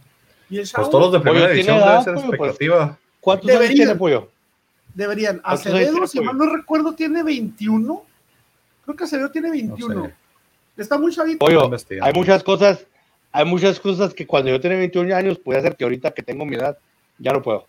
Y 0.49 0.57
el 0.57 0.67
chavo 0.67 0.83
Pues 0.83 0.91
todos 0.91 1.03
los 1.05 1.13
de 1.13 1.19
primera 1.21 1.45
Oye, 1.45 1.63
tiene 1.63 1.71
división 1.71 1.79
debe 1.79 1.91
edad, 1.93 2.03
ser 2.03 2.13
pues, 2.15 2.25
pues. 2.25 2.39
expectativa. 2.39 2.99
¿Cuántos 3.21 3.49
años 3.49 3.69
tiene 3.69 3.95
Pollo? 3.95 4.34
Deberían. 4.95 5.38
¿Cuántos 5.39 5.65
años 5.67 5.77
Acevedo, 5.81 6.08
si 6.08 6.19
mal 6.21 6.38
no 6.38 6.47
recuerdo, 6.47 6.93
tiene 6.95 7.21
21. 7.21 8.03
Creo 8.84 8.95
que 8.97 9.03
Acevedo 9.03 9.29
tiene 9.29 9.51
21. 9.51 10.05
sé. 10.05 10.13
Está 10.77 10.97
muy 10.97 11.13
chavito. 11.13 11.45
Hay 12.01 12.13
muchas 12.13 12.43
cosas, 12.43 12.86
hay 13.31 13.45
muchas 13.45 13.79
cosas 13.79 14.13
que 14.13 14.25
cuando 14.25 14.49
yo 14.49 14.60
tenía 14.60 14.77
21 14.77 15.15
años 15.15 15.38
podía 15.38 15.60
hacer 15.60 15.75
que 15.75 15.84
ahorita 15.84 16.12
que 16.12 16.23
tengo 16.23 16.45
mi 16.45 16.55
edad 16.55 16.77
ya 17.19 17.31
no 17.31 17.41
puedo. 17.41 17.67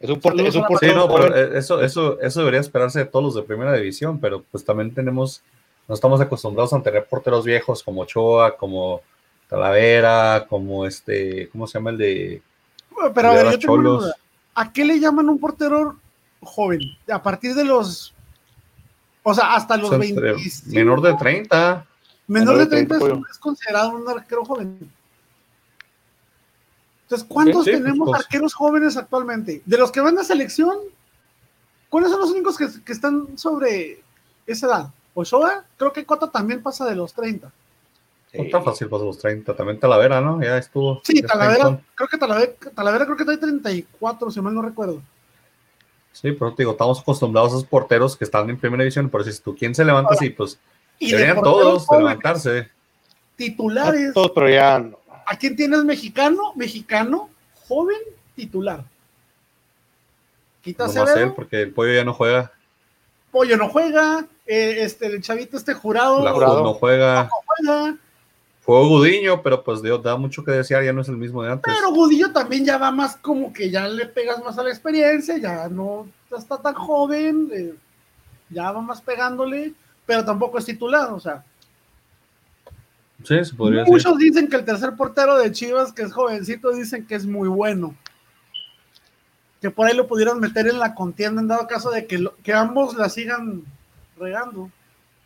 Es 0.00 0.10
un, 0.10 0.20
porte- 0.20 0.46
es 0.46 0.54
un 0.54 0.62
la 0.62 0.78
Sí, 0.78 0.86
no, 0.94 1.08
pero 1.08 1.34
eh, 1.34 1.58
eso, 1.58 1.80
eso, 1.82 2.20
eso 2.20 2.40
debería 2.40 2.60
esperarse 2.60 2.98
de 2.98 3.04
todos 3.06 3.24
los 3.24 3.34
de 3.36 3.42
primera 3.42 3.72
división, 3.74 4.18
pero 4.20 4.42
pues 4.50 4.64
también 4.64 4.92
tenemos, 4.92 5.40
no 5.88 5.94
estamos 5.94 6.20
acostumbrados 6.20 6.72
a 6.74 6.82
tener 6.82 7.06
porteros 7.06 7.44
viejos 7.44 7.82
como 7.82 8.02
Ochoa, 8.02 8.56
como 8.56 9.00
Talavera, 9.48 10.46
como 10.48 10.84
este, 10.86 11.48
¿cómo 11.50 11.66
se 11.66 11.78
llama 11.78 11.90
el 11.90 11.98
de 11.98 12.42
Pero 13.14 13.28
a 13.28 13.34
de 13.34 13.42
ver, 13.44 13.52
yo 13.52 13.58
tengo 13.60 13.74
una 13.74 13.88
duda. 13.88 14.14
¿A 14.56 14.72
qué 14.72 14.86
le 14.86 14.98
llaman 14.98 15.28
un 15.28 15.38
portero 15.38 16.00
joven? 16.40 16.80
A 17.12 17.22
partir 17.22 17.54
de 17.54 17.62
los. 17.62 18.14
O 19.22 19.34
sea, 19.34 19.54
hasta 19.54 19.76
los 19.76 19.90
o 19.90 19.98
sea, 19.98 20.08
entre 20.08 20.32
25. 20.32 20.74
menor 20.74 21.02
de 21.02 21.14
30? 21.14 21.86
Menor 22.26 22.58
de 22.58 22.66
30 22.66 22.96
es, 23.30 23.38
considerado 23.38 23.90
un 23.90 24.08
arquero 24.08 24.44
joven. 24.46 24.90
Entonces, 27.02 27.28
¿cuántos 27.28 27.64
Sí, 27.64 27.72
tenemos 27.72 28.08
pues. 28.08 28.20
arqueros 28.20 28.54
jóvenes 28.54 28.96
actualmente? 28.96 29.62
De 29.64 29.78
los 29.78 29.92
que 29.92 30.00
van 30.00 30.18
a 30.18 30.24
selección, 30.24 30.76
¿cuáles 31.90 32.10
son 32.10 32.20
los 32.20 32.30
únicos 32.30 32.56
que, 32.56 32.66
que 32.82 32.92
están 32.92 33.36
sobre 33.36 34.02
esa 34.46 34.66
edad? 34.66 34.90
Ochoa, 35.12 35.64
creo 35.76 35.92
que 35.92 36.06
Cota 36.06 36.30
también 36.30 36.62
pasa 36.62 36.86
de 36.86 36.96
los 36.96 37.12
30. 37.12 37.52
No 38.38 38.50
tan 38.50 38.64
fácil 38.64 38.88
para 38.88 39.04
los 39.04 39.18
30, 39.18 39.54
también 39.54 39.78
Talavera, 39.78 40.20
¿no? 40.20 40.42
Ya 40.42 40.58
estuvo. 40.58 41.00
Sí, 41.04 41.20
ya 41.20 41.28
Talavera, 41.28 41.80
creo 41.94 42.08
que 42.08 42.18
Talavera, 42.18 42.52
Talavera 42.74 43.04
creo 43.04 43.16
que 43.16 43.24
trae 43.24 43.36
34, 43.38 44.30
si 44.30 44.40
mal 44.40 44.54
no 44.54 44.62
recuerdo. 44.62 45.02
Sí, 46.12 46.32
pero 46.32 46.54
te 46.54 46.62
digo, 46.62 46.72
estamos 46.72 47.00
acostumbrados 47.00 47.52
a 47.52 47.56
esos 47.56 47.68
porteros 47.68 48.16
que 48.16 48.24
están 48.24 48.48
en 48.48 48.58
primera 48.58 48.82
división, 48.82 49.10
pero 49.10 49.22
si 49.24 49.38
tú, 49.40 49.54
¿quién 49.54 49.74
se 49.74 49.84
levanta 49.84 50.14
así? 50.14 50.30
Pues 50.30 50.58
Y 50.98 51.10
deberían 51.12 51.42
todos 51.42 51.86
de 51.86 51.98
levantarse. 51.98 52.68
titulares. 53.36 54.14
Todos, 54.14 54.30
pero 54.34 54.48
ya 54.48 54.78
no. 54.78 54.98
¿A 55.26 55.36
quién 55.36 55.56
tienes 55.56 55.84
mexicano? 55.84 56.52
Mexicano, 56.54 57.28
joven, 57.68 57.98
titular. 58.34 58.84
Quita 60.62 60.86
No 60.86 60.88
más 60.88 60.96
él, 60.96 61.02
Acevedo, 61.02 61.34
porque 61.34 61.62
el 61.62 61.72
pollo 61.72 61.92
ya 61.92 62.04
no 62.04 62.14
juega, 62.14 62.52
Pollo 63.30 63.56
no 63.58 63.68
juega, 63.68 64.26
eh, 64.46 64.76
este, 64.80 65.06
el 65.06 65.20
chavito 65.20 65.58
este 65.58 65.74
jurado, 65.74 66.24
la 66.24 66.32
Jurado. 66.32 66.62
No 66.62 66.74
juega. 66.74 67.24
no 67.24 67.30
juega, 67.44 67.96
Fue 68.66 68.84
Gudiño, 68.84 69.42
pero 69.42 69.62
pues 69.62 69.80
Dios 69.80 70.02
da 70.02 70.16
mucho 70.16 70.44
que 70.44 70.50
desear, 70.50 70.82
ya 70.84 70.92
no 70.92 71.00
es 71.00 71.08
el 71.08 71.16
mismo 71.16 71.40
de 71.42 71.52
antes. 71.52 71.72
pero 71.72 71.90
Gudillo 71.92 72.32
también 72.32 72.64
ya 72.64 72.76
va 72.78 72.90
más 72.90 73.16
como 73.16 73.52
que 73.52 73.70
ya 73.70 73.86
le 73.88 74.06
pegas 74.06 74.42
más 74.42 74.58
a 74.58 74.64
la 74.64 74.70
experiencia, 74.70 75.38
ya 75.38 75.68
no 75.68 76.08
está 76.36 76.58
tan 76.58 76.74
joven, 76.74 77.48
eh, 77.54 77.74
ya 78.50 78.72
va 78.72 78.80
más 78.82 79.00
pegándole, 79.00 79.72
pero 80.04 80.24
tampoco 80.24 80.58
es 80.58 80.64
titular, 80.66 81.10
o 81.12 81.20
sea, 81.20 81.44
Sí, 83.24 83.44
se 83.44 83.54
podría 83.54 83.80
decir. 83.80 83.92
muchos 83.92 84.18
dicen 84.18 84.48
que 84.48 84.56
el 84.56 84.64
tercer 84.64 84.94
portero 84.94 85.38
de 85.38 85.50
Chivas, 85.50 85.92
que 85.92 86.02
es 86.02 86.12
jovencito, 86.12 86.70
dicen 86.72 87.06
que 87.06 87.14
es 87.14 87.24
muy 87.24 87.48
bueno. 87.48 87.94
Que 89.60 89.70
por 89.70 89.86
ahí 89.86 89.96
lo 89.96 90.06
pudieran 90.06 90.38
meter 90.38 90.66
en 90.68 90.78
la 90.78 90.94
contienda 90.94 91.40
en 91.40 91.48
dado 91.48 91.66
caso 91.66 91.90
de 91.90 92.06
que, 92.06 92.18
lo- 92.18 92.34
que 92.44 92.52
ambos 92.52 92.94
la 92.94 93.08
sigan 93.08 93.62
regando. 94.18 94.70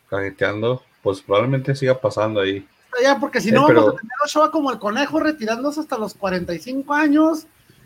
Cajeteando, 0.09 0.81
pues 1.03 1.21
probablemente 1.21 1.75
siga 1.75 1.99
pasando 1.99 2.39
ahí. 2.39 2.65
Ya, 3.01 3.19
porque 3.19 3.39
si 3.41 3.49
Sí, 3.49 3.53
no, 3.55 3.67
pero- 3.67 3.81
vamos 3.81 3.95
a 3.95 4.01
tener 4.01 4.13
Ochoa 4.25 4.51
como 4.51 4.71
el 4.71 4.79
conejo 4.79 5.19
retirándose 5.19 5.79
hasta 5.79 5.97
los 5.97 6.13
45 6.13 6.93
años. 6.93 7.45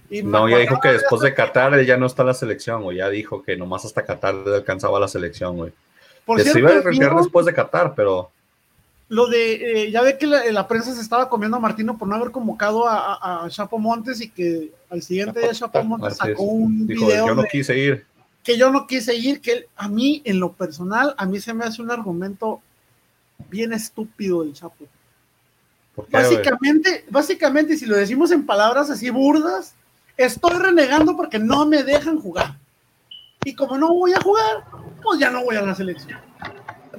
Y 0.10 0.22
No, 0.24 0.48
ya 0.48 0.58
dijo 0.58 0.80
que 0.80 0.89
después 0.89 1.22
de 1.22 1.34
Qatar 1.34 1.74
él 1.74 1.86
ya 1.86 1.98
no 1.98 2.06
está 2.06 2.22
en 2.24 2.28
la 2.28 2.34
selección, 2.34 2.84
güey. 2.84 2.98
Ya 2.98 3.10
dijo 3.10 3.41
que 3.44 3.56
nomás 3.58 3.86
hasta 3.86 4.04
Qatar 4.06 4.34
le 4.36 4.56
alcanzaba 4.56 5.00
la 5.00 5.08
selección, 5.08 5.56
güey. 5.58 5.72
Por 6.26 6.38
Que 6.38 6.44
se 6.44 6.52
cierto, 6.54 6.60
iba 6.60 6.70
a 6.70 6.84
retirar 6.84 6.91
¿vieron 7.10 7.18
después 7.24 7.46
de 7.46 7.54
Qatar, 7.54 7.94
pero 7.96 8.30
lo 9.10 9.28
de, 9.28 9.84
eh, 9.86 9.91
ya 9.91 10.02
ve 10.02 10.18
que 10.18 10.26
la, 10.28 10.44
la 10.52 10.68
prensa 10.68 10.94
se 10.94 11.02
estaba 11.02 11.30
comiendo 11.30 11.58
a 11.58 11.60
Martino 11.60 11.98
por 11.98 12.08
no 12.08 12.15
haber 12.15 12.32
convocado 12.32 12.88
a, 12.88 13.13
a- 13.15 13.46
a 13.46 13.50
Chapo 13.50 13.77
Montes 13.77 14.19
y 14.21 14.29
que 14.29 14.71
al 14.90 15.02
siguiente 15.04 15.40
día 15.40 15.52
Chapo 15.54 15.84
Montes 15.84 16.13
así 16.19 16.32
es. 16.32 16.38
sacó 16.38 16.44
un 16.44 16.88
dijo, 16.88 17.06
video 17.08 17.27
yo 17.27 17.36
no 17.36 17.44
de- 17.44 17.48
quise 17.50 17.77
ir. 17.77 18.06
que 18.44 18.58
yo 18.58 18.71
no 18.71 18.86
quise 18.88 19.15
ir, 19.15 19.42
que 19.42 19.52
él- 19.54 19.67
a 19.75 19.88
mí, 19.88 20.21
en 20.25 20.40
lo 20.40 20.52
personal, 20.54 21.13
a 21.17 21.25
mí 21.27 21.40
se 21.40 21.54
me 21.54 21.65
hace 21.65 21.82
un 21.84 21.90
argumento 21.92 22.62
bien 23.50 23.73
estúpido 23.73 24.44
del 24.44 24.54
Chapo. 24.54 24.86
Básicamente, 26.10 27.06
básicamente, 27.10 27.77
si 27.77 27.85
lo 27.85 27.96
decimos 27.96 28.31
en 28.31 28.46
palabras 28.46 28.89
así 28.89 29.10
burdas, 29.10 29.75
estoy 30.17 30.58
renegando 30.58 31.15
porque 31.15 31.39
no 31.39 31.65
me 31.65 31.83
dejan 31.83 32.19
jugar. 32.19 32.58
Y 33.46 33.56
como 33.56 33.77
no 33.77 33.93
voy 33.93 34.13
a 34.13 34.21
jugar, 34.21 34.65
pues 35.02 35.19
ya 35.19 35.29
no 35.29 35.43
voy 35.43 35.56
a 35.56 35.62
la 35.62 35.75
selección. 35.75 36.19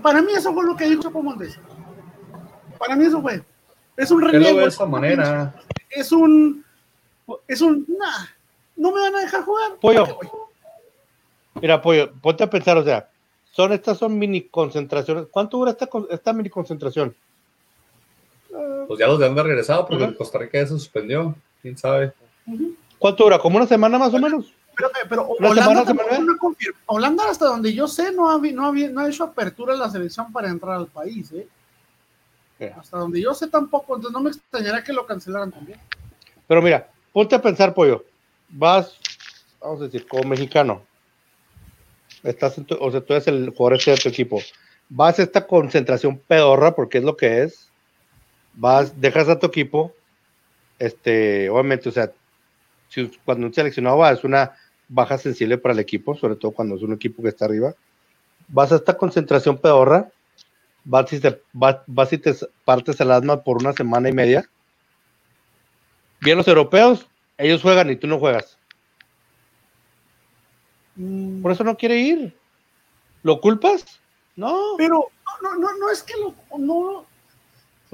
Para 0.03 0.23
mí 0.23 0.33
eso 0.33 0.55
fue 0.55 0.65
lo 0.65 0.77
que 0.77 0.89
dijo 0.89 1.03
Chapo 1.03 1.23
Montes. 1.23 1.59
Para 2.79 2.97
mí 2.97 3.05
eso 3.05 3.21
fue. 3.21 3.43
Es 3.97 4.11
un 4.11 4.21
ve 4.21 4.39
de 4.39 4.65
esa 4.65 4.87
manera. 4.87 5.55
Es 5.91 6.13
un... 6.13 6.65
Es 7.49 7.61
un... 7.61 7.85
Nah, 7.89 8.27
no 8.77 8.93
me 8.93 9.01
van 9.01 9.17
a 9.17 9.21
dejar 9.21 9.43
jugar. 9.43 9.77
Pollo. 9.81 10.19
Mira, 11.61 11.83
Pollo, 11.83 12.13
ponte 12.21 12.45
a 12.45 12.51
pensar, 12.51 12.77
o 12.77 12.85
sea, 12.85 13.09
son 13.51 13.73
estas 13.73 13.99
son 13.99 14.19
mini 14.19 14.43
concentraciones. 14.43 15.27
¿Cuánto 15.31 15.57
dura 15.57 15.73
esta, 15.73 15.89
esta 16.11 16.33
mini 16.33 16.51
concentración? 16.51 17.17
Pues 18.87 18.99
ya 19.01 19.07
los 19.07 19.19
de 19.19 19.27
han 19.27 19.35
de 19.35 19.43
regresado 19.43 19.87
porque 19.87 20.05
en 20.05 20.15
Costa 20.15 20.39
Rica 20.39 20.59
ya 20.59 20.67
se 20.67 20.73
suspendió. 20.73 21.35
¿Quién 21.63 21.77
sabe? 21.77 22.13
¿Cuánto 22.99 23.25
dura? 23.25 23.39
¿Como 23.39 23.57
una 23.57 23.67
semana 23.67 23.99
más 23.99 24.15
o 24.15 24.19
menos? 24.19 24.53
Pero, 24.77 24.91
pero 25.09 25.27
¿Una 25.27 25.51
Holanda, 25.51 25.95
no 26.21 26.37
Holanda, 26.87 27.31
hasta 27.31 27.47
donde 27.47 27.73
yo 27.73 27.89
sé, 27.89 28.13
no 28.13 28.31
ha, 28.31 28.39
no, 28.39 28.67
ha, 28.67 28.71
vi- 28.71 28.89
no 28.89 29.01
ha 29.01 29.09
hecho 29.09 29.25
apertura 29.25 29.73
a 29.75 29.77
la 29.77 29.91
selección 29.91 30.31
para 30.33 30.49
entrar 30.49 30.75
al 30.77 30.87
país. 30.87 31.33
¿eh? 31.33 31.49
Hasta 32.79 32.99
donde 32.99 33.21
yo 33.21 33.35
sé 33.35 33.49
tampoco, 33.49 33.97
entonces 33.97 34.13
no 34.13 34.21
me 34.21 34.31
extrañaría 34.31 34.85
que 34.85 34.93
lo 34.93 35.07
cancelaran 35.07 35.51
también. 35.51 35.81
Pero 36.47 36.61
mira, 36.63 36.89
ponte 37.13 37.35
a 37.35 37.43
pensar, 37.43 37.73
pollo. 37.75 38.05
Vas, 38.49 38.99
vamos 39.61 39.81
a 39.81 39.85
decir, 39.85 40.07
como 40.07 40.29
mexicano. 40.29 40.83
Estás 42.23 42.59
en 42.59 42.65
tu- 42.67 42.77
o 42.81 42.91
sea, 42.91 43.01
tú 43.01 43.13
eres 43.15 43.27
el 43.29 43.51
jugador 43.51 43.79
este 43.79 43.91
de 43.93 43.97
tu 43.99 44.09
equipo. 44.09 44.41
Vas 44.89 45.19
a 45.19 45.23
esta 45.23 45.47
concentración 45.47 46.19
pedorra, 46.19 46.75
porque 46.75 46.99
es 46.99 47.05
lo 47.05 47.17
que 47.17 47.43
es. 47.45 47.71
Vas, 48.57 49.01
dejas 49.01 49.29
a 49.29 49.39
tu 49.39 49.47
equipo. 49.47 49.93
Este, 50.79 51.49
obviamente, 51.49 51.89
o 51.89 51.93
sea, 51.93 52.13
si, 52.89 53.11
cuando 53.25 53.47
un 53.47 53.55
seleccionado 53.55 53.99
va, 53.99 54.11
es 54.11 54.25
una 54.25 54.53
baja 54.89 55.19
sensible 55.19 55.59
para 55.59 55.73
el 55.73 55.81
equipo, 55.81 56.17
sobre 56.17 56.37
todo 56.37 56.53
cuando 56.53 56.77
es 56.77 56.83
un 56.83 56.93
equipo 56.93 57.23
que 57.23 57.29
está 57.29 57.45
arriba. 57.45 57.75
Vas 58.49 58.73
a 58.73 58.77
esta 58.77 58.97
concentración 58.97 59.59
pedorra. 59.59 60.11
Vas 60.85 61.13
y 61.13 61.21
te, 61.21 61.41
vas, 61.53 61.79
vas 61.87 62.13
y 62.13 62.19
te 62.19 62.35
partes 62.65 63.01
el 63.01 63.11
asma 63.11 63.43
por 63.43 63.57
una 63.59 63.73
semana 63.73 64.09
y 64.09 64.13
media 64.13 64.49
bien 66.21 66.39
los 66.39 66.49
europeos, 66.49 67.07
ellos 67.39 67.63
juegan 67.63 67.91
y 67.91 67.97
tú 67.97 68.07
no 68.07 68.19
juegas. 68.19 68.59
Mm, 70.97 71.43
Por 71.43 71.53
eso 71.53 71.65
no 71.65 71.77
quiere 71.77 71.99
ir. 71.99 72.37
¿Lo 73.23 73.41
culpas? 73.41 74.01
No. 74.35 74.75
Pero 74.77 75.11
no, 75.43 75.51
no, 75.51 75.59
no, 75.59 75.79
no 75.79 75.91
es 75.91 76.03
que 76.03 76.15
lo, 76.17 76.35
no, 76.59 77.06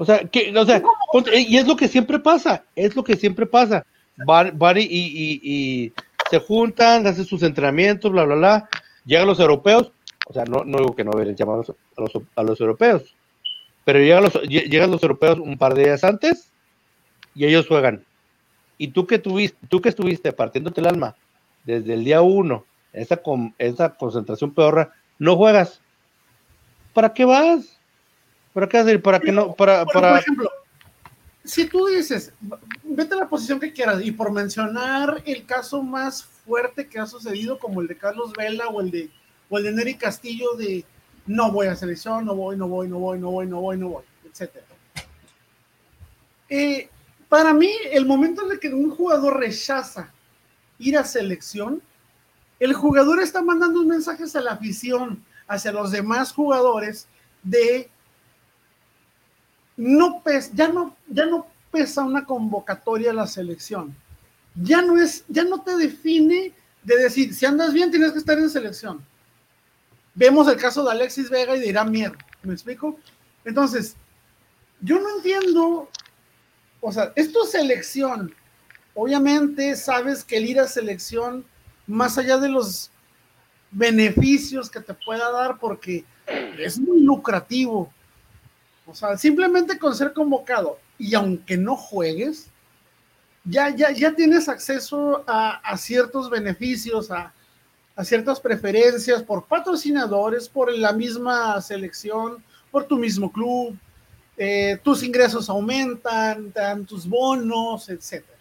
O 0.03 0.05
sea, 0.05 0.19
que, 0.27 0.53
o 0.57 0.65
sea, 0.65 0.81
ponte- 1.13 1.39
y 1.39 1.55
es 1.57 1.65
lo 1.65 1.77
que 1.77 1.87
siempre 1.87 2.19
pasa, 2.19 2.65
es 2.75 2.93
lo 2.93 3.05
que 3.05 3.15
siempre 3.15 3.45
pasa. 3.45 3.85
Van, 4.17 4.51
van 4.59 4.77
y, 4.77 4.83
y- 4.89 5.93
se 6.29 6.39
juntan, 6.39 7.07
hacen 7.07 7.23
sus 7.23 7.41
entrenamientos, 7.41 8.11
bla, 8.11 8.25
bla, 8.25 8.35
bla. 8.35 8.69
Llegan 9.05 9.27
los 9.27 9.39
europeos, 9.39 9.93
o 10.27 10.33
sea, 10.33 10.43
no, 10.43 10.65
no 10.65 10.79
digo 10.79 10.93
que 10.93 11.05
no 11.05 11.11
deberían 11.11 11.37
llamar 11.37 11.55
a 11.55 11.57
los, 12.01 12.11
a 12.35 12.43
los, 12.43 12.59
europeos, 12.59 13.15
pero 13.85 13.99
llegan 13.99 14.23
los, 14.23 14.33
lle- 14.33 14.69
llegan 14.69 14.91
los 14.91 15.01
europeos 15.03 15.39
un 15.39 15.57
par 15.57 15.73
de 15.73 15.83
días 15.83 16.03
antes 16.03 16.51
y 17.33 17.45
ellos 17.45 17.65
juegan. 17.67 18.03
Y 18.77 18.89
tú 18.89 19.07
que, 19.07 19.19
tuviste, 19.19 19.57
tú 19.69 19.79
que 19.81 19.87
estuviste 19.89 20.33
partiéndote 20.33 20.81
el 20.81 20.87
alma 20.87 21.15
desde 21.63 21.93
el 21.93 22.03
día 22.03 22.21
uno, 22.21 22.65
esa, 22.91 23.17
con, 23.17 23.55
esa 23.57 23.95
concentración 23.95 24.53
pedorra, 24.53 24.91
no 25.17 25.37
juegas. 25.37 25.79
¿Para 26.93 27.13
qué 27.13 27.23
vas? 27.23 27.79
¿Para 28.53 28.69
qué 28.69 28.81
ir? 28.81 29.01
¿Para 29.01 29.19
qué 29.19 29.31
no? 29.31 29.53
Para, 29.53 29.83
Bueno, 29.83 29.91
para, 29.93 30.09
por 30.11 30.19
ejemplo, 30.19 30.49
si 31.43 31.65
tú 31.65 31.87
dices, 31.87 32.31
vete 32.83 33.15
a 33.15 33.17
la 33.17 33.29
posición 33.29 33.59
que 33.59 33.73
quieras, 33.73 34.01
y 34.03 34.11
por 34.11 34.31
mencionar 34.31 35.21
el 35.25 35.45
caso 35.45 35.83
más 35.83 36.23
fuerte 36.23 36.87
que 36.87 36.99
ha 36.99 37.05
sucedido, 37.05 37.59
como 37.59 37.81
el 37.81 37.87
de 37.87 37.97
Carlos 37.97 38.31
Vela 38.33 38.67
o 38.67 38.79
el 38.81 38.91
de, 38.91 39.09
o 39.49 39.57
el 39.57 39.63
de 39.65 39.71
Neri 39.73 39.95
Castillo, 39.95 40.53
de 40.53 40.85
no 41.25 41.51
voy 41.51 41.67
a 41.67 41.75
selección, 41.75 42.25
no 42.25 42.35
voy, 42.35 42.55
no 42.55 42.67
voy, 42.67 42.87
no 42.87 42.99
voy, 42.99 43.19
no 43.19 43.31
voy, 43.31 43.47
no 43.47 43.61
voy, 43.61 43.77
no 43.77 43.89
voy, 43.89 44.03
etc. 44.25 44.51
Eh, 46.49 46.89
para 47.27 47.53
mí, 47.53 47.71
el 47.91 48.05
momento 48.05 48.45
en 48.45 48.51
el 48.51 48.59
que 48.59 48.73
un 48.73 48.91
jugador 48.91 49.39
rechaza 49.39 50.13
ir 50.79 50.97
a 50.97 51.03
selección, 51.03 51.81
el 52.59 52.73
jugador 52.73 53.19
está 53.21 53.41
mandando 53.41 53.81
un 53.81 53.87
mensaje 53.87 54.23
a 54.33 54.41
la 54.41 54.51
afición, 54.51 55.23
hacia 55.47 55.71
los 55.71 55.91
demás 55.91 56.31
jugadores, 56.31 57.07
de 57.41 57.89
no 59.77 60.21
pes, 60.23 60.51
ya 60.53 60.67
no, 60.67 60.95
ya 61.07 61.25
no 61.25 61.47
pesa 61.71 62.03
una 62.03 62.25
convocatoria 62.25 63.11
a 63.11 63.15
la 63.15 63.27
selección. 63.27 63.95
Ya 64.55 64.81
no 64.81 65.01
es, 65.01 65.25
ya 65.27 65.43
no 65.43 65.61
te 65.61 65.75
define 65.75 66.53
de 66.83 66.95
decir, 66.97 67.33
si 67.33 67.45
andas 67.45 67.73
bien, 67.73 67.89
tienes 67.89 68.11
que 68.11 68.19
estar 68.19 68.37
en 68.37 68.49
selección. 68.49 69.03
Vemos 70.15 70.47
el 70.47 70.57
caso 70.57 70.83
de 70.83 70.91
Alexis 70.91 71.29
Vega 71.29 71.55
y 71.55 71.59
de 71.59 71.67
Irán 71.67 71.89
Mier, 71.89 72.11
¿me 72.43 72.53
explico? 72.53 72.99
Entonces, 73.45 73.95
yo 74.81 74.99
no 74.99 75.15
entiendo, 75.15 75.89
o 76.81 76.91
sea, 76.91 77.11
esto 77.15 77.43
es 77.43 77.51
selección. 77.51 78.35
Obviamente 78.93 79.75
sabes 79.75 80.23
que 80.23 80.37
el 80.37 80.45
ir 80.45 80.59
a 80.59 80.67
selección, 80.67 81.45
más 81.87 82.17
allá 82.17 82.37
de 82.37 82.49
los 82.49 82.91
beneficios 83.71 84.69
que 84.69 84.81
te 84.81 84.93
pueda 84.93 85.31
dar, 85.31 85.57
porque 85.57 86.05
es 86.59 86.79
muy 86.79 87.01
lucrativo. 87.01 87.91
O 88.85 88.93
sea, 88.93 89.17
simplemente 89.17 89.77
con 89.79 89.95
ser 89.95 90.13
convocado 90.13 90.77
y 90.99 91.13
aunque 91.15 91.57
no 91.57 91.75
juegues, 91.75 92.49
ya, 93.45 93.69
ya, 93.69 93.91
ya 93.91 94.13
tienes 94.15 94.47
acceso 94.49 95.23
a, 95.27 95.51
a 95.57 95.77
ciertos 95.77 96.29
beneficios, 96.29 97.09
a, 97.11 97.33
a 97.95 98.03
ciertas 98.03 98.39
preferencias 98.39 99.21
por 99.23 99.45
patrocinadores, 99.45 100.49
por 100.49 100.71
la 100.77 100.91
misma 100.93 101.61
selección, 101.61 102.43
por 102.71 102.85
tu 102.85 102.97
mismo 102.97 103.31
club. 103.31 103.77
eh, 104.35 104.79
tus 104.83 105.03
ingresos 105.03 105.47
aumentan, 105.49 106.51
te 106.51 106.59
dan 106.59 106.85
tus 106.85 107.07
bonos, 107.07 107.87
etcétera. 107.89 108.39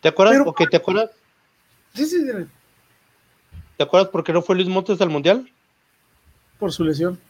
¿Te 0.00 0.08
acuerdas? 0.08 0.36
Pero- 0.38 0.50
ok, 0.50 0.62
¿te 0.70 0.76
acuerdas? 0.78 1.10
Sí, 1.94 2.06
sí, 2.06 2.24
dime, 2.24 2.46
¿Te 3.76 3.82
acuerdas 3.82 4.08
por 4.10 4.24
qué 4.24 4.32
no 4.32 4.40
fue 4.42 4.54
Luis 4.56 4.68
Montes 4.68 5.00
al 5.00 5.10
Mundial? 5.10 5.50
por 6.58 6.72
su 6.72 6.84
lesión. 6.84 7.20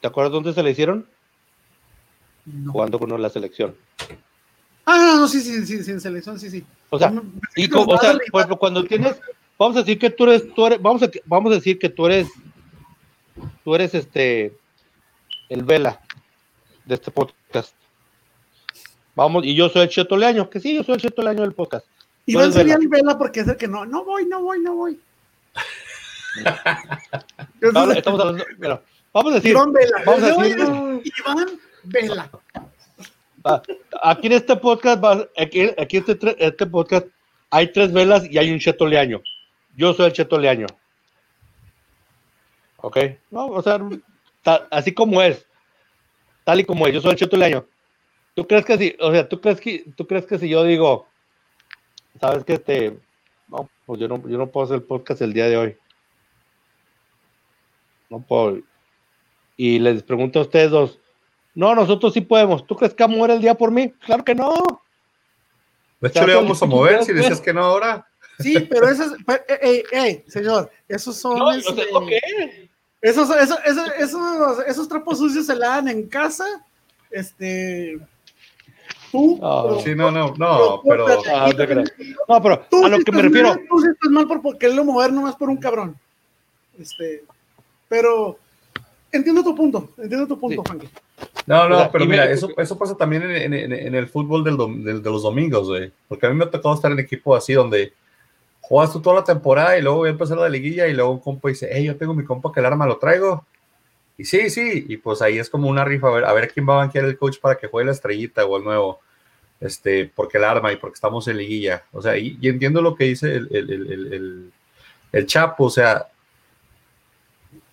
¿Te 0.00 0.06
acuerdas 0.06 0.32
dónde 0.32 0.52
se 0.52 0.62
le 0.62 0.70
hicieron? 0.70 1.06
No. 2.46 2.72
Jugando 2.72 2.98
con 2.98 3.22
la 3.22 3.30
selección. 3.30 3.74
Ah, 4.86 4.98
no, 4.98 5.20
no, 5.20 5.28
sí, 5.28 5.40
sí, 5.40 5.64
sí, 5.64 5.82
sí, 5.82 5.90
en 5.92 6.00
selección, 6.00 6.38
sí, 6.38 6.50
sí. 6.50 6.64
O 6.90 6.98
sea, 6.98 7.10
No, 7.10 7.22
y 7.56 7.66
no, 7.68 7.86
co- 7.86 7.94
o 7.94 7.98
sea, 7.98 8.12
ejemplo, 8.12 8.58
cuando 8.58 8.84
tienes, 8.84 9.16
vamos 9.58 9.76
a 9.76 9.80
decir 9.80 9.98
que 9.98 10.10
tú 10.10 10.24
eres, 10.24 10.52
tú 10.54 10.66
eres, 10.66 10.80
vamos 10.82 11.02
a, 11.02 11.10
vamos 11.24 11.52
a 11.52 11.54
decir 11.54 11.78
que 11.78 11.88
tú 11.88 12.06
eres, 12.06 12.28
tú 13.64 13.74
eres 13.74 13.94
este, 13.94 14.54
el 15.48 15.62
Vela 15.64 16.00
de 16.84 16.96
este 16.96 17.10
podcast. 17.10 17.74
Vamos, 19.14 19.44
y 19.46 19.54
yo 19.54 19.68
soy 19.70 19.82
el 19.82 19.88
Cheto 19.88 20.16
Leaño, 20.18 20.50
que 20.50 20.60
sí, 20.60 20.74
yo 20.74 20.82
soy 20.84 20.96
el 20.96 21.00
Cheto 21.00 21.22
Leaño 21.22 21.40
del 21.42 21.52
podcast. 21.54 21.86
Iván 22.26 22.42
Tú 22.44 22.46
eres 22.46 22.54
sería 22.56 22.74
el 22.74 22.88
Vela 22.88 23.16
porque 23.16 23.40
es 23.40 23.48
el 23.48 23.56
que 23.56 23.68
no, 23.68 23.86
no 23.86 24.04
voy, 24.04 24.26
no 24.26 24.42
voy, 24.42 24.60
no 24.60 24.74
voy. 24.74 25.00
Estamos 27.96 28.20
hablando, 28.20 28.44
vamos 29.12 29.32
a 29.32 29.34
decir, 29.36 29.50
Iván 29.52 29.72
Vela. 29.72 30.02
vamos 30.04 30.22
a 30.22 30.26
decir- 30.26 30.58
Iván 30.58 31.46
Vela. 31.84 32.30
aquí 34.02 34.26
en 34.26 34.32
este 34.32 34.56
podcast, 34.56 35.02
aquí, 35.36 35.70
aquí 35.78 35.96
este, 35.98 36.44
este 36.44 36.66
podcast, 36.66 37.06
hay 37.50 37.72
tres 37.72 37.92
velas 37.92 38.24
y 38.30 38.38
hay 38.38 38.52
un 38.52 38.58
Cheto 38.58 38.86
Leaño. 38.86 39.22
Yo 39.76 39.92
soy 39.94 40.06
el 40.06 40.12
Cheto 40.12 40.38
Leaño. 40.38 40.66
Ok, 42.78 42.98
no, 43.30 43.46
o 43.46 43.62
sea, 43.62 43.80
así 44.70 44.92
como 44.92 45.22
es, 45.22 45.46
tal 46.44 46.60
y 46.60 46.64
como 46.64 46.86
es, 46.86 46.94
yo 46.94 47.00
soy 47.00 47.12
el 47.12 47.16
Cheto 47.16 47.36
Leaño. 47.36 47.66
¿Tú 48.34 48.46
crees 48.46 48.64
que 48.64 48.76
si, 48.76 48.96
o 49.00 49.12
sea, 49.12 49.28
tú 49.28 49.40
crees 49.40 49.60
que, 49.60 49.84
tú 49.96 50.06
crees 50.06 50.26
que 50.26 50.38
si 50.38 50.48
yo 50.48 50.64
digo, 50.64 51.06
sabes 52.20 52.44
que 52.44 52.54
este, 52.54 52.98
no, 53.48 53.70
pues 53.86 54.00
yo 54.00 54.08
no, 54.08 54.26
yo 54.28 54.36
no 54.36 54.48
puedo 54.48 54.64
hacer 54.64 54.76
el 54.76 54.82
podcast 54.82 55.22
el 55.22 55.32
día 55.32 55.48
de 55.48 55.56
hoy. 55.56 55.76
No 58.10 58.20
puedo. 58.20 58.58
Y 59.56 59.78
les 59.78 60.02
pregunto 60.02 60.40
a 60.40 60.42
ustedes 60.42 60.70
dos, 60.70 60.98
no, 61.54 61.74
nosotros 61.74 62.12
sí 62.12 62.20
podemos. 62.20 62.66
¿Tú 62.66 62.76
crees 62.76 62.94
que 62.94 63.02
vamos 63.04 63.16
a 63.16 63.18
mover 63.18 63.30
el 63.32 63.40
día 63.40 63.54
por 63.54 63.70
mí? 63.70 63.90
Claro 64.04 64.24
que 64.24 64.34
no. 64.34 64.52
De 66.00 66.08
hecho, 66.08 66.26
le 66.26 66.34
vamos 66.34 66.62
a 66.62 66.66
mover 66.66 67.04
si 67.04 67.12
decías 67.12 67.32
pues. 67.34 67.40
que 67.40 67.54
no 67.54 67.62
ahora. 67.64 68.06
Sí, 68.38 68.58
pero 68.68 68.88
esas, 68.88 69.12
pe- 69.24 69.44
eh, 69.48 69.58
eh, 69.62 69.84
eh, 69.92 70.24
señor, 70.26 70.70
esos 70.88 71.16
son, 71.16 71.38
No, 71.38 71.46
o 71.46 71.52
este, 71.52 71.70
esos, 73.00 73.30
esos, 73.30 73.58
esos, 73.64 73.88
esos, 73.98 74.58
esos 74.66 74.88
trapos 74.88 75.18
sucios 75.18 75.46
se 75.46 75.54
la 75.54 75.68
dan 75.68 75.88
en 75.88 76.08
casa, 76.08 76.44
este, 77.12 77.96
tú, 79.12 79.38
Ah, 79.40 79.62
pero- 79.68 79.80
Sí, 79.82 79.94
no, 79.94 80.10
no, 80.10 80.34
no, 80.36 80.82
pero 80.82 81.06
Ah, 81.32 81.48
te 81.56 81.64
creo. 81.66 81.84
No, 82.28 82.42
pero 82.42 82.58
tú 82.68 82.84
a 82.84 82.88
lo 82.88 82.98
que 82.98 83.12
me 83.12 83.22
refiero, 83.22 83.50
mal, 83.50 83.60
tú 83.68 83.78
sí 83.80 83.88
estás 83.92 84.10
mal 84.10 84.26
por 84.26 84.42
por 84.42 84.58
quererlo 84.58 84.84
mover 84.84 85.12
nomás 85.12 85.36
por 85.36 85.48
un 85.48 85.56
cabrón, 85.58 85.96
este, 86.76 87.22
pero 87.88 88.36
entiendo 89.12 89.44
tu 89.44 89.54
punto, 89.54 89.90
entiendo 89.96 90.26
tu 90.26 90.40
punto, 90.40 90.60
Sí. 90.62 90.68
Frankie. 90.68 90.88
No, 91.46 91.68
no, 91.68 91.76
O 91.76 91.78
sea, 91.80 91.92
pero 91.92 92.06
mira, 92.06 92.30
eso, 92.30 92.48
eso 92.56 92.78
pasa 92.78 92.96
también 92.96 93.22
en, 93.30 93.52
en- 93.52 93.72
en 93.72 93.94
el 93.94 94.06
fútbol 94.08 94.42
del 94.44 94.56
dom- 94.56 94.82
del- 94.82 95.02
de 95.02 95.10
los 95.10 95.22
domingos, 95.22 95.68
güey. 95.68 95.92
Porque 96.08 96.26
a 96.26 96.30
mí 96.30 96.36
me 96.36 96.44
ha 96.44 96.50
tocado 96.50 96.74
estar 96.74 96.90
en 96.90 96.98
equipos 96.98 97.36
así 97.36 97.52
donde 97.52 97.92
juegas 98.62 98.92
tú 98.92 99.00
toda 99.02 99.16
la 99.16 99.24
temporada 99.24 99.76
y 99.78 99.82
luego 99.82 99.98
voy 99.98 100.08
a 100.08 100.12
empezar 100.12 100.38
la 100.38 100.48
liguilla 100.48 100.86
y 100.86 100.94
luego 100.94 101.10
un 101.10 101.20
compa 101.20 101.48
dice, 101.50 101.68
hey, 101.70 101.84
yo 101.84 101.96
tengo 101.96 102.14
mi 102.14 102.24
compa 102.24 102.50
que 102.52 102.60
el 102.60 102.66
arma 102.66 102.86
lo 102.86 102.96
traigo. 102.96 103.44
Y 104.16 104.24
sí, 104.24 104.48
sí, 104.48 104.86
y 104.88 104.96
pues 104.96 105.20
ahí 105.22 105.38
es 105.38 105.50
como 105.50 105.68
una 105.68 105.84
rifa, 105.84 106.08
a 106.08 106.12
ver, 106.12 106.24
a 106.24 106.32
ver 106.32 106.50
quién 106.52 106.66
va 106.68 106.74
a 106.74 106.78
banquear 106.78 107.04
el 107.04 107.18
coach 107.18 107.38
para 107.40 107.56
que 107.56 107.66
juegue 107.66 107.86
la 107.86 107.92
estrellita 107.92 108.46
o 108.46 108.56
el 108.56 108.64
nuevo, 108.64 109.00
este, 109.60 110.10
porque 110.14 110.38
el 110.38 110.44
arma 110.44 110.72
y 110.72 110.76
porque 110.76 110.94
estamos 110.94 111.26
en 111.28 111.36
liguilla. 111.36 111.82
O 111.92 112.00
sea, 112.00 112.16
y, 112.16 112.38
y 112.40 112.48
entiendo 112.48 112.80
lo 112.80 112.94
que 112.94 113.04
dice 113.04 113.34
el, 113.34 113.48
el- 113.50 113.70
el- 113.70 114.52
el 115.12 115.26
Chapo, 115.26 115.64
o 115.64 115.70
sea, 115.70 116.06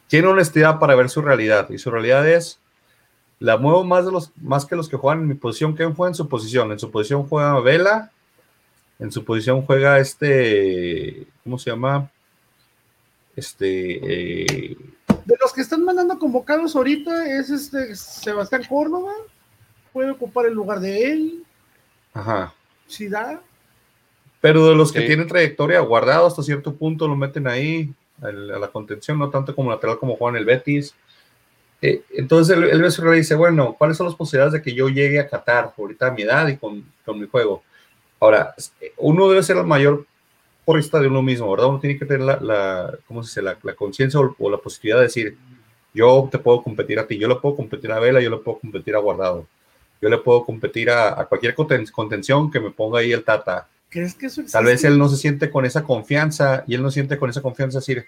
tiene 0.08 0.28
honestidad 0.28 0.78
para 0.80 0.96
ver 0.96 1.10
su 1.10 1.22
realidad 1.22 1.70
y 1.70 1.78
su 1.78 1.90
realidad 1.90 2.28
es 2.28 2.60
la 3.42 3.58
muevo 3.58 3.84
más 3.84 4.06
de 4.06 4.12
los 4.12 4.32
más 4.40 4.66
que 4.66 4.76
los 4.76 4.88
que 4.88 4.98
juegan 4.98 5.24
en 5.24 5.28
mi 5.30 5.34
posición. 5.34 5.74
¿Quién 5.74 5.96
juega 5.96 6.12
en 6.12 6.16
su 6.16 6.30
posición? 6.30 6.72
En 6.72 6.78
su 6.78 6.92
posición 6.92 7.28
juega 7.28 7.60
Vela, 7.60 8.12
en 9.00 9.12
su 9.12 9.26
posición 9.26 9.64
juega 9.64 9.98
este, 9.98 11.26
¿cómo 11.44 11.58
se 11.58 11.72
llama? 11.72 12.12
Este. 13.36 14.70
Eh, 14.72 14.78
de 15.26 15.36
los 15.42 15.54
que 15.54 15.62
están 15.62 15.84
mandando 15.84 16.20
convocados 16.20 16.76
ahorita 16.76 17.40
es 17.40 17.50
este 17.50 17.96
Sebastián 17.96 18.62
Córdoba. 18.70 19.12
Puede 19.92 20.12
ocupar 20.12 20.46
el 20.46 20.54
lugar 20.54 20.80
de 20.80 21.12
él. 21.12 21.44
Ajá. 22.14 22.54
Si 22.86 23.08
da. 23.08 23.42
Pero 24.40 24.68
de 24.68 24.76
los 24.76 24.92
que 24.92 25.02
tienen 25.02 25.28
trayectoria 25.28 25.80
guardado 25.80 26.28
hasta 26.28 26.44
cierto 26.44 26.76
punto 26.76 27.08
lo 27.08 27.16
meten 27.16 27.48
ahí 27.48 27.92
a 28.22 28.32
la 28.32 28.68
contención, 28.68 29.18
no 29.18 29.32
tanto 29.32 29.56
como 29.56 29.72
lateral 29.72 29.98
como 29.98 30.16
Juan 30.16 30.36
el 30.36 30.46
Betis. 30.46 30.94
Eh, 31.82 32.04
entonces 32.12 32.56
él, 32.56 32.64
él 32.66 33.14
dice, 33.16 33.36
bueno, 33.36 33.76
¿cuáles 33.78 33.98
son 33.98 34.06
las 34.06 34.16
posibilidades 34.16 34.54
de 34.54 34.62
que 34.62 34.74
yo 34.74 34.88
llegue 34.88 35.20
a 35.20 35.28
Qatar 35.28 35.74
ahorita 35.76 36.08
a 36.08 36.12
mi 36.12 36.22
edad 36.22 36.48
y 36.48 36.58
con, 36.58 36.86
con 37.04 37.20
mi 37.20 37.28
juego? 37.28 37.64
Ahora, 38.20 38.54
uno 38.98 39.28
debe 39.30 39.42
ser 39.42 39.58
el 39.58 39.66
mayor 39.66 40.06
porrista 40.64 41.00
de 41.00 41.08
uno 41.08 41.24
mismo, 41.24 41.50
¿verdad? 41.50 41.70
Uno 41.70 41.80
tiene 41.80 41.98
que 41.98 42.06
tener 42.06 42.22
la, 42.22 42.40
la 42.40 42.94
¿cómo 43.08 43.24
se 43.24 43.30
dice? 43.30 43.42
La, 43.42 43.58
la 43.64 43.74
conciencia 43.74 44.20
o, 44.20 44.50
la 44.50 44.58
posibilidad 44.58 44.98
de 44.98 45.06
decir, 45.06 45.38
yo 45.94 46.30
te 46.32 46.38
puedo 46.38 46.62
competir 46.62 47.00
a 47.00 47.08
ti, 47.08 47.18
yo 47.18 47.28
le 47.28 47.36
puedo 47.36 47.56
competir 47.56 47.92
a 47.92 48.00
Vela, 48.00 48.22
yo 48.22 48.30
le 48.30 48.38
puedo 48.38 48.60
competir 48.60 48.96
a 48.96 49.00
Guardado, 49.00 49.48
yo 50.00 50.08
le 50.08 50.20
puedo 50.20 50.46
competir 50.46 50.92
a, 50.92 51.20
a 51.20 51.26
cualquier 51.26 51.56
contención 51.56 52.52
que 52.52 52.60
me 52.60 52.70
ponga 52.70 53.00
ahí 53.00 53.12
el 53.12 53.24
Tata. 53.24 53.68
¿Crees 53.90 54.14
que 54.14 54.28
eso 54.28 54.44
Tal 54.50 54.66
vez 54.66 54.84
él 54.84 54.98
no 54.98 55.10
se 55.10 55.18
siente 55.18 55.50
con 55.50 55.66
esa 55.66 55.84
confianza 55.84 56.64
y 56.68 56.76
él 56.76 56.84
no 56.84 56.92
siente 56.92 57.18
con 57.18 57.30
esa 57.30 57.42
confianza 57.42 57.80
decir, 57.80 58.06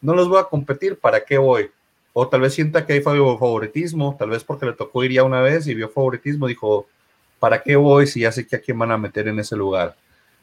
no 0.00 0.14
los 0.14 0.28
voy 0.28 0.40
a 0.40 0.44
competir, 0.44 0.98
¿para 0.98 1.24
qué 1.24 1.36
voy? 1.36 1.70
O 2.20 2.26
tal 2.26 2.40
vez 2.40 2.52
sienta 2.52 2.84
que 2.84 2.94
hay 2.94 3.00
favoritismo, 3.00 4.16
tal 4.18 4.30
vez 4.30 4.42
porque 4.42 4.66
le 4.66 4.72
tocó 4.72 5.04
ir 5.04 5.12
ya 5.12 5.22
una 5.22 5.40
vez 5.40 5.68
y 5.68 5.74
vio 5.76 5.88
favoritismo, 5.88 6.48
dijo, 6.48 6.88
¿para 7.38 7.62
qué 7.62 7.76
voy 7.76 8.08
si 8.08 8.22
ya 8.22 8.32
sé 8.32 8.44
que 8.44 8.56
a 8.56 8.60
quién 8.60 8.76
van 8.76 8.90
a 8.90 8.98
meter 8.98 9.28
en 9.28 9.38
ese 9.38 9.54
lugar? 9.54 9.94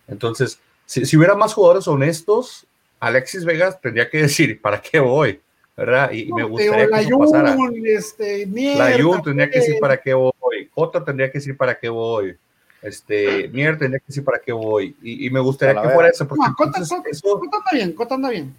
Entonces, 0.08 0.58
si, 0.86 1.18
hubiera 1.18 1.36
más 1.36 1.54
jugadores 1.54 1.86
honestos, 1.90 2.66
Alexis 2.98 3.44
Vegas 3.44 3.82
tendría 3.82 4.10
que 4.10 4.20
decir, 4.20 4.62
¿para 4.62 4.82
qué 4.82 5.02
voy? 5.02 5.42
¿Verdad? 5.76 6.14
Y, 6.14 6.32
me 6.32 6.46
gustaría 6.46 6.88
que 6.88 7.02
eso 7.02 7.20
pasara. 7.20 7.58
Este, 7.84 8.46
la 8.46 8.98
Jun 8.98 9.22
tendría 9.22 9.50
que 9.50 9.60
decir, 9.60 9.76
¿para 9.82 9.98
qué 9.98 10.14
voy? 10.14 10.32
Cota 10.74 11.04
tendría 11.04 11.30
que 11.30 11.40
decir, 11.40 11.58
¿para 11.58 11.78
qué 11.78 11.90
voy? 11.90 12.38
Este, 12.86 13.48
Mier 13.48 13.80
tendría 13.80 14.00
que 14.00 14.06
decir, 14.08 14.24
¿para 14.24 14.38
qué 14.38 14.52
voy? 14.52 14.96
Y, 15.02 15.28
me 15.32 15.40
gustaría 15.40 15.82
que 15.82 15.90
fuera 15.90 16.10
eso. 16.10 16.28
Porque 16.28 16.46
Cota, 16.56 16.80
eso, 16.80 16.96
anda 16.96 17.70
bien, 17.72 17.94
Cota 17.94 18.14
anda 18.14 18.30
bien. 18.30 18.56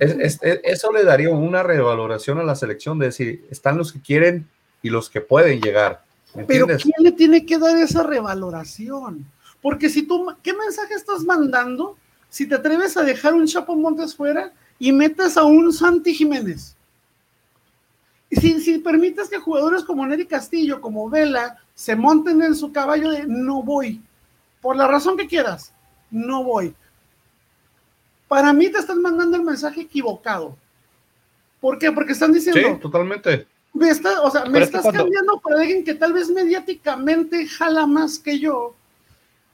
eso 0.00 0.90
le 0.90 1.04
daría 1.04 1.28
una 1.28 1.62
revaloración 1.62 2.38
a 2.38 2.44
la 2.44 2.54
selección 2.54 2.98
de 2.98 3.06
decir, 3.06 3.44
están 3.50 3.76
los 3.76 3.92
que 3.92 4.00
quieren 4.00 4.48
y 4.82 4.88
los 4.88 5.10
que 5.10 5.20
pueden 5.20 5.60
llegar. 5.60 6.02
Pero 6.46 6.66
¿quién 6.66 6.94
le 7.00 7.12
tiene 7.12 7.44
que 7.44 7.58
dar 7.58 7.76
esa 7.76 8.02
revaloración? 8.02 9.26
Porque 9.60 9.90
si 9.90 10.04
tú, 10.04 10.34
¿qué 10.42 10.54
mensaje 10.54 10.94
estás 10.94 11.22
mandando 11.24 11.98
si 12.30 12.48
te 12.48 12.54
atreves 12.54 12.96
a 12.96 13.02
dejar 13.02 13.34
un 13.34 13.46
Chapo 13.46 13.76
Montes 13.76 14.16
fuera 14.16 14.50
y 14.78 14.92
metes 14.92 15.36
a 15.36 15.44
un 15.44 15.74
Santi 15.74 16.14
Jiménez? 16.14 16.74
Y 18.32 18.40
si, 18.40 18.60
si 18.60 18.78
permites 18.78 19.28
que 19.28 19.38
jugadores 19.38 19.84
como 19.84 20.04
Neri 20.06 20.26
Castillo, 20.26 20.80
como 20.80 21.08
Vela, 21.08 21.58
se 21.74 21.94
monten 21.94 22.42
en 22.42 22.56
su 22.56 22.72
caballo 22.72 23.10
de 23.10 23.26
no 23.26 23.62
voy, 23.62 24.00
por 24.60 24.74
la 24.74 24.88
razón 24.88 25.16
que 25.16 25.28
quieras, 25.28 25.72
no 26.10 26.42
voy. 26.42 26.74
Para 28.26 28.52
mí 28.52 28.70
te 28.70 28.78
están 28.78 29.00
mandando 29.00 29.36
el 29.36 29.44
mensaje 29.44 29.82
equivocado. 29.82 30.56
¿Por 31.60 31.78
qué? 31.78 31.92
Porque 31.92 32.12
están 32.12 32.32
diciendo. 32.32 32.60
Sí, 32.60 32.80
totalmente 32.80 33.46
me 33.72 33.90
o 33.90 34.30
sea, 34.30 34.44
me 34.44 34.60
estás 34.60 34.82
cambiando 34.82 35.40
por 35.40 35.54
alguien 35.54 35.84
que 35.84 35.94
tal 35.94 36.12
vez 36.12 36.28
mediáticamente 36.30 37.46
jala 37.46 37.86
más 37.86 38.18
que 38.18 38.38
yo. 38.38 38.74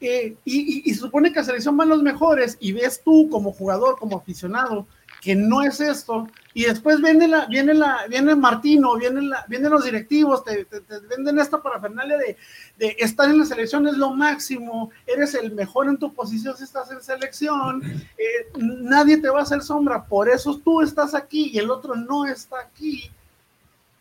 Eh, 0.00 0.36
y, 0.44 0.92
se 0.92 1.00
supone 1.00 1.32
que 1.32 1.40
a 1.40 1.44
selección 1.44 1.76
van 1.76 1.88
los 1.88 2.02
mejores 2.02 2.56
y 2.60 2.72
ves 2.72 3.02
tú 3.04 3.28
como 3.30 3.52
jugador, 3.52 3.98
como 3.98 4.16
aficionado, 4.16 4.86
que 5.20 5.34
no 5.34 5.62
es 5.62 5.80
esto, 5.80 6.28
y 6.54 6.64
después 6.64 7.00
viene 7.00 7.28
la, 7.28 7.46
viene 7.46 7.74
la, 7.74 8.06
viene 8.08 8.34
Martino, 8.34 8.96
viene 8.96 9.22
la, 9.22 9.44
vienen 9.48 9.70
los 9.70 9.84
directivos, 9.84 10.44
te, 10.44 10.66
venden 11.08 11.38
esta 11.38 11.60
parafernalia 11.60 12.16
de, 12.18 12.36
de 12.78 12.96
estar 12.98 13.28
en 13.28 13.38
la 13.38 13.44
selección 13.44 13.86
es 13.88 13.96
lo 13.96 14.10
máximo, 14.10 14.90
eres 15.06 15.34
el 15.34 15.52
mejor 15.52 15.88
en 15.88 15.98
tu 15.98 16.12
posición 16.14 16.56
si 16.56 16.64
estás 16.64 16.90
en 16.90 17.02
selección, 17.02 17.82
eh, 18.16 18.48
nadie 18.56 19.18
te 19.18 19.28
va 19.28 19.40
a 19.40 19.42
hacer 19.42 19.60
sombra, 19.62 20.04
por 20.04 20.28
eso 20.28 20.58
tú 20.58 20.80
estás 20.82 21.14
aquí 21.14 21.50
y 21.52 21.58
el 21.58 21.70
otro 21.70 21.94
no 21.94 22.24
está 22.26 22.60
aquí 22.60 23.10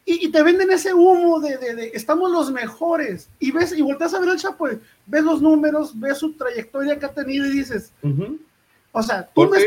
y, 0.10 0.30
te 0.30 0.42
venden 0.42 0.72
ese 0.72 0.94
humo 0.94 1.42
de, 1.42 1.92
estamos 1.94 2.32
los 2.32 2.50
mejores. 2.50 3.30
Y 3.40 3.52
ves, 3.52 3.78
y 3.78 3.82
volteas 3.82 4.14
a 4.14 4.20
ver 4.22 4.30
al 4.30 4.40
Chapo, 4.40 4.70
ves 5.06 5.24
los 5.24 5.42
números, 5.42 6.00
ves 6.00 6.20
su 6.20 6.32
trayectoria 6.32 6.98
que 6.98 7.06
ha 7.06 7.14
tenido 7.14 7.46
y 7.46 7.52
dices, 7.52 7.92
o 8.92 9.04
sea, 9.04 9.28
tú, 9.34 9.50
me, 9.50 9.60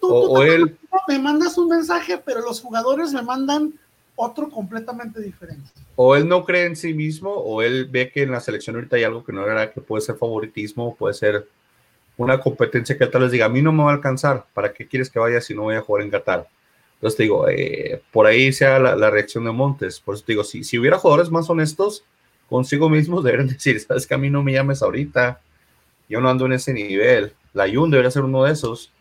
tú, 0.00 0.42
él... 0.42 0.76
me 1.08 1.18
mandas 1.18 1.58
un 1.58 1.68
mensaje, 1.68 2.18
pero 2.18 2.40
los 2.40 2.60
jugadores 2.60 3.12
me 3.12 3.22
mandan 3.22 3.74
otro 4.16 4.48
completamente 4.48 5.20
diferente. 5.20 5.70
O 5.96 6.14
él 6.14 6.28
no 6.28 6.44
cree 6.44 6.66
en 6.66 6.76
sí 6.76 6.94
mismo, 6.94 7.30
o 7.30 7.62
él 7.62 7.86
ve 7.86 8.10
que 8.10 8.22
en 8.22 8.30
la 8.30 8.40
selección 8.40 8.76
ahorita 8.76 8.96
hay 8.96 9.04
algo 9.04 9.24
que 9.24 9.32
no 9.32 9.46
era, 9.46 9.72
que 9.72 9.80
puede 9.80 10.02
ser 10.02 10.16
favoritismo, 10.16 10.94
puede 10.94 11.14
ser 11.14 11.48
una 12.16 12.40
competencia 12.40 12.96
que 12.96 13.06
tal 13.06 13.22
vez 13.22 13.32
diga, 13.32 13.46
a 13.46 13.48
mí 13.48 13.60
no 13.60 13.72
me 13.72 13.82
va 13.82 13.90
a 13.90 13.94
alcanzar, 13.94 14.46
¿para 14.54 14.72
qué 14.72 14.86
quieres 14.86 15.10
que 15.10 15.18
vaya 15.18 15.40
si 15.40 15.54
no 15.54 15.62
voy 15.62 15.74
a 15.74 15.80
jugar 15.80 16.04
en 16.04 16.10
Qatar? 16.10 16.48
Entonces 16.94 17.16
te 17.16 17.22
digo, 17.24 17.48
eh, 17.48 18.02
por 18.12 18.26
ahí 18.26 18.52
sea 18.52 18.78
la, 18.78 19.10
reacción 19.10 19.44
de 19.44 19.52
Montes. 19.52 20.00
Por 20.00 20.14
eso 20.14 20.24
te 20.24 20.32
digo, 20.32 20.44
si, 20.44 20.64
si 20.64 20.78
hubiera 20.78 20.98
jugadores 20.98 21.30
más 21.30 21.50
honestos 21.50 22.04
consigo 22.48 22.88
mismos, 22.88 23.24
deberían 23.24 23.48
decir, 23.48 23.78
sabes 23.80 24.06
que 24.06 24.14
a 24.14 24.18
mí 24.18 24.30
no 24.30 24.42
me 24.42 24.52
llames 24.52 24.82
ahorita, 24.82 25.40
yo 26.08 26.20
no 26.20 26.28
ando 26.28 26.46
en 26.46 26.52
ese 26.52 26.72
nivel. 26.72 27.34
La 27.52 27.66
Yun 27.66 27.90
debería 27.90 28.10
ser 28.10 28.24
uno 28.24 28.44
de 28.44 28.52
esos, 28.52 28.92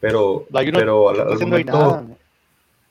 pero, 0.00 0.46
pero 0.50 1.08
al, 1.10 1.38
momento... 1.38 2.06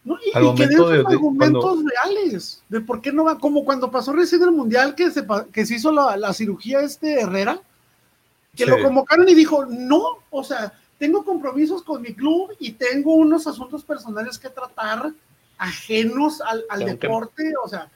No, 0.03 0.17
y, 0.25 0.35
al 0.35 0.43
momento 0.43 0.89
de, 0.89 0.99
argumentos 0.99 1.79
reales 1.83 2.63
de 2.69 2.81
por 2.81 3.01
qué 3.01 3.11
no 3.11 3.25
va, 3.25 3.37
como 3.37 3.63
cuando 3.63 3.91
pasó 3.91 4.13
recién 4.13 4.41
el 4.41 4.51
mundial 4.51 4.95
que 4.95 5.11
se, 5.11 5.23
que 5.53 5.63
se 5.63 5.75
hizo 5.75 5.91
la, 5.91 6.17
la 6.17 6.33
cirugía 6.33 6.81
este 6.81 7.21
Herrera, 7.21 7.61
que 8.55 8.65
lo 8.65 8.81
convocaron 8.81 9.29
y 9.29 9.35
dijo, 9.35 9.65
no, 9.65 10.19
o 10.29 10.43
sea, 10.43 10.73
tengo 10.97 11.23
compromisos 11.23 11.83
con 11.83 12.01
mi 12.01 12.13
club 12.13 12.55
y 12.59 12.73
tengo 12.73 13.13
unos 13.15 13.47
asuntos 13.47 13.83
personales 13.83 14.37
que 14.37 14.49
tratar 14.49 15.11
ajenos 15.57 16.41
al, 16.41 16.85
deporte, 16.85 17.53
o 17.63 17.67
sea, 17.67 17.89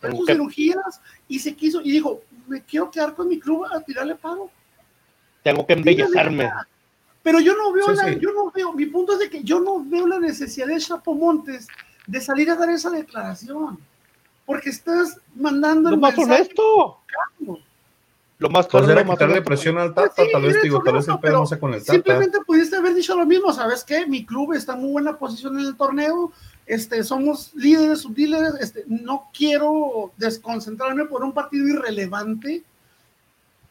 tengo 0.00 0.24
cirugías 0.26 1.00
y 1.28 1.38
se 1.38 1.54
quiso 1.54 1.80
y 1.80 1.90
dijo, 1.90 2.22
me 2.46 2.62
quiero 2.62 2.90
quedar 2.90 3.14
con 3.14 3.28
mi 3.28 3.38
club 3.38 3.64
a 3.64 3.80
tirarle 3.80 4.14
pago. 4.14 4.50
Tengo 5.42 5.66
que 5.66 5.72
embellezarme. 5.74 6.50
Pero 7.22 7.40
yo 7.40 7.54
no 7.56 7.72
veo, 7.72 7.88
la, 7.92 8.12
yo 8.12 8.32
no 8.32 8.50
veo, 8.50 8.72
mi 8.72 8.86
punto 8.86 9.12
es 9.12 9.18
de 9.18 9.30
que 9.30 9.42
yo 9.42 9.60
no 9.60 9.84
veo 9.84 10.06
la 10.06 10.18
necesidad 10.18 10.66
de 10.66 10.78
Chapo 10.78 11.14
Montes 11.14 11.68
de 12.06 12.20
salir 12.20 12.50
a 12.50 12.56
dar 12.56 12.70
esa 12.70 12.90
declaración, 12.90 13.78
porque 14.46 14.70
estás 14.70 15.20
mandando 15.34 15.90
el 15.90 15.98
más 15.98 16.16
honesto 16.16 16.98
lo 18.40 18.48
más 18.48 18.66
claro 18.66 18.86
pues 18.86 18.96
era 18.96 19.06
quitarle 19.06 19.42
presión 19.42 19.76
al 19.76 19.92
Tata, 19.92 20.22
tal 20.32 20.42
vez 20.42 20.62
digo, 20.62 20.82
tal 20.82 20.94
vez 20.94 21.06
el 21.06 21.18
pedo 21.18 21.40
no 21.40 21.46
sea 21.46 21.60
con 21.60 21.74
el 21.74 21.80
Tata. 21.80 21.92
Simplemente 21.92 22.38
pudiste 22.46 22.74
haber 22.74 22.94
dicho 22.94 23.14
lo 23.14 23.26
mismo, 23.26 23.52
¿sabes 23.52 23.84
qué? 23.84 24.06
Mi 24.06 24.24
club 24.24 24.54
está 24.54 24.72
en 24.72 24.80
muy 24.80 24.92
buena 24.92 25.18
posición 25.18 25.60
en 25.60 25.66
el 25.66 25.76
torneo, 25.76 26.32
este, 26.64 27.04
somos 27.04 27.52
líderes, 27.54 28.00
sublíderes, 28.00 28.54
este, 28.58 28.84
no 28.86 29.28
quiero 29.36 30.12
desconcentrarme 30.16 31.04
por 31.04 31.22
un 31.22 31.32
partido 31.32 31.68
irrelevante. 31.68 32.64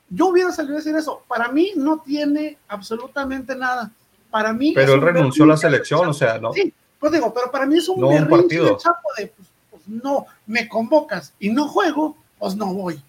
Yo 0.09 0.27
hubiera 0.27 0.51
salido 0.51 0.75
a 0.75 0.77
decir 0.77 0.95
eso. 0.95 1.23
Para 1.27 1.49
mí 1.49 1.73
no 1.75 1.99
tiene 1.99 2.57
absolutamente 2.67 3.55
nada. 3.55 3.91
Para 4.29 4.53
mí. 4.53 4.73
Pero 4.73 4.93
él 4.93 5.01
renunció 5.01 5.43
a 5.43 5.47
la 5.47 5.57
selección, 5.57 6.07
o 6.07 6.13
sea, 6.13 6.39
¿no? 6.39 6.53
Sí, 6.53 6.73
pues 6.99 7.11
digo, 7.11 7.33
pero 7.33 7.51
para 7.51 7.65
mí 7.65 7.77
es 7.77 7.87
un, 7.89 7.99
no 7.99 8.29
partido. 8.29 8.77
chapo 8.77 9.09
de, 9.17 9.27
pues, 9.27 9.47
pues 9.71 9.87
no, 9.87 10.25
me 10.45 10.67
convocas 10.67 11.33
y 11.39 11.49
no 11.49 11.67
juego, 11.67 12.17
pues 12.37 12.55
no 12.55 12.73
voy. 12.73 13.01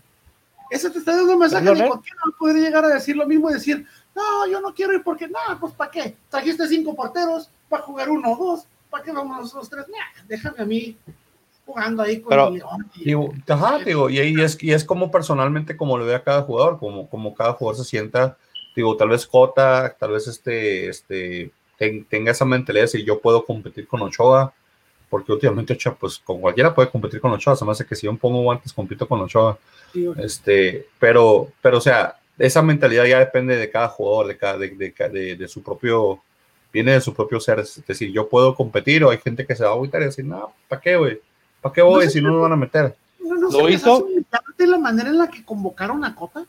Ese 0.70 0.88
te 0.90 0.98
está 0.98 1.16
dando 1.16 1.32
un 1.32 1.40
mensaje 1.40 1.74
de 1.74 1.86
por 1.88 2.00
qué 2.00 2.10
no 2.24 2.32
poder 2.38 2.56
llegar 2.56 2.84
a 2.84 2.88
decir 2.88 3.16
lo 3.16 3.26
mismo 3.26 3.50
y 3.50 3.54
decir, 3.54 3.84
no, 4.14 4.46
yo 4.46 4.60
no 4.60 4.72
quiero 4.72 4.94
ir 4.94 5.02
porque, 5.02 5.26
no, 5.26 5.38
pues 5.58 5.74
¿para 5.74 5.90
qué? 5.90 6.16
Trajiste 6.28 6.68
cinco 6.68 6.94
porteros 6.94 7.50
para 7.68 7.82
jugar 7.82 8.08
uno 8.08 8.32
o 8.32 8.36
dos, 8.36 8.66
¿para 8.88 9.02
qué 9.02 9.10
vamos 9.10 9.52
los 9.52 9.68
tres? 9.68 9.86
déjame 10.28 10.62
a 10.62 10.64
mí 10.64 10.96
jugando 11.70 12.02
ahí 12.02 12.20
con 12.20 12.38
el 12.38 12.54
León. 12.54 12.90
Y, 12.96 13.04
digo, 13.84 14.10
y 14.10 14.18
ahí 14.18 14.40
es, 14.40 14.62
y 14.62 14.72
es 14.72 14.84
como 14.84 15.10
personalmente 15.10 15.76
como 15.76 15.96
lo 15.96 16.04
ve 16.04 16.14
a 16.14 16.22
cada 16.22 16.42
jugador, 16.42 16.78
como, 16.78 17.08
como 17.08 17.34
cada 17.34 17.52
jugador 17.52 17.82
se 17.82 17.88
sienta, 17.88 18.36
digo, 18.74 18.96
tal 18.96 19.10
vez 19.10 19.26
Cota, 19.26 19.96
tal 19.98 20.12
vez 20.12 20.26
este, 20.26 20.88
este, 20.88 21.50
tenga 22.08 22.32
esa 22.32 22.44
mentalidad 22.44 22.82
de 22.82 22.86
decir, 22.86 23.04
yo 23.04 23.20
puedo 23.20 23.44
competir 23.44 23.86
con 23.86 24.02
Ochoa, 24.02 24.52
porque 25.08 25.32
últimamente 25.32 25.72
Ochoa, 25.74 25.94
pues 25.94 26.18
con 26.18 26.40
cualquiera 26.40 26.74
puede 26.74 26.90
competir 26.90 27.20
con 27.20 27.32
Ochoa, 27.32 27.56
se 27.56 27.64
me 27.64 27.72
hace 27.72 27.86
que 27.86 27.96
si 27.96 28.06
yo 28.06 28.16
pongo 28.16 28.42
guantes 28.42 28.72
compito 28.72 29.06
con 29.06 29.20
Ochoa, 29.20 29.58
este, 30.18 30.86
pero, 30.98 31.48
pero 31.60 31.78
o 31.78 31.80
sea, 31.80 32.16
esa 32.38 32.62
mentalidad 32.62 33.04
ya 33.04 33.18
depende 33.18 33.56
de 33.56 33.70
cada 33.70 33.88
jugador, 33.88 34.28
de, 34.28 34.36
cada, 34.36 34.58
de, 34.58 34.70
de, 34.70 35.36
de, 35.36 35.48
su 35.48 35.62
propio 35.62 36.22
viene 36.72 36.92
de 36.92 37.00
su 37.00 37.14
propio 37.14 37.40
ser. 37.40 37.60
Es 37.60 37.84
decir, 37.86 38.10
yo 38.12 38.28
puedo 38.28 38.54
competir 38.54 39.04
o 39.04 39.10
hay 39.10 39.18
gente 39.18 39.46
que 39.46 39.54
se 39.54 39.64
va 39.64 39.70
a 39.70 39.72
agüitar 39.74 40.02
y 40.02 40.06
decir, 40.06 40.24
no, 40.24 40.52
¿para 40.68 40.80
qué, 40.80 40.96
güey? 40.96 41.20
¿Para 41.60 41.72
qué 41.72 41.82
voy 41.82 42.04
No 42.04 42.10
sé 42.10 42.10
si 42.10 42.22
no 42.22 42.32
me 42.32 42.38
van 42.40 42.52
a 42.52 42.56
meter? 42.56 42.96
No, 43.22 43.34
no 43.34 43.40
¿Lo 43.42 43.50
se 43.50 43.62
les 43.64 43.74
hizo? 43.76 43.94
hace 43.94 44.02
humillante 44.04 44.66
la 44.66 44.78
manera 44.78 45.08
en 45.10 45.18
la 45.18 45.28
que 45.28 45.44
convocaron 45.44 46.04
a 46.04 46.14
Cota. 46.14 46.44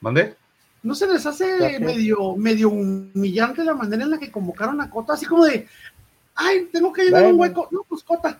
¿Mande? 0.00 0.34
¿No 0.82 0.94
se 0.94 1.06
les 1.06 1.26
hace 1.26 1.78
medio, 1.78 2.36
medio 2.36 2.70
humillante 2.70 3.62
la 3.64 3.74
manera 3.74 4.04
en 4.04 4.10
la 4.10 4.18
que 4.18 4.30
convocaron 4.32 4.80
a 4.80 4.88
Cota? 4.88 5.12
Así 5.12 5.26
como 5.26 5.44
de, 5.44 5.68
ay, 6.34 6.68
tengo 6.72 6.90
que 6.92 7.04
llenar 7.04 7.26
un 7.26 7.38
hueco. 7.38 7.68
No, 7.70 7.82
pues 7.88 8.02
Cota. 8.02 8.38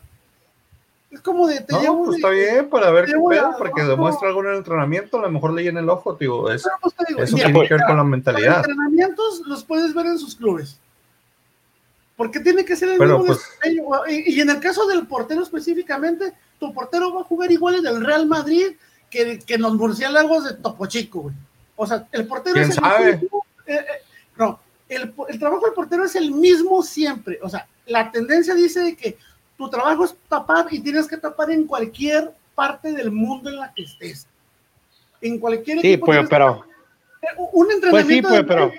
Es 1.11 1.21
como 1.21 1.47
de, 1.49 1.61
te 1.61 1.73
No, 1.75 1.81
llevo 1.83 2.05
pues 2.05 2.11
de- 2.13 2.17
está 2.19 2.31
bien 2.31 2.71
para 2.71 2.91
ver 2.93 3.05
qué 3.07 3.13
pedo, 3.13 3.47
a- 3.49 3.59
para 3.59 3.73
que 3.73 3.83
no. 3.83 3.89
demuestre 3.91 4.29
algo 4.29 4.43
en 4.45 4.51
el 4.53 4.57
entrenamiento, 4.59 5.19
a 5.19 5.23
lo 5.23 5.31
mejor 5.31 5.53
le 5.53 5.65
llena 5.65 5.81
el 5.81 5.91
ojo, 5.91 6.15
digo, 6.15 6.51
es, 6.51 6.63
pues, 6.81 6.95
digo, 7.09 7.21
eso 7.21 7.37
mira, 7.37 7.49
tiene 7.51 7.69
que 7.69 7.75
ver 7.75 7.83
con 7.85 7.97
la 7.97 8.03
Los 8.05 8.11
mentalidad. 8.11 8.57
entrenamientos 8.59 9.43
los 9.47 9.65
puedes 9.65 9.93
ver 9.93 10.07
en 10.07 10.19
sus 10.19 10.37
clubes. 10.37 10.79
Porque 12.21 12.41
tiene 12.41 12.67
que 12.67 12.77
ser 12.77 12.91
el 12.91 12.99
mismo 12.99 13.25
pues- 13.25 13.39
desempeño. 13.39 13.85
Y, 14.11 14.35
y 14.37 14.41
en 14.43 14.51
el 14.51 14.61
caso 14.61 14.87
del 14.87 15.07
portero 15.07 15.43
específicamente, 15.43 16.35
tu 16.59 16.71
portero 16.75 17.15
va 17.15 17.23
a 17.23 17.25
jugar 17.25 17.51
igual 17.51 17.77
en 17.77 17.87
el 17.87 18.05
Real 18.05 18.27
Madrid 18.27 18.73
que, 19.09 19.39
que 19.39 19.55
en 19.55 19.63
los 19.63 19.75
murciélagos 19.75 20.45
de 20.45 20.53
Topo 20.53 20.85
Chico, 20.85 21.21
güey. 21.23 21.35
O 21.77 21.87
sea, 21.87 22.07
el 22.13 22.27
portero 22.27 22.57
¿Quién 22.57 22.69
es 22.69 22.77
el 22.77 22.85
sabe? 22.85 23.17
mismo. 23.17 23.47
eh, 23.67 23.75
eh, 23.75 23.85
no, 24.37 24.61
el, 24.87 25.15
el 25.31 25.39
trabajo 25.39 25.65
del 25.65 25.73
portero 25.73 26.05
es 26.05 26.15
el 26.15 26.31
mismo 26.31 26.83
siempre. 26.83 27.39
O 27.43 27.49
sea, 27.49 27.67
la 27.87 28.11
tendencia 28.13 28.55
dice 28.55 28.81
de 28.81 28.95
que 28.95 29.17
tu 29.57 29.71
trabajo 29.71 30.05
es 30.05 30.15
tapar 30.29 30.67
y 30.71 30.81
tienes 30.81 31.09
que 31.09 31.17
tapar 31.17 31.51
en 31.51 31.67
cualquier 31.67 32.31
parte 32.55 32.93
del 32.93 33.11
mundo 33.13 33.49
en 33.49 33.57
la 33.57 33.73
que 33.73 33.85
estés. 33.85 34.27
En 35.23 35.39
cualquier 35.39 35.81
Sí, 35.81 35.89
equipo 35.95 36.05
pues, 36.05 36.17
tienes 36.17 36.29
que 36.29 36.37
pero 36.37 36.65
un 37.53 37.71
entrenamiento 37.71 38.29
pues, 38.29 38.41
de- 38.41 38.45
pero- 38.47 38.73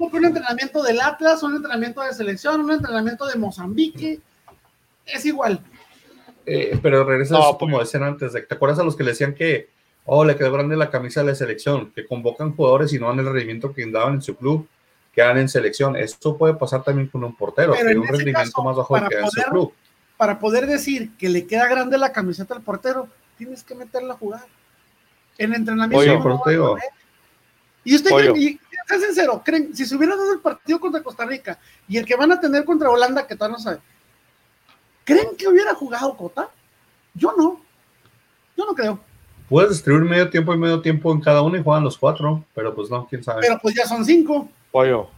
un 0.00 0.24
entrenamiento 0.24 0.82
del 0.82 1.00
Atlas, 1.00 1.42
un 1.42 1.56
entrenamiento 1.56 2.00
de 2.02 2.12
selección, 2.14 2.60
un 2.60 2.70
entrenamiento 2.72 3.26
de 3.26 3.36
Mozambique, 3.36 4.20
es 5.06 5.24
igual. 5.26 5.60
Eh, 6.46 6.78
pero 6.82 7.04
regresa 7.04 7.34
No, 7.34 7.40
a 7.40 7.42
eso 7.42 7.58
pues- 7.58 7.70
como 7.70 7.80
decían 7.80 8.02
antes, 8.04 8.32
de- 8.32 8.42
¿te 8.42 8.54
acuerdas 8.54 8.78
a 8.78 8.84
los 8.84 8.96
que 8.96 9.04
le 9.04 9.10
decían 9.10 9.34
que, 9.34 9.68
oh, 10.06 10.24
le 10.24 10.36
quedó 10.36 10.50
grande 10.52 10.76
la 10.76 10.90
camisa 10.90 11.20
de 11.20 11.26
la 11.28 11.34
selección, 11.34 11.90
que 11.92 12.06
convocan 12.06 12.54
jugadores 12.54 12.92
y 12.92 12.98
no 12.98 13.08
dan 13.08 13.18
el 13.18 13.26
rendimiento 13.26 13.72
que 13.74 13.84
daban 13.90 14.14
en 14.14 14.22
su 14.22 14.34
club, 14.36 14.66
quedan 15.12 15.38
en 15.38 15.48
selección? 15.48 15.96
Esto 15.96 16.36
puede 16.36 16.54
pasar 16.54 16.82
también 16.84 17.08
con 17.08 17.22
un 17.24 17.34
portero, 17.36 17.72
Pero 17.74 17.88
que 17.90 17.98
un 17.98 18.06
rendimiento 18.08 18.40
caso, 18.40 18.62
más 18.62 18.76
bajo 18.76 18.94
que 18.94 19.14
da 19.16 19.20
en 19.22 19.26
su 19.30 19.34
poder- 19.36 19.48
club. 19.50 19.72
Para 20.16 20.38
poder 20.38 20.66
decir 20.66 21.12
que 21.16 21.28
le 21.28 21.46
queda 21.46 21.68
grande 21.68 21.96
la 21.98 22.12
camiseta 22.12 22.54
al 22.54 22.62
portero, 22.62 23.08
tienes 23.36 23.62
que 23.62 23.74
meterla 23.74 24.14
a 24.14 24.16
jugar. 24.16 24.42
En 25.36 25.54
entrenamiento. 25.54 25.98
Oye, 25.98 26.18
no 26.18 26.42
a 26.44 26.50
digo. 26.50 26.74
ver. 26.74 26.82
Y 27.84 27.94
usted, 27.94 28.10
y, 28.34 28.58
sean 28.88 29.00
sincero, 29.02 29.42
creen, 29.44 29.74
si 29.76 29.84
se 29.84 29.94
hubiera 29.96 30.16
dado 30.16 30.32
el 30.32 30.40
partido 30.40 30.80
contra 30.80 31.02
Costa 31.02 31.24
Rica 31.26 31.58
y 31.86 31.98
el 31.98 32.04
que 32.06 32.16
van 32.16 32.32
a 32.32 32.40
tener 32.40 32.64
contra 32.64 32.90
Holanda, 32.90 33.26
que 33.26 33.34
todavía 33.36 33.56
no 33.58 33.62
sabe, 33.62 33.78
¿creen 35.04 35.36
que 35.36 35.46
hubiera 35.48 35.74
jugado 35.74 36.16
Cota? 36.16 36.48
Yo 37.14 37.32
no. 37.36 37.60
Yo 38.56 38.66
no 38.66 38.74
creo. 38.74 38.98
Puedes 39.48 39.70
distribuir 39.70 40.04
medio 40.04 40.28
tiempo 40.28 40.52
y 40.52 40.58
medio 40.58 40.80
tiempo 40.80 41.12
en 41.12 41.20
cada 41.20 41.42
uno 41.42 41.56
y 41.56 41.62
juegan 41.62 41.84
los 41.84 41.96
cuatro, 41.96 42.44
pero 42.54 42.74
pues 42.74 42.90
no, 42.90 43.06
quién 43.08 43.22
sabe. 43.24 43.40
Pero 43.42 43.58
pues 43.60 43.74
ya 43.74 43.86
son 43.86 44.04
cinco. 44.04 44.48
pollo. 44.70 45.08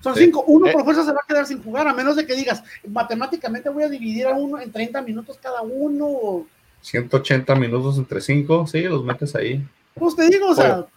Son 0.00 0.14
Sí. 0.14 0.24
cinco. 0.24 0.42
Uno 0.46 0.66
Eh. 0.66 0.72
por 0.72 0.84
fuerza 0.84 1.04
se 1.04 1.12
va 1.12 1.20
a 1.22 1.26
quedar 1.26 1.46
sin 1.46 1.62
jugar, 1.62 1.86
a 1.88 1.94
menos 1.94 2.16
de 2.16 2.26
que 2.26 2.34
digas, 2.34 2.62
matemáticamente 2.88 3.68
voy 3.68 3.84
a 3.84 3.88
dividir 3.88 4.26
a 4.26 4.32
uno 4.34 4.60
en 4.60 4.70
30 4.72 5.00
minutos 5.02 5.38
cada 5.40 5.62
uno. 5.62 6.06
o- 6.06 6.46
180 6.82 7.54
minutos 7.54 7.96
entre 7.98 8.20
cinco, 8.20 8.66
sí, 8.66 8.82
los 8.82 9.02
metes 9.04 9.34
ahí. 9.34 9.66
Pues 9.94 10.14
te 10.14 10.28
digo, 10.28 10.48
o 10.50 10.54
sea, 10.54 10.74
Pollo. 10.76 10.88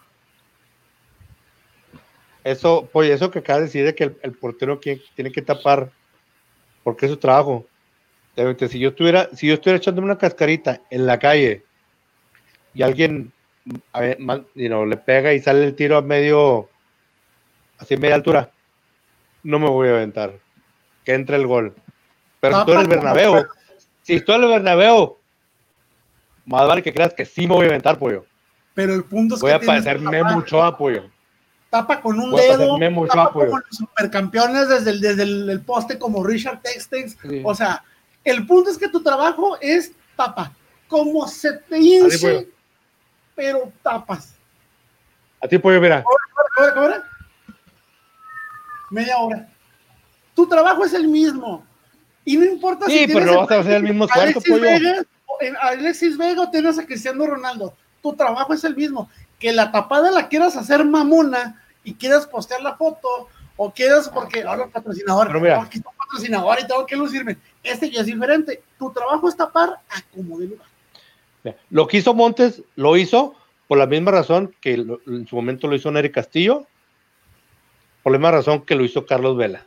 Eso, 2.44 2.90
pollo, 2.92 3.14
eso 3.14 3.30
que 3.32 3.40
acaba 3.40 3.60
de 3.60 3.66
decir 3.66 3.86
de 3.86 3.94
que 3.96 4.06
el, 4.06 4.18
el 4.24 4.34
portero 4.34 4.80
que- 4.80 5.02
tiene 5.16 5.32
que 5.32 5.42
tapar, 5.42 5.92
porque 6.84 7.06
es 7.06 7.12
su 7.12 7.18
trabajo. 7.18 7.66
Si 8.70 8.80
yo 8.80 8.90
estuviera, 8.90 9.30
si 9.34 9.48
yo 9.48 9.56
estuviera 9.56 9.78
echándome 9.78 10.06
una 10.06 10.18
cascarita 10.18 10.82
en 10.90 11.06
la 11.06 11.20
calle 11.20 11.66
y 12.74 12.84
alguien 12.84 13.34
a 13.92 14.00
ver, 14.00 14.20
ma- 14.20 14.46
you 14.56 14.68
know, 14.68 14.86
le 14.86 14.96
pega 14.98 15.34
y 15.34 15.40
sale 15.42 15.66
el 15.66 15.76
tiro 15.76 15.98
a 15.98 16.02
medio, 16.02 16.70
así 17.78 17.98
media 17.98 18.16
altura, 18.16 18.50
no 19.44 19.60
me 19.60 19.68
voy 19.70 19.90
a 19.90 19.92
aventar. 19.92 20.40
Que 21.04 21.14
entre 21.14 21.36
el 21.36 21.48
gol. 21.48 21.76
Pero 22.40 22.60
si 22.60 22.66
tú 22.66 22.72
eres 22.72 22.84
el 22.84 22.90
Bernabéu, 22.90 23.46
si 24.02 24.22
tú 24.22 24.32
eres 24.32 24.46
el 24.46 24.52
Bernabéu, 24.52 25.18
más 26.46 26.68
vale 26.68 26.82
que 26.82 26.94
creas 26.94 27.14
que 27.14 27.26
sí 27.26 27.46
me 27.48 27.56
voy 27.56 27.66
a 27.66 27.70
aventar, 27.70 28.00
pollo. 28.00 28.26
pero 28.74 28.94
el 28.94 29.04
punto 29.04 29.36
es 29.36 29.42
Voy 29.42 29.50
que 29.52 29.56
a 29.56 29.60
tienes 29.60 29.84
que 29.84 29.90
parecerme 29.92 30.24
mucho 30.34 30.64
apoyo. 30.64 31.10
Tapa 31.70 32.02
con 32.02 32.20
un 32.20 32.36
dedo, 32.36 32.78
tapa 33.08 33.32
como 33.32 33.46
los 33.60 33.64
supercampeones 33.70 34.70
desde 34.70 34.90
el, 34.92 35.02
desde 35.02 35.24
el, 35.24 35.50
el 35.50 35.62
poste 35.62 36.00
como 36.00 36.24
Richard 36.24 36.62
Textex. 36.62 37.18
Sí. 37.22 37.42
O 37.44 37.54
sea, 37.54 37.84
el 38.24 38.46
punto 38.46 38.70
es 38.70 38.78
que 38.78 38.90
tu 38.90 39.02
trabajo 39.02 39.58
es 39.62 39.92
tapa. 40.16 40.52
Como 40.88 41.28
se 41.28 41.54
te 41.54 41.78
hinche, 41.78 42.48
pero 43.36 43.72
tapas. 43.84 44.36
A 45.42 45.48
ti, 45.48 45.58
pollo, 45.58 45.80
mira. 45.80 46.04
¿Qué 46.56 46.64
hora, 46.64 46.74
qué 46.74 46.80
hora? 46.80 47.04
Media 48.90 49.18
hora. 49.18 49.48
Tu 50.36 50.48
trabajo 50.48 50.84
es 50.84 50.94
el 50.94 51.08
mismo. 51.08 51.66
Y 52.26 52.38
no 52.38 52.46
importa 52.46 52.88
Sí, 52.88 53.00
si 53.00 53.08
pero 53.08 53.20
tienes 53.20 53.34
no 53.34 53.42
vas 53.42 53.52
a 53.52 53.60
hacer 53.60 53.74
el 53.74 53.84
mismo 53.84 54.06
esfuerzo, 54.06 54.40
Alexis. 54.40 54.62
Vega, 54.62 55.04
en 55.42 55.58
Alexis 55.62 56.18
Vega 56.18 56.42
o 56.42 56.50
tienes 56.50 56.78
a 56.80 56.86
Cristiano 56.86 57.26
Ronaldo. 57.26 57.76
Tu 58.02 58.14
trabajo 58.16 58.54
es 58.54 58.64
el 58.64 58.76
mismo. 58.76 59.10
Que 59.40 59.54
la 59.54 59.72
tapada 59.72 60.12
la 60.12 60.28
quieras 60.28 60.56
hacer 60.56 60.84
mamona 60.86 61.64
y 61.84 61.94
quieras 61.94 62.28
postear 62.28 62.62
la 62.62 62.76
foto 62.76 63.30
o 63.56 63.72
quieras 63.72 64.10
porque 64.10 64.44
ahora 64.44 64.66
el 64.66 64.70
patrocinador, 64.70 65.28
Pero 65.28 65.40
mira. 65.42 65.62
está 65.64 65.78
el 65.78 65.84
patrocinador 65.98 66.60
y 66.62 66.68
tengo 66.68 66.86
que 66.86 66.96
lucirme. 66.96 67.38
Este 67.64 67.90
ya 67.90 68.02
es 68.02 68.06
diferente. 68.06 68.62
Tu 68.78 68.92
trabajo 68.92 69.28
es 69.28 69.36
tapar 69.36 69.70
a 69.90 70.02
como 70.14 70.40
de 70.40 70.48
lugar. 70.48 70.68
Lo 71.70 71.88
que 71.88 71.98
hizo 71.98 72.14
Montes, 72.14 72.62
lo 72.76 72.98
hizo 72.98 73.36
por 73.68 73.78
la 73.78 73.86
misma 73.86 74.12
razón 74.12 74.54
que 74.62 74.74
en 74.74 75.28
su 75.28 75.36
momento 75.36 75.68
lo 75.68 75.76
hizo 75.76 75.92
Nery 75.92 76.12
Castillo, 76.12 76.66
por 78.04 78.12
la 78.12 78.18
misma 78.18 78.32
razón 78.32 78.66
que 78.66 78.76
lo 78.76 78.84
hizo 78.84 79.06
Carlos 79.06 79.38
Vela, 79.38 79.66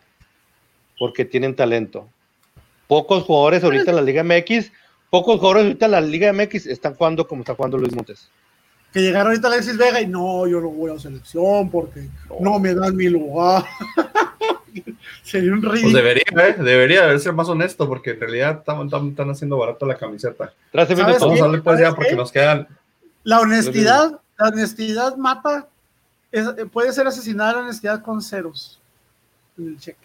porque 0.99 1.25
tienen 1.25 1.55
talento. 1.55 2.09
Pocos 2.89 3.25
jugadores 3.25 3.65
ahorita 3.65 3.91
en 3.91 3.97
la 3.97 4.03
Liga 4.03 4.23
MX, 4.23 4.73
pocos 5.09 5.37
jugadores 5.39 5.65
ahorita 5.65 5.87
en 5.87 5.93
la 5.93 6.01
Liga 6.01 6.33
MX 6.33 6.67
están 6.67 6.95
jugando 6.95 7.27
como 7.27 7.43
está 7.43 7.55
jugando 7.55 7.79
Luis 7.79 7.95
Montes. 7.95 8.31
Que 8.93 9.01
llegara 9.01 9.31
ahorita 9.31 9.49
Alexis 9.49 9.77
Vega 9.79 10.01
y 10.01 10.07
no, 10.07 10.47
yo 10.47 10.61
no 10.61 10.69
voy 10.69 10.93
a 10.95 10.99
selección 10.99 11.71
porque 11.71 12.09
no 12.41 12.59
me 12.59 12.75
dan 12.75 12.95
mi 12.95 13.09
lugar. 13.09 13.65
Sería 15.23 15.53
un 15.53 15.61
Pues 15.61 15.73
ridículo. 15.75 15.97
debería, 15.99 16.49
¿eh? 16.49 16.55
debería 16.59 17.07
de 17.07 17.19
ser 17.19 17.33
más 17.33 17.49
honesto, 17.49 17.87
porque 17.89 18.11
en 18.11 18.21
realidad 18.21 18.59
están, 18.59 18.85
están- 18.87 19.09
están 19.09 19.31
haciendo 19.31 19.57
barato 19.59 19.87
la 19.87 19.97
camiseta. 19.97 20.53
Trece 20.71 20.97
¿Sabes 20.97 21.07
minutos. 21.07 21.21
Vamos 21.23 21.41
a 21.41 21.43
darle 21.45 21.61
pues 21.63 21.79
ya, 21.79 21.85
¿Sabes 21.85 21.95
porque 21.97 22.11
qué? 22.11 22.17
nos 22.17 22.33
quedan. 22.33 22.69
La 23.25 23.41
honestidad, 23.41 24.21
la 24.39 24.49
honestidad 24.49 25.17
mata, 25.17 25.69
es- 26.31 26.49
puede 26.73 26.93
ser 26.93 27.07
asesinada 27.07 27.53
la 27.55 27.59
honestidad 27.61 28.03
con 28.03 28.21
ceros 28.23 28.81
en 29.59 29.69
el 29.69 29.79
cheque. 29.79 29.99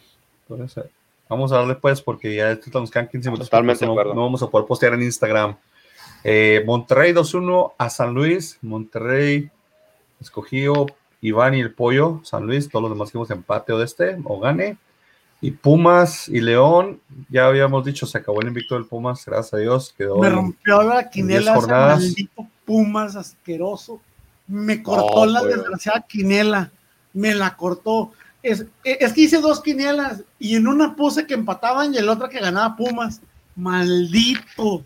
puede 0.47 0.67
ser. 0.69 0.89
Vamos 1.29 1.51
a 1.51 1.55
darle 1.57 1.75
pues, 1.75 2.01
porque 2.01 2.33
ya 2.35 2.51
esto 2.51 2.79
nos 2.79 2.89
quedan 2.91 3.07
15 3.09 3.29
minutos. 3.29 3.49
Totalmente 3.49 3.85
no, 3.85 3.95
no 3.95 4.21
vamos 4.23 4.41
a 4.43 4.47
poder 4.49 4.65
postear 4.65 4.93
en 4.93 5.03
Instagram. 5.03 5.57
Eh, 6.29 6.61
Monterrey 6.65 7.13
2-1 7.13 7.71
a 7.77 7.89
San 7.89 8.13
Luis. 8.13 8.57
Monterrey 8.61 9.49
escogió 10.19 10.85
Iván 11.21 11.53
y 11.53 11.61
el 11.61 11.73
Pollo. 11.73 12.19
San 12.25 12.45
Luis, 12.45 12.67
todos 12.67 12.83
los 12.83 12.91
demás 12.91 13.11
que 13.13 13.33
empate 13.33 13.71
o 13.71 13.77
de 13.77 13.85
este, 13.85 14.17
o 14.25 14.37
gane. 14.37 14.77
Y 15.39 15.51
Pumas 15.51 16.27
y 16.27 16.41
León, 16.41 16.99
ya 17.29 17.47
habíamos 17.47 17.85
dicho, 17.85 18.05
se 18.05 18.17
acabó 18.17 18.41
el 18.41 18.49
invicto 18.49 18.75
del 18.75 18.83
Pumas, 18.83 19.23
gracias 19.25 19.53
a 19.53 19.57
Dios. 19.57 19.95
Quedó 19.97 20.19
Me 20.19 20.29
rompió 20.29 20.83
la 20.83 21.09
quinela 21.09 21.55
ese 21.55 21.67
maldito 21.67 22.47
Pumas 22.65 23.15
asqueroso. 23.15 24.01
Me 24.47 24.83
cortó 24.83 25.25
No, 25.25 25.31
la 25.31 25.43
desgraciada 25.43 26.01
quinela. 26.09 26.71
Me 27.13 27.35
la 27.35 27.55
cortó. 27.55 28.11
Es, 28.43 28.65
es 28.83 29.13
que 29.13 29.21
hice 29.21 29.39
dos 29.39 29.61
quinielas 29.61 30.23
y 30.39 30.57
en 30.57 30.67
una 30.67 30.93
puse 30.93 31.25
que 31.25 31.35
empataban 31.35 31.93
y 31.93 31.99
en 31.99 32.05
la 32.05 32.11
otra 32.11 32.27
que 32.27 32.41
ganaba 32.41 32.75
Pumas. 32.75 33.21
Maldito. 33.55 34.83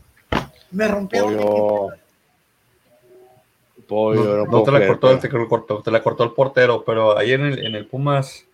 Me 0.72 0.88
rompió 0.88 1.26
Pollo. 1.26 1.90
Pollo, 3.88 4.24
No, 4.24 4.46
no 4.46 4.52
no 4.52 4.64
te 4.64 4.72
la 4.72 4.88
cortó, 4.88 5.08
pollo. 5.08 5.20
te, 5.20 5.30
la 5.30 5.48
cortó, 5.48 5.82
te 5.82 5.92
la 5.92 6.02
cortó 6.04 6.24
el 6.24 6.32
portero, 6.32 6.84
pero 6.86 7.18
ahí 7.18 7.34
en 7.34 7.42
el, 7.42 7.66
en 7.66 7.76
el 7.76 7.86
Pumas, 7.86 8.46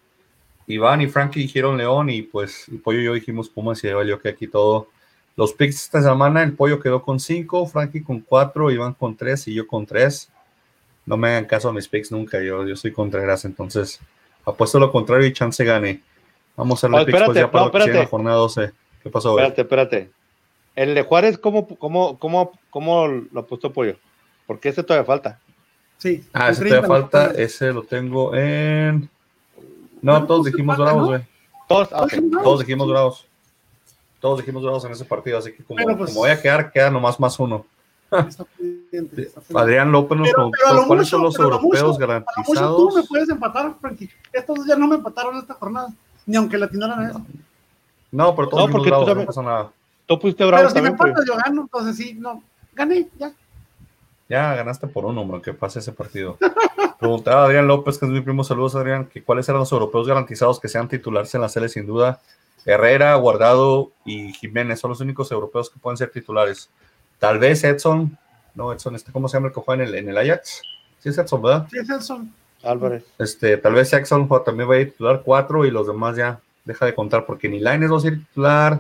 Iván 0.66 1.02
y 1.02 1.08
Frankie 1.08 1.42
dijeron 1.42 1.78
León 1.78 2.10
y 2.10 2.24
pues 2.24 2.68
el 2.70 2.82
pollo 2.82 3.00
y 3.00 3.06
yo 3.06 3.14
dijimos 3.14 3.48
Pumas 3.48 3.84
y 3.84 3.88
ahí 3.88 3.94
valió 3.94 4.20
que 4.20 4.30
aquí 4.30 4.48
todo. 4.48 4.88
Los 5.36 5.54
picks 5.54 5.84
esta 5.84 6.02
semana, 6.02 6.42
el 6.42 6.54
pollo 6.54 6.80
quedó 6.80 7.04
con 7.04 7.20
5, 7.20 7.68
Frankie 7.68 8.02
con 8.02 8.22
4, 8.22 8.72
Iván 8.72 8.96
con 8.96 9.16
3 9.16 9.48
y 9.50 9.54
yo 9.54 9.68
con 9.68 9.86
3. 9.86 10.32
No 11.06 11.16
me 11.16 11.30
hagan 11.30 11.46
caso 11.46 11.70
a 11.70 11.74
mis 11.74 11.88
picks 11.88 12.12
nunca, 12.12 12.42
yo, 12.42 12.68
yo 12.68 12.76
soy 12.76 12.92
Contreras, 12.92 13.46
entonces 13.46 14.00
apuesto 14.44 14.80
lo 14.80 14.92
contrario 14.92 15.28
y 15.28 15.34
chance 15.34 15.64
gane. 15.64 16.02
Vamos 16.56 16.84
a 16.84 16.88
hacerle 16.88 17.04
Oh, 17.04 17.06
picks 17.06 17.24
pues, 17.24 17.38
ya 17.38 17.52
para 17.52 17.66
no, 17.66 17.72
lo 17.72 17.86
que 17.86 17.94
la 17.94 18.08
jornada 18.08 18.38
12. 18.38 18.72
¿Qué 19.04 19.10
pasó? 19.12 19.38
Espérate, 19.38 19.62
espérate. 19.62 20.10
El 20.78 20.94
de 20.94 21.02
Juárez, 21.02 21.40
¿cómo, 21.40 21.68
cómo, 21.68 22.20
cómo, 22.20 22.52
cómo 22.70 23.08
lo 23.08 23.40
apostó 23.40 23.74
Pollo? 23.74 23.96
Porque 24.46 24.70
ese 24.70 24.84
todavía 24.84 25.06
falta. 25.08 25.40
Sí. 25.98 26.24
Ah, 26.32 26.52
ese 26.52 26.62
30, 26.62 26.82
todavía 26.84 27.02
falta, 27.02 27.42
ese 27.42 27.74
lo 27.74 27.82
tengo 27.82 28.36
en 28.36 29.10
No, 30.04 30.24
todos 30.28 30.46
dijimos 30.46 30.76
empate, 30.76 30.84
bravos, 30.84 31.02
¿no? 31.02 31.08
güey. 31.08 31.22
Todos, 31.68 31.90
ah. 31.94 32.06
Todos 32.44 32.60
dijimos 32.60 32.88
bravos. 32.88 33.26
Todos 34.20 34.38
dijimos 34.38 34.62
bravos 34.62 34.86
en 34.86 34.92
ese 34.92 35.04
partido, 35.04 35.40
así 35.40 35.52
que 35.52 35.64
como, 35.64 35.84
pues- 35.98 36.10
como 36.12 36.20
voy 36.22 36.30
a 36.30 36.40
quedar, 36.40 36.72
queda 36.72 36.92
nomás 36.92 37.20
más 37.20 37.40
uno. 37.40 37.66
Adrián 39.56 39.92
López 39.92 40.16
nos 40.18 40.30
preguntó 40.30 40.58
cuáles 40.86 41.08
son 41.08 41.24
los 41.24 41.40
europeos 41.40 41.82
mucho 41.82 41.94
tú 41.94 41.98
garantizados. 41.98 42.96
me 42.96 43.04
puedes 43.04 43.30
empatar, 43.30 43.74
Frankie. 43.82 44.12
Estos 44.32 44.58
dos 44.60 44.68
ya 44.68 44.76
no 44.76 44.88
me 44.88 44.96
empataron 44.96 45.36
esta 45.38 45.56
jornada. 45.56 45.90
Ni 46.28 46.38
aunque 46.38 46.56
la 46.60 46.70
tiraran 46.70 47.00
a 47.00 47.10
eso. 47.10 47.26
No, 48.12 48.36
pero 48.36 48.48
todos 48.48 48.70
No, 48.70 48.78
dijimos 48.78 49.06
bravos, 49.06 49.18
no 49.18 49.26
pasa 49.26 49.42
nada. 49.42 49.72
Tú 50.08 50.18
pusiste 50.20 50.44
Pero 50.44 50.48
bravo 50.58 50.70
si 50.70 50.82
me 50.82 50.92
pues. 50.94 51.10
empatas, 51.10 51.26
yo 51.28 51.36
gano. 51.36 51.62
Entonces 51.64 51.96
sí, 51.98 52.14
no. 52.16 52.42
Gané, 52.74 53.08
ya. 53.20 53.32
Ya 54.30 54.56
ganaste 54.56 54.88
por 54.88 55.06
uno, 55.06 55.22
hombre, 55.22 55.42
que 55.42 55.54
pase 55.54 55.80
ese 55.80 55.92
partido. 55.92 56.38
Preguntaba 57.00 57.46
Adrián 57.46 57.68
López, 57.68 57.98
que 57.98 58.06
es 58.06 58.12
mi 58.12 58.22
primo, 58.22 58.44
saludos 58.44 58.76
Adrián, 58.76 59.06
que 59.06 59.22
cuáles 59.24 59.48
eran 59.48 59.60
los 59.60 59.72
europeos 59.72 60.08
garantizados 60.08 60.60
que 60.60 60.68
sean 60.68 60.88
titulares 60.88 61.34
en 61.36 61.42
la 61.42 61.50
serie 61.50 61.70
sin 61.70 61.86
duda. 61.86 62.20
Herrera, 62.66 63.16
Guardado 63.16 63.92
y 64.04 64.34
Jiménez 64.34 64.80
son 64.80 64.90
los 64.90 65.00
únicos 65.00 65.32
europeos 65.32 65.70
que 65.70 65.80
pueden 65.80 65.96
ser 65.98 66.10
titulares. 66.10 66.70
Tal 67.20 67.40
vez 67.40 67.64
Edson, 67.64 68.18
no, 68.56 68.74
Edson, 68.74 68.96
este, 68.96 69.12
¿cómo 69.12 69.28
se 69.30 69.38
llama 69.38 69.48
el 69.48 69.54
que 69.54 69.62
juega 69.62 69.84
en 69.84 69.90
el, 69.90 69.96
en 69.96 70.10
el 70.10 70.18
Ajax? 70.18 70.62
Sí, 71.00 71.10
es 71.10 71.18
Edson, 71.18 71.42
¿verdad? 71.42 71.68
Sí, 71.72 71.78
es 71.78 71.90
Elson. 71.90 72.34
Álvarez. 72.64 73.06
Este, 73.20 73.56
tal 73.58 73.74
vez 73.74 73.92
jo- 74.10 74.42
también 74.42 74.70
va 74.70 74.74
a 74.76 74.80
ir 74.80 74.92
titular 74.92 75.22
cuatro 75.24 75.64
y 75.66 75.72
los 75.72 75.88
demás 75.88 76.18
ya 76.18 76.40
deja 76.66 76.86
de 76.88 76.96
contar 76.96 77.26
porque 77.26 77.48
ni 77.48 77.60
Lainez 77.60 77.92
va 77.92 77.98
a 77.98 78.02
ser 78.02 78.18
titular. 78.18 78.80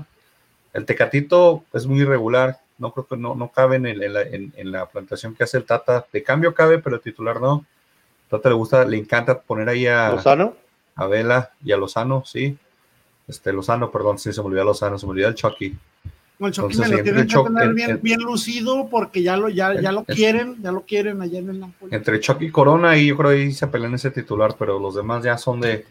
El 0.78 0.86
Tecatito 0.86 1.64
es 1.74 1.88
muy 1.88 2.02
irregular. 2.02 2.60
No 2.78 2.92
creo 2.94 3.08
que 3.08 3.18
no, 3.18 3.34
no 3.34 3.50
cabe 3.52 3.78
en, 3.78 3.88
el- 3.88 4.04
en 4.04 4.14
la, 4.14 4.22
en- 4.22 4.54
en 4.56 4.72
la 4.72 4.86
plantación 4.86 5.34
que 5.34 5.44
hace 5.44 5.58
el 5.58 5.64
Tata. 5.66 6.06
De 6.14 6.22
cambio 6.24 6.54
cabe, 6.54 6.78
pero 6.80 7.00
titular 7.00 7.42
no. 7.42 7.66
Tata 8.30 8.50
le 8.50 8.56
gusta, 8.56 8.86
le 8.86 8.98
encanta 8.98 9.40
poner 9.42 9.68
ahí 9.70 9.88
a, 9.88 10.10
Lozano. 10.12 10.54
a 10.96 11.08
Vela 11.08 11.52
y 11.64 11.72
a 11.72 11.78
Lozano, 11.78 12.24
sí. 12.26 12.56
Este, 13.28 13.52
Lozano, 13.52 13.90
perdón, 13.90 14.20
sí, 14.20 14.32
se 14.32 14.40
me 14.42 14.48
olvidó 14.48 14.64
Lozano, 14.66 15.00
se 15.00 15.06
me 15.08 15.12
olvidó 15.14 15.30
el 15.30 15.36
Chucky. 15.36 15.66
El 16.40 16.52
Chucky 16.52 16.74
Entonces, 16.76 16.80
me 16.92 16.98
lo 16.98 17.04
tienen 17.04 17.28
que 17.28 17.36
tener 17.44 17.64
en- 17.64 17.76
bien, 17.76 17.90
en- 17.90 18.02
bien 18.04 18.20
lucido 18.22 18.88
porque 18.92 19.24
ya 19.24 19.36
lo, 19.36 19.50
ya, 19.50 19.82
ya 19.82 19.92
lo 19.92 20.04
Es- 20.08 20.16
quieren, 20.16 20.62
ya 20.62 20.72
lo 20.72 20.82
quieren 20.82 21.20
allá 21.24 21.40
en 21.40 21.50
el 21.50 21.60
Napoli. 21.60 21.96
Entre 21.96 22.20
Chucky 22.20 22.46
y 22.46 22.52
Corona, 22.52 22.96
y 22.96 23.08
yo 23.08 23.18
creo 23.18 23.32
ahí 23.32 23.52
se 23.54 23.66
pelean 23.66 23.96
ese 23.96 24.12
titular, 24.12 24.56
pero 24.60 24.78
los 24.78 24.94
demás 24.94 25.24
ya 25.24 25.38
son 25.40 25.60
de, 25.60 25.86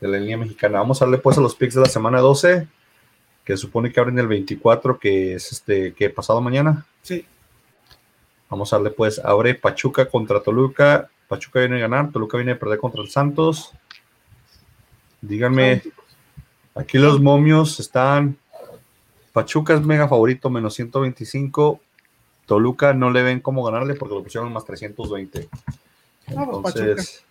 de 0.00 0.08
la 0.08 0.16
línea 0.18 0.38
mexicana. 0.38 0.78
Vamos 0.78 1.02
a 1.02 1.04
darle 1.04 1.18
pues 1.18 1.36
a 1.36 1.42
los 1.42 1.54
picks 1.54 1.74
de 1.74 1.82
la 1.82 1.88
semana 1.88 2.20
12, 2.20 2.66
que 3.46 3.56
supone 3.56 3.92
que 3.92 4.00
abren 4.00 4.18
el 4.18 4.26
24, 4.26 4.98
que 4.98 5.34
es 5.34 5.52
este, 5.52 5.94
que 5.94 6.10
pasado 6.10 6.40
mañana. 6.40 6.84
Sí. 7.02 7.24
Vamos 8.50 8.72
a 8.72 8.76
darle 8.76 8.90
pues, 8.90 9.20
abre 9.20 9.54
Pachuca 9.54 10.06
contra 10.06 10.42
Toluca. 10.42 11.08
Pachuca 11.28 11.60
viene 11.60 11.76
a 11.76 11.88
ganar, 11.88 12.10
Toluca 12.10 12.36
viene 12.36 12.52
a 12.52 12.58
perder 12.58 12.80
contra 12.80 13.00
el 13.02 13.08
Santos. 13.08 13.70
Díganme, 15.20 15.84
aquí 16.74 16.98
los 16.98 17.20
momios 17.20 17.78
están. 17.78 18.36
Pachuca 19.32 19.74
es 19.74 19.80
mega 19.80 20.08
favorito, 20.08 20.50
menos 20.50 20.74
125. 20.74 21.80
Toluca 22.46 22.94
no 22.94 23.10
le 23.10 23.22
ven 23.22 23.38
cómo 23.38 23.62
ganarle 23.62 23.94
porque 23.94 24.16
lo 24.16 24.24
pusieron 24.24 24.52
más 24.52 24.64
320. 24.64 25.48
Ah, 26.36 26.48
pues, 26.50 26.76
Entonces, 26.76 27.24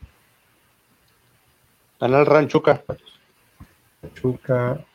Gana 2.00 2.20
el 2.20 2.26
Ranchuca. 2.26 2.84
Pachuca, 4.02 4.86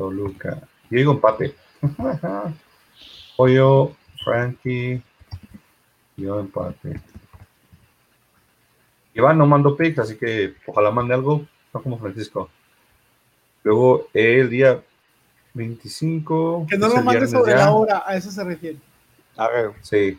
Toluca. 0.00 0.56
Yo 0.88 0.96
digo 0.96 1.12
empate. 1.12 1.54
Pollo, 3.36 3.92
Frankie, 4.24 5.02
yo 6.16 6.40
empate. 6.40 6.98
Iván 9.12 9.36
no 9.36 9.46
mando 9.46 9.76
pics, 9.76 9.98
así 9.98 10.16
que 10.16 10.54
ojalá 10.66 10.90
mande 10.90 11.12
algo, 11.12 11.44
no 11.74 11.82
como 11.82 11.98
Francisco. 11.98 12.48
Luego 13.62 14.08
el 14.14 14.48
día 14.48 14.82
25. 15.52 16.66
Que 16.70 16.78
no 16.78 16.88
lo 16.88 17.02
viernes 17.02 17.30
sobre 17.30 17.52
ya. 17.52 17.58
la 17.58 17.72
hora, 17.72 18.02
a 18.06 18.16
eso 18.16 18.30
se 18.30 18.42
refiere. 18.42 18.78
A 19.36 19.48
ver, 19.48 19.72
Sí. 19.82 20.16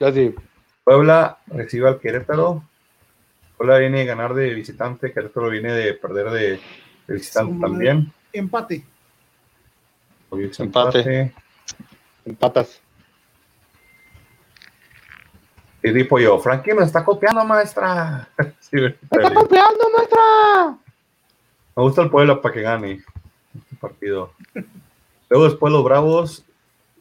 Puebla 0.84 1.39
recibe 1.47 1.88
al 1.88 1.99
Querétaro. 1.99 2.63
Puebla 3.57 3.79
viene 3.79 3.99
de 3.99 4.05
ganar 4.05 4.36
de 4.36 4.53
visitante, 4.53 5.11
Querétaro 5.11 5.49
viene 5.49 5.73
de 5.73 5.93
perder 5.95 6.29
de, 6.29 6.59
de 7.07 7.13
visitante 7.15 7.59
también. 7.59 8.13
Empate. 8.32 8.90
Empate. 10.32 10.63
empate. 10.63 11.34
Empatas. 12.25 12.82
Y 15.84 15.93
tipo 15.93 16.19
yo, 16.19 16.39
Frankie 16.39 16.73
me 16.73 16.84
está 16.84 17.03
copiando, 17.03 17.43
maestra. 17.43 18.27
Sí, 18.59 18.79
güey. 18.79 18.95
copiando, 19.34 19.89
maestra! 19.97 20.77
me 21.75 21.84
gusta 21.84 22.03
el 22.03 22.09
Puebla 22.09 22.41
para 22.41 22.53
que 22.53 22.61
gane 22.61 23.03
este 23.53 23.75
partido. 23.75 24.32
Luego 25.29 25.45
después 25.45 25.73
los 25.73 25.84
Bravos 25.84 26.45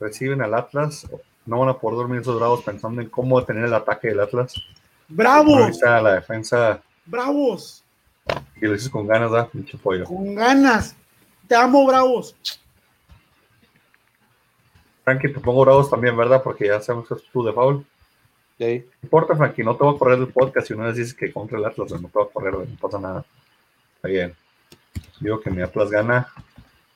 reciben 0.01 0.43
al 0.43 0.55
Atlas. 0.55 1.07
No 1.47 1.61
van 1.61 1.69
a 1.69 1.79
poder 1.79 1.99
dormir 1.99 2.23
esos 2.23 2.37
Bravos 2.37 2.63
pensando 2.63 3.01
en 3.01 3.09
cómo 3.09 3.39
detener 3.39 3.67
el 3.67 3.75
ataque 3.75 4.09
del 4.09 4.21
Atlas. 4.21 4.55
¡Bravo! 5.09 5.59
Ahorita 5.59 6.01
la 6.01 6.15
defensa 6.15 6.83
¡Bravos! 7.07 7.85
y 8.61 8.67
lo 8.67 8.73
dices 8.73 8.89
con 8.89 9.07
ganas, 9.07 9.31
da 9.31 9.49
mucho 9.53 9.79
pollo. 9.79 10.05
Con 10.05 10.35
ganas. 10.35 10.97
Te 11.47 11.55
amo, 11.55 11.87
Bravos. 11.87 12.37
Frankie, 15.11 15.33
te 15.33 15.41
pongo 15.41 15.63
Bravos 15.63 15.91
también, 15.91 16.17
¿verdad? 16.17 16.41
Porque 16.41 16.69
ya 16.69 16.81
sabemos 16.81 17.09
que 17.09 17.15
es 17.15 17.25
tú 17.33 17.43
de 17.43 17.53
foul. 17.53 17.85
De 18.57 18.65
ahí. 18.65 18.79
No 18.79 18.87
importa, 19.03 19.35
Frankie, 19.35 19.65
no 19.65 19.75
te 19.75 19.83
voy 19.83 19.97
a 19.97 19.99
correr 19.99 20.21
el 20.21 20.29
podcast 20.29 20.69
si 20.69 20.75
una 20.75 20.87
vez 20.87 20.97
dices 20.97 21.15
que 21.15 21.33
contra 21.33 21.59
el 21.59 21.65
Atlas, 21.65 21.91
no 22.01 22.09
te 22.09 22.13
voy 22.15 22.27
a 22.29 22.33
correr, 22.33 22.55
güey, 22.55 22.69
no 22.69 22.77
pasa 22.77 23.01
nada. 23.01 23.25
Está 23.97 24.07
bien. 24.07 24.35
Digo 25.19 25.41
que 25.41 25.51
mi 25.51 25.63
Atlas 25.63 25.91
gana, 25.91 26.29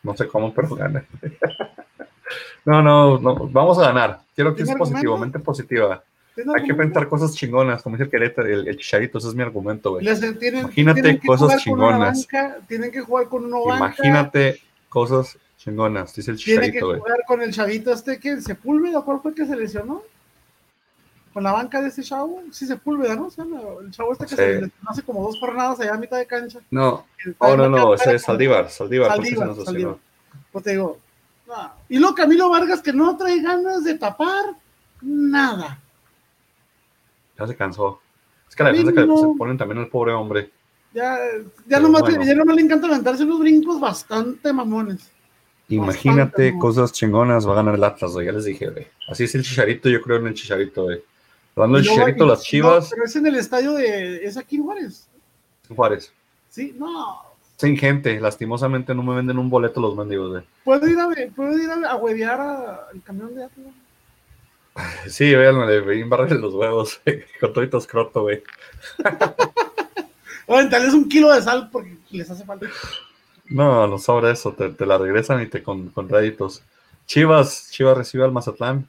no 0.04 0.16
sé 0.16 0.28
cómo, 0.28 0.54
pero 0.54 0.76
gana. 0.76 1.04
no, 2.64 2.82
no, 2.82 3.18
no, 3.18 3.34
vamos 3.48 3.78
a 3.80 3.86
ganar. 3.86 4.20
Quiero 4.32 4.50
que 4.54 4.62
¿Tiene 4.62 4.72
es 4.72 4.78
positivo, 4.78 5.14
argumento? 5.14 5.38
mente 5.38 5.38
positiva. 5.40 6.04
¿Tiene 6.36 6.52
Hay 6.54 6.64
que 6.64 6.74
pensar 6.74 7.08
cosas 7.08 7.34
chingonas, 7.34 7.82
como 7.82 7.96
dice 7.96 8.04
el 8.04 8.10
Querétaro, 8.10 8.48
el, 8.48 8.68
el 8.68 8.76
Chicharito, 8.76 9.18
ese 9.18 9.28
es 9.28 9.34
mi 9.34 9.42
argumento, 9.42 9.90
güey. 9.90 10.06
Imagínate 10.06 11.02
tienen 11.02 11.18
que 11.18 11.26
cosas 11.26 11.48
jugar 11.48 11.64
con 11.64 11.72
una 11.80 11.88
chingonas. 11.88 12.28
banca, 12.30 12.56
tienen 12.68 12.90
que 12.92 13.00
jugar 13.00 13.28
con 13.28 13.44
una 13.44 13.58
banca. 13.58 13.76
Imagínate 13.76 14.60
cosas 14.88 15.36
chingonas, 15.64 16.14
dice 16.14 16.30
el 16.32 16.36
Tiene 16.42 16.70
que 16.70 16.80
jugar 16.80 17.24
con 17.26 17.40
el 17.42 17.52
chavito 17.52 17.92
este 17.92 18.18
que 18.18 18.40
Sepúlveda, 18.40 19.00
¿cuál 19.02 19.20
fue 19.20 19.34
que 19.34 19.46
se 19.46 19.56
lesionó? 19.56 20.02
Con 21.32 21.42
la 21.42 21.52
banca 21.52 21.80
de 21.80 21.88
ese 21.88 22.02
chavo, 22.02 22.42
sí, 22.52 22.66
Sepúlveda, 22.66 23.16
¿no? 23.16 23.26
O 23.26 23.30
sea, 23.30 23.44
el 23.44 23.90
chavo 23.90 24.12
este 24.12 24.24
que 24.26 24.30
Sí. 24.30 24.36
se 24.36 24.46
lesionó 24.60 24.72
hace 24.90 25.02
como 25.02 25.22
dos 25.26 25.38
jornadas 25.40 25.80
allá 25.80 25.94
a 25.94 25.98
mitad 25.98 26.18
de 26.18 26.26
cancha. 26.26 26.60
No, 26.70 27.06
El 27.24 27.34
oh, 27.38 27.56
no, 27.56 27.68
no, 27.68 27.94
ese 27.94 28.14
es 28.14 28.22
como- 28.22 28.34
Saldívar, 28.34 28.70
Saldívar, 28.70 29.08
porque 29.16 29.30
se 29.30 29.34
Saldívar, 29.36 29.56
nos 29.56 29.64
Saldívar. 29.64 29.92
lesionó. 29.94 30.44
Pues 30.52 30.64
te 30.64 30.70
digo, 30.72 30.98
no. 31.48 31.72
y 31.88 31.98
luego 31.98 32.14
Camilo 32.14 32.48
Vargas 32.50 32.82
que 32.82 32.92
no 32.92 33.16
trae 33.16 33.40
ganas 33.40 33.82
de 33.84 33.94
tapar 33.98 34.44
nada. 35.00 35.80
Ya 37.38 37.46
se 37.46 37.56
cansó. 37.56 38.00
Es 38.48 38.54
que 38.54 38.62
la 38.62 38.70
defensa 38.70 38.92
que 38.92 39.00
se 39.16 39.26
ponen 39.38 39.58
también 39.58 39.78
al 39.78 39.88
pobre 39.88 40.12
hombre. 40.12 40.50
Ya, 40.92 41.18
ya, 41.66 41.80
nomás, 41.80 42.02
bueno. 42.02 42.22
ya 42.24 42.34
nomás 42.34 42.54
le 42.54 42.62
encanta 42.62 42.86
levantarse 42.86 43.24
unos 43.24 43.40
brincos 43.40 43.80
bastante 43.80 44.52
mamones. 44.52 45.10
Imagínate 45.68 46.22
Bastante, 46.22 46.52
¿no? 46.52 46.58
cosas 46.58 46.92
chingonas, 46.92 47.48
va 47.48 47.52
a 47.52 47.56
ganar 47.56 47.74
el 47.74 47.84
Atlas, 47.84 48.12
güey, 48.12 48.26
ya 48.26 48.32
les 48.32 48.44
dije, 48.44 48.68
güey. 48.68 48.86
Así 49.08 49.24
es 49.24 49.34
el 49.34 49.42
Chicharito, 49.42 49.88
yo 49.88 50.00
creo 50.02 50.18
en 50.18 50.26
el 50.26 50.34
Chicharito, 50.34 50.84
güey. 50.84 51.02
Hablando 51.56 51.78
del 51.78 51.86
luego- 51.86 52.00
Chicharito, 52.00 52.26
las 52.26 52.38
no, 52.38 52.44
Chivas, 52.44 52.90
pero 52.90 53.04
es 53.04 53.16
en 53.16 53.26
el 53.26 53.34
estadio 53.36 53.72
de. 53.72 54.24
Es 54.24 54.36
aquí 54.36 54.56
en 54.56 54.64
Juárez. 54.64 55.08
Juárez. 55.74 56.12
Sí, 56.50 56.74
no. 56.78 57.22
Sin 57.56 57.76
gente, 57.76 58.18
lastimosamente 58.20 58.94
no 58.94 59.02
me 59.02 59.14
venden 59.14 59.38
un 59.38 59.48
boleto 59.48 59.80
los 59.80 59.96
mendigos, 59.96 60.30
güey. 60.32 60.42
Puedo 60.64 60.86
ir 60.88 60.98
a, 60.98 61.08
puedo 61.34 61.56
ir 61.56 61.70
a, 61.70 61.90
a 61.92 61.96
huevear 61.96 62.40
al 62.92 63.02
camión 63.02 63.34
de 63.34 63.44
Atlas. 63.44 63.68
Sí, 65.08 65.32
véanme, 65.32 65.66
le 65.66 65.80
veí 65.80 66.02
barrer 66.02 66.32
los 66.32 66.52
huevos, 66.52 67.00
güey, 67.06 67.24
con 67.40 67.52
todito 67.52 67.78
escroto, 67.78 68.22
güey. 68.22 68.42
Oye, 70.46 70.68
tal 70.68 70.94
un 70.94 71.08
kilo 71.08 71.32
de 71.32 71.40
sal 71.40 71.70
porque 71.72 71.96
les 72.10 72.30
hace 72.30 72.44
falta. 72.44 72.66
No, 73.46 73.86
no 73.86 73.98
sobra 73.98 74.30
eso, 74.30 74.52
te, 74.52 74.70
te 74.70 74.86
la 74.86 74.98
regresan 74.98 75.42
y 75.42 75.46
te 75.46 75.62
con, 75.62 75.90
con 75.90 76.08
réditos. 76.08 76.62
Chivas, 77.06 77.68
Chivas 77.70 77.96
recibe 77.98 78.24
al 78.24 78.32
Mazatlán. 78.32 78.88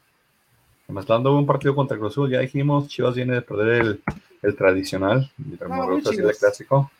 El 0.87 0.95
Mazatlán 0.95 1.23
tuvo 1.23 1.37
un 1.37 1.45
partido 1.45 1.75
contra 1.75 1.97
Cruz 1.97 2.13
Azul, 2.13 2.29
ya 2.29 2.39
dijimos, 2.39 2.87
Chivas 2.87 3.15
viene 3.15 3.33
de 3.33 3.41
perder 3.41 3.81
el, 3.81 4.03
el 4.41 4.55
tradicional, 4.55 5.31
el 5.39 5.59
Ah, 5.71 5.87
clásico. 6.39 6.91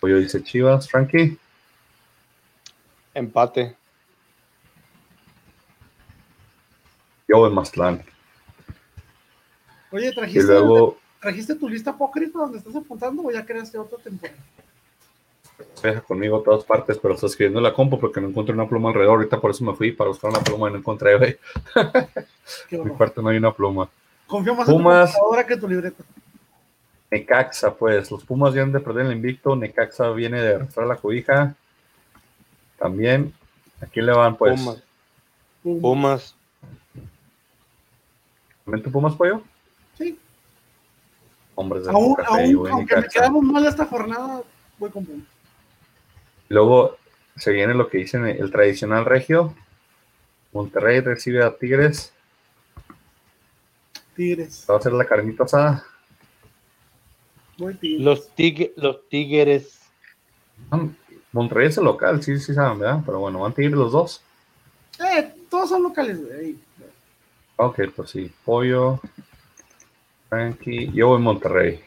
Pollo 0.00 0.18
dice 0.18 0.42
Chivas, 0.42 0.88
Frankie. 0.90 1.38
Empate. 3.14 3.76
Yo 7.28 7.46
en 7.46 7.54
Mazatlán. 7.54 8.04
Oye, 9.90 10.12
¿trajiste, 10.12 10.42
luego 10.46 10.98
¿trajiste 11.20 11.54
tu 11.54 11.68
lista 11.68 11.90
apócrifa 11.90 12.40
donde 12.40 12.58
estás 12.58 12.76
apuntando 12.76 13.22
o 13.22 13.30
ya 13.30 13.44
creaste 13.46 13.78
otra 13.78 13.98
temporada? 13.98 14.38
Deja 15.82 16.00
conmigo 16.00 16.38
a 16.38 16.42
todas 16.42 16.64
partes, 16.64 16.98
pero 16.98 17.14
está 17.14 17.26
escribiendo 17.26 17.58
en 17.58 17.64
la 17.64 17.72
compu 17.72 17.98
porque 17.98 18.20
no 18.20 18.28
encontré 18.28 18.54
una 18.54 18.68
pluma 18.68 18.88
alrededor. 18.88 19.16
Ahorita 19.16 19.40
por 19.40 19.50
eso 19.50 19.64
me 19.64 19.74
fui 19.74 19.92
para 19.92 20.08
buscar 20.08 20.30
una 20.30 20.40
pluma 20.40 20.68
y 20.68 20.72
no 20.72 20.78
encontré, 20.78 21.16
güey. 21.16 21.38
Mi 22.70 22.90
parte 22.90 23.22
no 23.22 23.28
hay 23.28 23.38
una 23.38 23.52
pluma. 23.52 23.88
Confío 24.26 24.54
más 24.54 24.66
Pumas. 24.66 25.08
en 25.08 25.14
tu 25.14 25.18
computadora 25.18 25.46
que 25.46 25.56
tu 25.56 25.68
libreta. 25.68 26.04
Necaxa, 27.10 27.74
pues. 27.74 28.10
Los 28.10 28.24
Pumas 28.24 28.52
vienen 28.52 28.72
de 28.72 28.80
perder 28.80 29.06
el 29.06 29.12
invicto. 29.12 29.54
Necaxa 29.54 30.10
viene 30.10 30.40
de 30.40 30.54
arrastrar 30.56 30.86
la 30.86 30.96
cobija. 30.96 31.54
También. 32.78 33.32
¿A 33.80 33.86
quién 33.86 34.06
le 34.06 34.12
van, 34.12 34.36
pues? 34.36 34.60
Pumas. 34.60 34.82
Pumas. 35.80 36.36
¿También 38.64 38.82
tu 38.82 38.90
Pumas, 38.90 39.14
pollo? 39.14 39.42
Sí. 39.96 40.18
Hombres 41.54 41.84
de 41.84 41.90
Aún, 41.90 42.16
aún, 42.26 42.54
güey, 42.54 42.72
aunque 42.72 42.96
me 42.96 43.08
quedamos 43.08 43.42
mal 43.44 43.64
esta 43.64 43.86
jornada, 43.86 44.42
voy 44.78 44.90
con 44.90 45.06
Pumas. 45.06 45.35
Luego 46.48 46.96
se 47.36 47.52
viene 47.52 47.74
lo 47.74 47.88
que 47.88 47.98
dicen 47.98 48.26
el 48.26 48.50
tradicional 48.50 49.04
regio. 49.04 49.54
Monterrey 50.52 51.00
recibe 51.00 51.44
a 51.44 51.56
Tigres. 51.56 52.12
Tigres. 54.14 54.66
Va 54.68 54.76
a 54.76 54.80
ser 54.80 54.92
la 54.92 55.04
carnita 55.04 55.44
asada. 55.44 55.84
Los, 57.58 58.28
tig 58.34 58.72
los 58.76 59.08
Tigres. 59.08 59.80
Monterrey 61.32 61.68
es 61.68 61.78
el 61.78 61.84
local, 61.84 62.22
sí, 62.22 62.38
sí 62.38 62.54
saben, 62.54 62.78
¿verdad? 62.78 63.02
Pero 63.04 63.20
bueno, 63.20 63.40
van 63.40 63.52
a 63.52 63.54
Tigres 63.54 63.74
los 63.74 63.92
dos. 63.92 64.22
Eh, 64.98 65.34
todos 65.50 65.68
son 65.68 65.82
locales, 65.82 66.24
güey. 66.24 66.56
Ok, 67.56 67.80
pues 67.94 68.10
sí. 68.10 68.30
Pollo. 68.44 69.00
Frankie. 70.28 70.90
Yo 70.92 71.08
voy 71.08 71.20
Monterrey. 71.20 71.80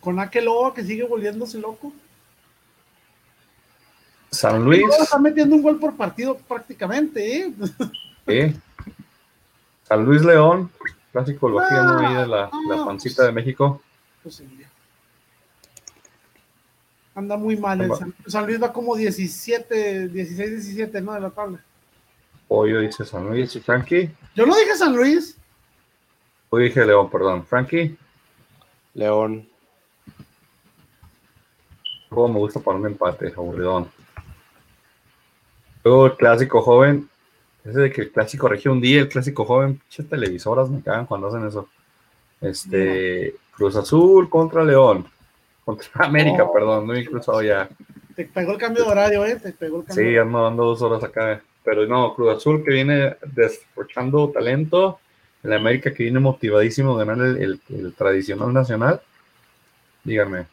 Con 0.00 0.20
aquel 0.20 0.44
lobo 0.44 0.74
que 0.74 0.84
sigue 0.84 1.04
volviéndose 1.04 1.58
loco. 1.58 1.92
San 4.34 4.64
Luis. 4.64 4.84
Está 5.00 5.18
metiendo 5.18 5.56
un 5.56 5.62
gol 5.62 5.78
por 5.78 5.96
partido 5.96 6.36
prácticamente, 6.36 7.38
¿eh? 7.38 7.54
¿eh? 8.26 8.54
San 9.84 10.04
Luis 10.04 10.22
León. 10.22 10.70
Clásico 11.12 11.48
el 11.48 11.54
bajiano 11.54 11.98
ahí 11.98 12.14
de 12.16 12.26
la, 12.26 12.44
Ah, 12.46 12.60
la 12.68 12.84
pancita 12.84 13.24
de 13.24 13.32
México. 13.32 13.80
Pues 14.22 14.36
sí, 14.36 14.48
ya. 14.58 14.68
Anda 17.14 17.36
muy 17.36 17.56
mal. 17.56 17.80
el 17.80 17.94
San, 17.94 18.12
San 18.26 18.46
Luis 18.46 18.60
va 18.60 18.72
como 18.72 18.96
17, 18.96 20.08
16, 20.08 20.50
17, 20.50 21.00
¿no? 21.00 21.12
De 21.12 21.20
la 21.20 21.30
tabla. 21.30 21.60
Pollo 22.48 22.80
dice 22.80 23.04
San 23.04 23.26
Luis. 23.28 23.58
Frankie. 23.64 24.10
Yo 24.34 24.44
no 24.46 24.56
dije 24.56 24.74
San 24.76 24.96
Luis. 24.96 25.36
Hoy 26.50 26.64
dije 26.64 26.84
León, 26.84 27.08
perdón. 27.08 27.46
Frankie. 27.46 27.96
León. 28.94 29.48
Luego 32.10 32.28
me 32.28 32.38
gusta 32.38 32.60
para 32.60 32.78
un 32.78 32.86
empate, 32.86 33.32
aburridón. 33.36 33.88
Luego 35.84 36.06
el 36.06 36.16
clásico 36.16 36.62
joven. 36.62 37.08
Ese 37.64 37.78
de 37.80 37.90
que 37.92 38.02
el 38.02 38.10
clásico 38.10 38.48
regió 38.48 38.72
un 38.72 38.80
día, 38.80 39.00
el 39.00 39.08
clásico 39.08 39.44
joven, 39.44 39.78
pinches 39.78 40.08
televisoras 40.08 40.68
me 40.68 40.82
cagan 40.82 41.06
cuando 41.06 41.28
hacen 41.28 41.46
eso. 41.46 41.68
Este, 42.40 43.34
Cruz 43.56 43.76
Azul 43.76 44.28
contra 44.28 44.64
León. 44.64 45.06
Contra 45.64 45.90
América, 46.06 46.46
perdón, 46.52 46.86
no 46.86 46.94
he 46.94 47.04
cruzado 47.04 47.42
ya. 47.42 47.68
Te 48.14 48.26
pegó 48.26 48.52
el 48.52 48.58
cambio 48.58 48.84
de 48.84 48.90
horario, 48.90 49.24
¿eh? 49.24 49.36
Te 49.36 49.52
pegó 49.52 49.80
el 49.80 49.86
cambio. 49.86 50.04
Sí, 50.04 50.16
ando 50.16 50.42
dando 50.42 50.64
dos 50.64 50.82
horas 50.82 51.02
acá. 51.02 51.40
Pero 51.64 51.86
no, 51.86 52.14
Cruz 52.14 52.36
Azul 52.36 52.62
que 52.62 52.70
viene 52.72 53.16
despochando 53.34 54.28
talento. 54.30 55.00
El 55.42 55.52
América 55.54 55.92
que 55.92 56.02
viene 56.04 56.20
motivadísimo 56.20 56.94
a 56.98 57.04
ganar 57.04 57.26
el, 57.26 57.36
el- 57.38 57.60
el 57.70 57.94
tradicional 57.94 58.52
nacional. 58.52 59.00
Díganme. 60.04 60.46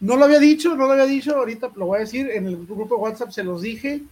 No 0.00 0.16
lo 0.16 0.24
había 0.24 0.38
dicho, 0.40 0.76
no 0.76 0.86
lo 0.86 0.92
había 0.92 1.06
dicho, 1.06 1.36
ahorita 1.36 1.70
lo 1.76 1.86
voy 1.86 1.98
a 1.98 2.00
decir, 2.00 2.28
en 2.30 2.46
el 2.48 2.56
grupo 2.66 2.96
de 2.96 3.02
WhatsApp 3.02 3.30
se 3.30 3.44
los 3.44 3.62
dije. 3.62 4.02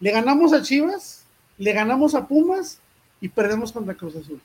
Le 0.00 0.10
ganamos 0.10 0.52
a 0.52 0.62
Chivas, 0.62 1.24
le 1.58 1.72
ganamos 1.72 2.14
a 2.14 2.26
Pumas 2.26 2.80
y 3.20 3.28
perdemos 3.28 3.72
contra 3.72 3.94
Cruz 3.94 4.16
Azul. 4.16 4.40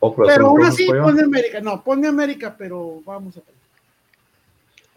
O 0.00 0.14
Cruz 0.14 0.28
Azul, 0.28 0.36
Pero 0.36 0.48
aún 0.48 0.64
así, 0.64 0.86
pone 0.86 1.22
América. 1.22 1.60
No, 1.60 1.82
pone 1.82 2.08
América, 2.08 2.54
pero 2.56 3.02
vamos 3.04 3.36
a 3.36 3.40
perder. 3.40 3.58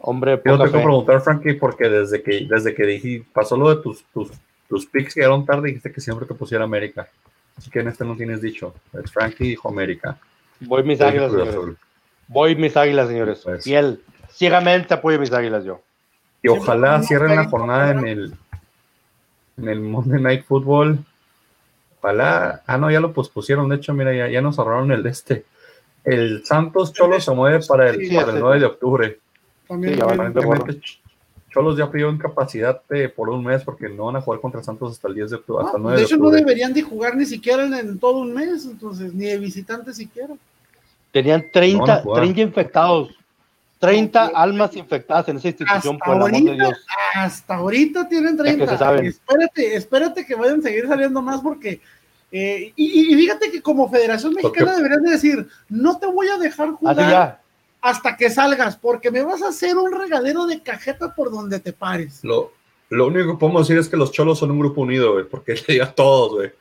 Hombre, 0.03 0.31
Yo 0.31 0.53
poca 0.53 0.65
te 0.65 0.71
quiero 0.71 0.71
fe. 0.71 0.83
preguntar, 0.83 1.21
Frankie, 1.21 1.53
porque 1.53 1.89
desde 1.89 2.23
que, 2.23 2.47
desde 2.49 2.73
que 2.73 2.85
dije, 2.85 3.23
pasó 3.33 3.55
lo 3.55 3.75
de 3.75 3.81
tus, 3.83 4.03
tus, 4.05 4.31
tus 4.67 4.85
picks 4.85 5.13
que 5.13 5.19
llegaron 5.19 5.45
tarde, 5.45 5.67
dijiste 5.67 5.91
que 5.91 6.01
siempre 6.01 6.25
te 6.25 6.33
pusiera 6.33 6.63
América. 6.63 7.07
Así 7.57 7.69
que 7.69 7.79
en 7.79 7.89
este 7.89 8.05
no 8.05 8.15
tienes 8.15 8.41
dicho. 8.41 8.73
Es 8.93 9.11
Frankie 9.11 9.49
dijo 9.49 9.69
América. 9.69 10.17
Voy 10.61 10.83
mis 10.83 11.01
águilas, 11.01 11.31
señores. 11.31 11.53
Azul. 11.55 11.77
Voy 12.27 12.55
mis 12.55 12.75
águilas, 12.75 13.07
señores. 13.07 13.41
Pues. 13.43 13.63
Fiel. 13.63 14.01
Ciegamente 14.31 14.93
apoyo 14.93 15.19
mis 15.19 15.31
águilas 15.31 15.65
yo. 15.65 15.81
Y 16.41 16.47
ojalá 16.47 17.03
cierren 17.03 17.35
la 17.35 17.45
jornada 17.49 17.91
en 17.91 18.07
el, 18.07 18.33
en 19.57 19.69
el 19.69 19.79
Monday 19.81 20.21
Night 20.21 20.45
Football. 20.45 20.99
Ojalá. 21.99 22.63
Ah, 22.65 22.77
no, 22.77 22.89
ya 22.89 22.99
lo 22.99 23.13
pospusieron. 23.13 23.69
De 23.69 23.75
hecho, 23.75 23.93
mira, 23.93 24.13
ya, 24.13 24.27
ya 24.27 24.41
nos 24.41 24.57
ahorraron 24.59 24.91
el 24.91 25.03
de 25.03 25.09
este. 25.09 25.45
El 26.03 26.43
Santos 26.45 26.93
Cholos 26.93 27.23
se 27.23 27.31
mueve 27.31 27.63
para 27.67 27.89
el, 27.89 28.07
Sí, 28.07 28.15
para 28.15 28.29
el 28.29 28.35
sí. 28.37 28.41
9 28.41 28.59
de 28.59 28.65
octubre. 28.65 29.19
También 29.67 29.93
Sí, 29.95 30.81
Cholos 31.53 31.77
ya 31.77 31.91
pidió 31.91 32.09
incapacidad 32.09 32.81
de- 32.89 33.09
por 33.09 33.29
un 33.29 33.43
mes 33.43 33.61
porque 33.63 33.89
no 33.89 34.05
van 34.05 34.15
a 34.15 34.21
jugar 34.21 34.39
contra 34.39 34.63
Santos 34.63 34.93
hasta 34.93 35.09
el 35.09 35.15
10 35.15 35.29
de 35.31 35.35
octubre. 35.35 35.61
No, 35.61 35.65
hasta 35.67 35.77
el 35.77 35.83
9 35.83 35.97
de 35.97 36.01
de 36.01 36.05
hecho, 36.07 36.17
no 36.17 36.29
deberían 36.29 36.73
de 36.73 36.81
jugar 36.81 37.15
ni 37.17 37.25
siquiera 37.25 37.65
en, 37.65 37.73
en 37.73 37.99
todo 37.99 38.19
un 38.19 38.33
mes, 38.33 38.65
entonces, 38.65 39.13
ni 39.13 39.25
de 39.25 39.37
visitante 39.37 39.93
siquiera. 39.93 40.33
Tenían 41.11 41.39
No 41.41 41.43
van 41.43 41.51
30, 41.51 41.93
a 41.93 42.01
jugar. 42.03 42.21
30 42.23 42.41
infectados. 42.41 43.09
30 43.81 44.25
Ok. 44.27 44.31
almas 44.35 44.75
infectadas 44.77 45.27
en 45.27 45.37
esa 45.37 45.47
institución, 45.49 45.95
Hasta 45.95 46.05
por 46.05 46.15
el 46.15 46.21
amor 46.21 46.31
de 46.49 46.53
Dios. 46.53 46.85
Hasta 47.15 47.55
ahorita 47.55 48.07
tienen 48.07 48.37
que 48.37 48.43
30. 48.43 48.67
se 48.67 48.77
saben. 48.77 49.05
Espérate, 49.07 49.75
espérate 49.75 50.25
que 50.25 50.35
vayan 50.35 50.59
a 50.59 50.63
seguir 50.63 50.87
saliendo 50.87 51.21
más 51.21 51.41
porque. 51.41 51.81
eh, 52.31 52.71
y, 52.77 53.11
y 53.11 53.15
fíjate 53.15 53.51
que 53.51 53.61
como 53.61 53.89
Federación 53.89 54.33
Mexicana 54.35 54.67
Porque- 54.71 54.77
deberían 54.77 55.03
de 55.03 55.11
decir, 55.11 55.47
no 55.67 55.97
te 55.99 56.05
voy 56.05 56.27
a 56.29 56.37
dejar 56.37 56.71
jugar 56.71 57.41
hasta 57.81 58.15
que 58.15 58.29
salgas, 58.29 58.77
porque 58.77 59.09
me 59.11 59.23
vas 59.23 59.41
a 59.41 59.47
hacer 59.49 59.75
un 59.75 59.91
regadero 59.91 60.45
de 60.45 60.61
cajeta 60.61 61.13
por 61.15 61.31
donde 61.31 61.59
te 61.59 61.73
pares. 61.73 62.23
Lo, 62.23 62.53
lo 62.89 63.07
único 63.07 63.31
que 63.33 63.37
podemos 63.39 63.67
decir 63.67 63.79
es 63.81 63.89
que 63.89 63.97
los 63.97 64.11
Cholos 64.11 64.37
son 64.37 64.51
un 64.51 64.59
grupo 64.59 64.81
unido, 64.81 65.13
güey, 65.13 65.25
porque 65.25 65.55
le 65.55 65.63
diga 65.67 65.85
a 65.85 65.91
todos, 65.91 66.33
güey. 66.35 66.51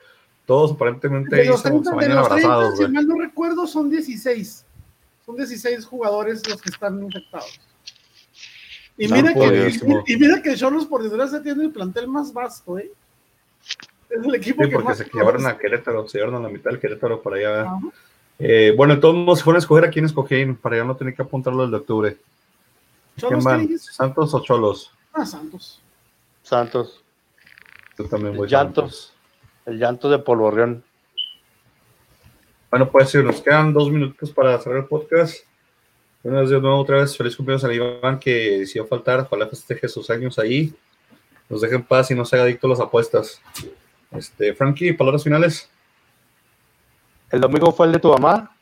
Todos 0.47 0.73
aparentemente 0.73 1.37
De 1.37 1.43
ahí 1.43 1.49
los 1.49 1.61
se, 1.61 1.68
30, 1.68 1.91
se 1.91 1.97
de 2.09 2.14
los 2.14 2.29
30, 2.29 2.47
abrazados, 2.49 2.79
si 2.79 2.89
mal 2.89 3.07
no 3.07 3.16
recuerdo, 3.21 3.66
son 3.66 3.91
16. 3.91 4.64
Son 5.31 5.37
16 5.37 5.87
jugadores 5.87 6.49
los 6.49 6.61
que 6.61 6.70
están 6.70 7.01
infectados. 7.03 7.61
Y 8.99 9.07
mira, 9.07 9.33
que, 9.33 10.03
y, 10.07 10.12
y 10.12 10.16
mira 10.16 10.43
que 10.43 10.57
Cholos 10.57 10.87
por 10.87 11.03
desgracia 11.03 11.41
tiene 11.41 11.64
el 11.64 11.70
plantel 11.70 12.09
más 12.09 12.33
vasto, 12.33 12.78
¿eh? 12.78 12.91
Es 14.11 14.24
el 14.24 14.35
equipo 14.35 14.64
Sí, 14.64 14.68
que 14.68 14.74
porque 14.74 14.89
más 14.89 14.99
se 14.99 15.05
llevaron 15.05 15.47
a 15.47 15.57
Querétaro, 15.57 16.09
se 16.09 16.18
llevaron 16.18 16.43
a 16.43 16.49
la 16.49 16.53
mitad 16.53 16.70
del 16.70 16.81
Querétaro 16.81 17.22
para 17.22 17.37
allá. 17.37 17.62
Ajá. 17.62 17.78
Eh, 18.41 18.74
bueno, 18.76 18.95
entonces 18.95 19.24
no 19.24 19.37
se 19.37 19.45
fueron 19.45 19.59
a 19.59 19.61
escoger 19.61 19.85
a 19.85 19.91
quién 19.91 20.05
escogían 20.05 20.57
para 20.57 20.78
ya 20.78 20.85
no 20.85 20.97
tener 20.97 21.14
que 21.14 21.22
apuntarlo 21.22 21.62
el 21.62 21.70
de 21.70 21.76
octubre. 21.76 22.16
¿Quién 23.16 23.31
Cholos, 23.31 23.45
¿qué 23.45 23.51
van? 23.51 23.78
¿Santos 23.78 24.35
o 24.35 24.41
Cholos? 24.41 24.91
Ah, 25.12 25.24
Santos. 25.24 25.81
Santos. 26.43 27.05
Yo 27.97 28.07
también 28.07 28.37
voy 28.37 28.49
Llantos. 28.49 28.83
Santos. 28.83 29.14
El 29.66 29.78
llanto 29.78 30.11
de 30.11 30.18
Polvorreón. 30.18 30.83
Bueno, 32.71 32.89
pues 32.89 33.11
sí, 33.11 33.18
nos 33.18 33.43
quedan 33.43 33.73
dos 33.73 33.91
minutos 33.91 34.31
para 34.31 34.57
cerrar 34.61 34.79
el 34.79 34.85
podcast. 34.85 35.45
Buenos 36.23 36.49
días 36.49 36.62
de 36.62 36.68
nuevo 36.68 36.79
otra 36.79 36.99
vez. 36.99 37.16
Feliz 37.16 37.35
cumpleaños 37.35 37.64
a 37.64 37.75
Iván 37.75 38.21
que 38.21 38.61
decidió 38.61 38.87
faltar. 38.87 39.21
Ojalá 39.21 39.49
festeje 39.49 39.89
sus 39.89 40.09
años 40.09 40.39
ahí. 40.39 40.73
Nos 41.49 41.62
deje 41.62 41.75
en 41.75 41.83
paz 41.83 42.12
y 42.12 42.14
no 42.14 42.25
se 42.25 42.37
haga 42.37 42.45
adicto 42.45 42.68
a 42.68 42.71
las 42.71 42.79
apuestas. 42.79 43.43
Este, 44.12 44.55
Frankie, 44.55 44.93
palabras 44.93 45.25
finales. 45.25 45.68
El 47.31 47.41
domingo 47.41 47.73
fue 47.73 47.89
el 47.89 47.93
de 47.93 47.99
tu 47.99 48.09
mamá. 48.12 48.57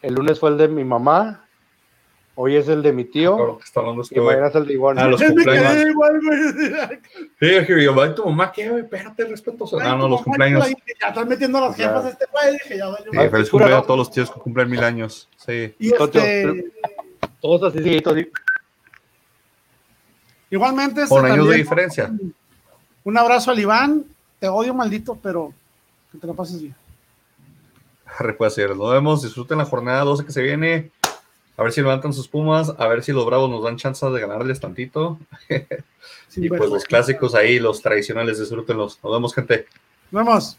El 0.00 0.14
lunes 0.14 0.40
fue 0.40 0.48
el 0.48 0.56
de 0.56 0.68
mi 0.68 0.82
mamá. 0.82 1.44
Hoy 2.34 2.56
es 2.56 2.66
el 2.68 2.82
de 2.82 2.92
mi 2.94 3.04
tío. 3.04 3.34
Ahora 3.34 3.58
que 3.58 3.64
está 3.64 3.80
hablando 3.80 4.02
este 4.02 4.18
Y 4.18 4.20
mañana 4.22 4.46
es 4.48 4.54
el 4.54 4.66
de 4.66 4.72
Iván. 4.72 4.98
Ah, 4.98 5.06
los 5.06 5.22
cumpleaños. 5.22 5.86
igual, 5.90 6.20
güey. 6.22 6.40
Sí, 7.40 7.46
dije 7.46 7.84
yo, 7.84 8.00
"Ay, 8.02 8.14
tu 8.14 8.24
mamá, 8.24 8.50
¿qué, 8.52 8.70
güey? 8.70 8.82
Espérate, 8.84 9.24
respeto. 9.26 9.66
Ah, 9.80 9.96
no, 9.96 10.08
los 10.08 10.22
cumpleaños. 10.22 10.66
Ya 11.00 11.08
están 11.08 11.28
metiendo 11.28 11.60
las 11.60 11.76
jefas 11.76 12.04
de 12.04 12.10
este 12.10 12.24
güey. 12.32 12.52
Dije, 12.54 12.78
ya 12.78 12.86
valió. 12.88 13.12
Sí, 13.12 13.18
Ay, 13.18 13.28
feliz 13.28 13.50
cumpleaños 13.50 13.82
a 13.82 13.86
todos 13.86 13.98
los 13.98 14.10
tíos 14.10 14.30
que 14.30 14.40
cumplen 14.40 14.70
mil 14.70 14.82
años. 14.82 15.28
Sí. 15.36 15.74
Y 15.78 15.92
este, 15.92 16.72
Todos 17.40 17.74
así, 17.74 17.98
así. 17.98 18.30
igualmente, 20.50 21.02
este 21.02 21.14
Con 21.14 21.26
años 21.26 21.48
de 21.48 21.56
diferencia. 21.56 22.10
un 23.04 23.18
abrazo 23.18 23.50
al 23.50 23.58
Iván. 23.58 24.04
Te 24.38 24.48
odio, 24.48 24.72
maldito, 24.74 25.18
pero 25.22 25.52
que 26.10 26.18
te 26.18 26.26
lo 26.26 26.34
pases 26.34 26.62
bien. 26.62 26.74
Arre, 28.18 28.36
señores, 28.50 28.76
Nos 28.76 28.90
vemos. 28.92 29.22
Disfruten 29.22 29.58
la 29.58 29.64
jornada 29.66 30.02
12 30.04 30.24
que 30.24 30.32
se 30.32 30.42
viene. 30.42 30.90
A 31.56 31.62
ver 31.62 31.72
si 31.72 31.80
levantan 31.80 32.12
sus 32.12 32.28
pumas. 32.28 32.72
A 32.78 32.86
ver 32.88 33.02
si 33.02 33.12
los 33.12 33.26
bravos 33.26 33.50
nos 33.50 33.62
dan 33.62 33.76
chance 33.76 34.04
de 34.04 34.20
ganarles 34.20 34.60
tantito. 34.60 35.18
Y 36.34 36.48
pues 36.48 36.70
los 36.70 36.84
clásicos 36.84 37.34
ahí, 37.34 37.58
los 37.58 37.82
tradicionales, 37.82 38.38
disfrútenlos. 38.38 38.98
Nos 39.02 39.12
vemos, 39.12 39.34
gente. 39.34 39.66
Nos 40.10 40.24
vemos. 40.24 40.58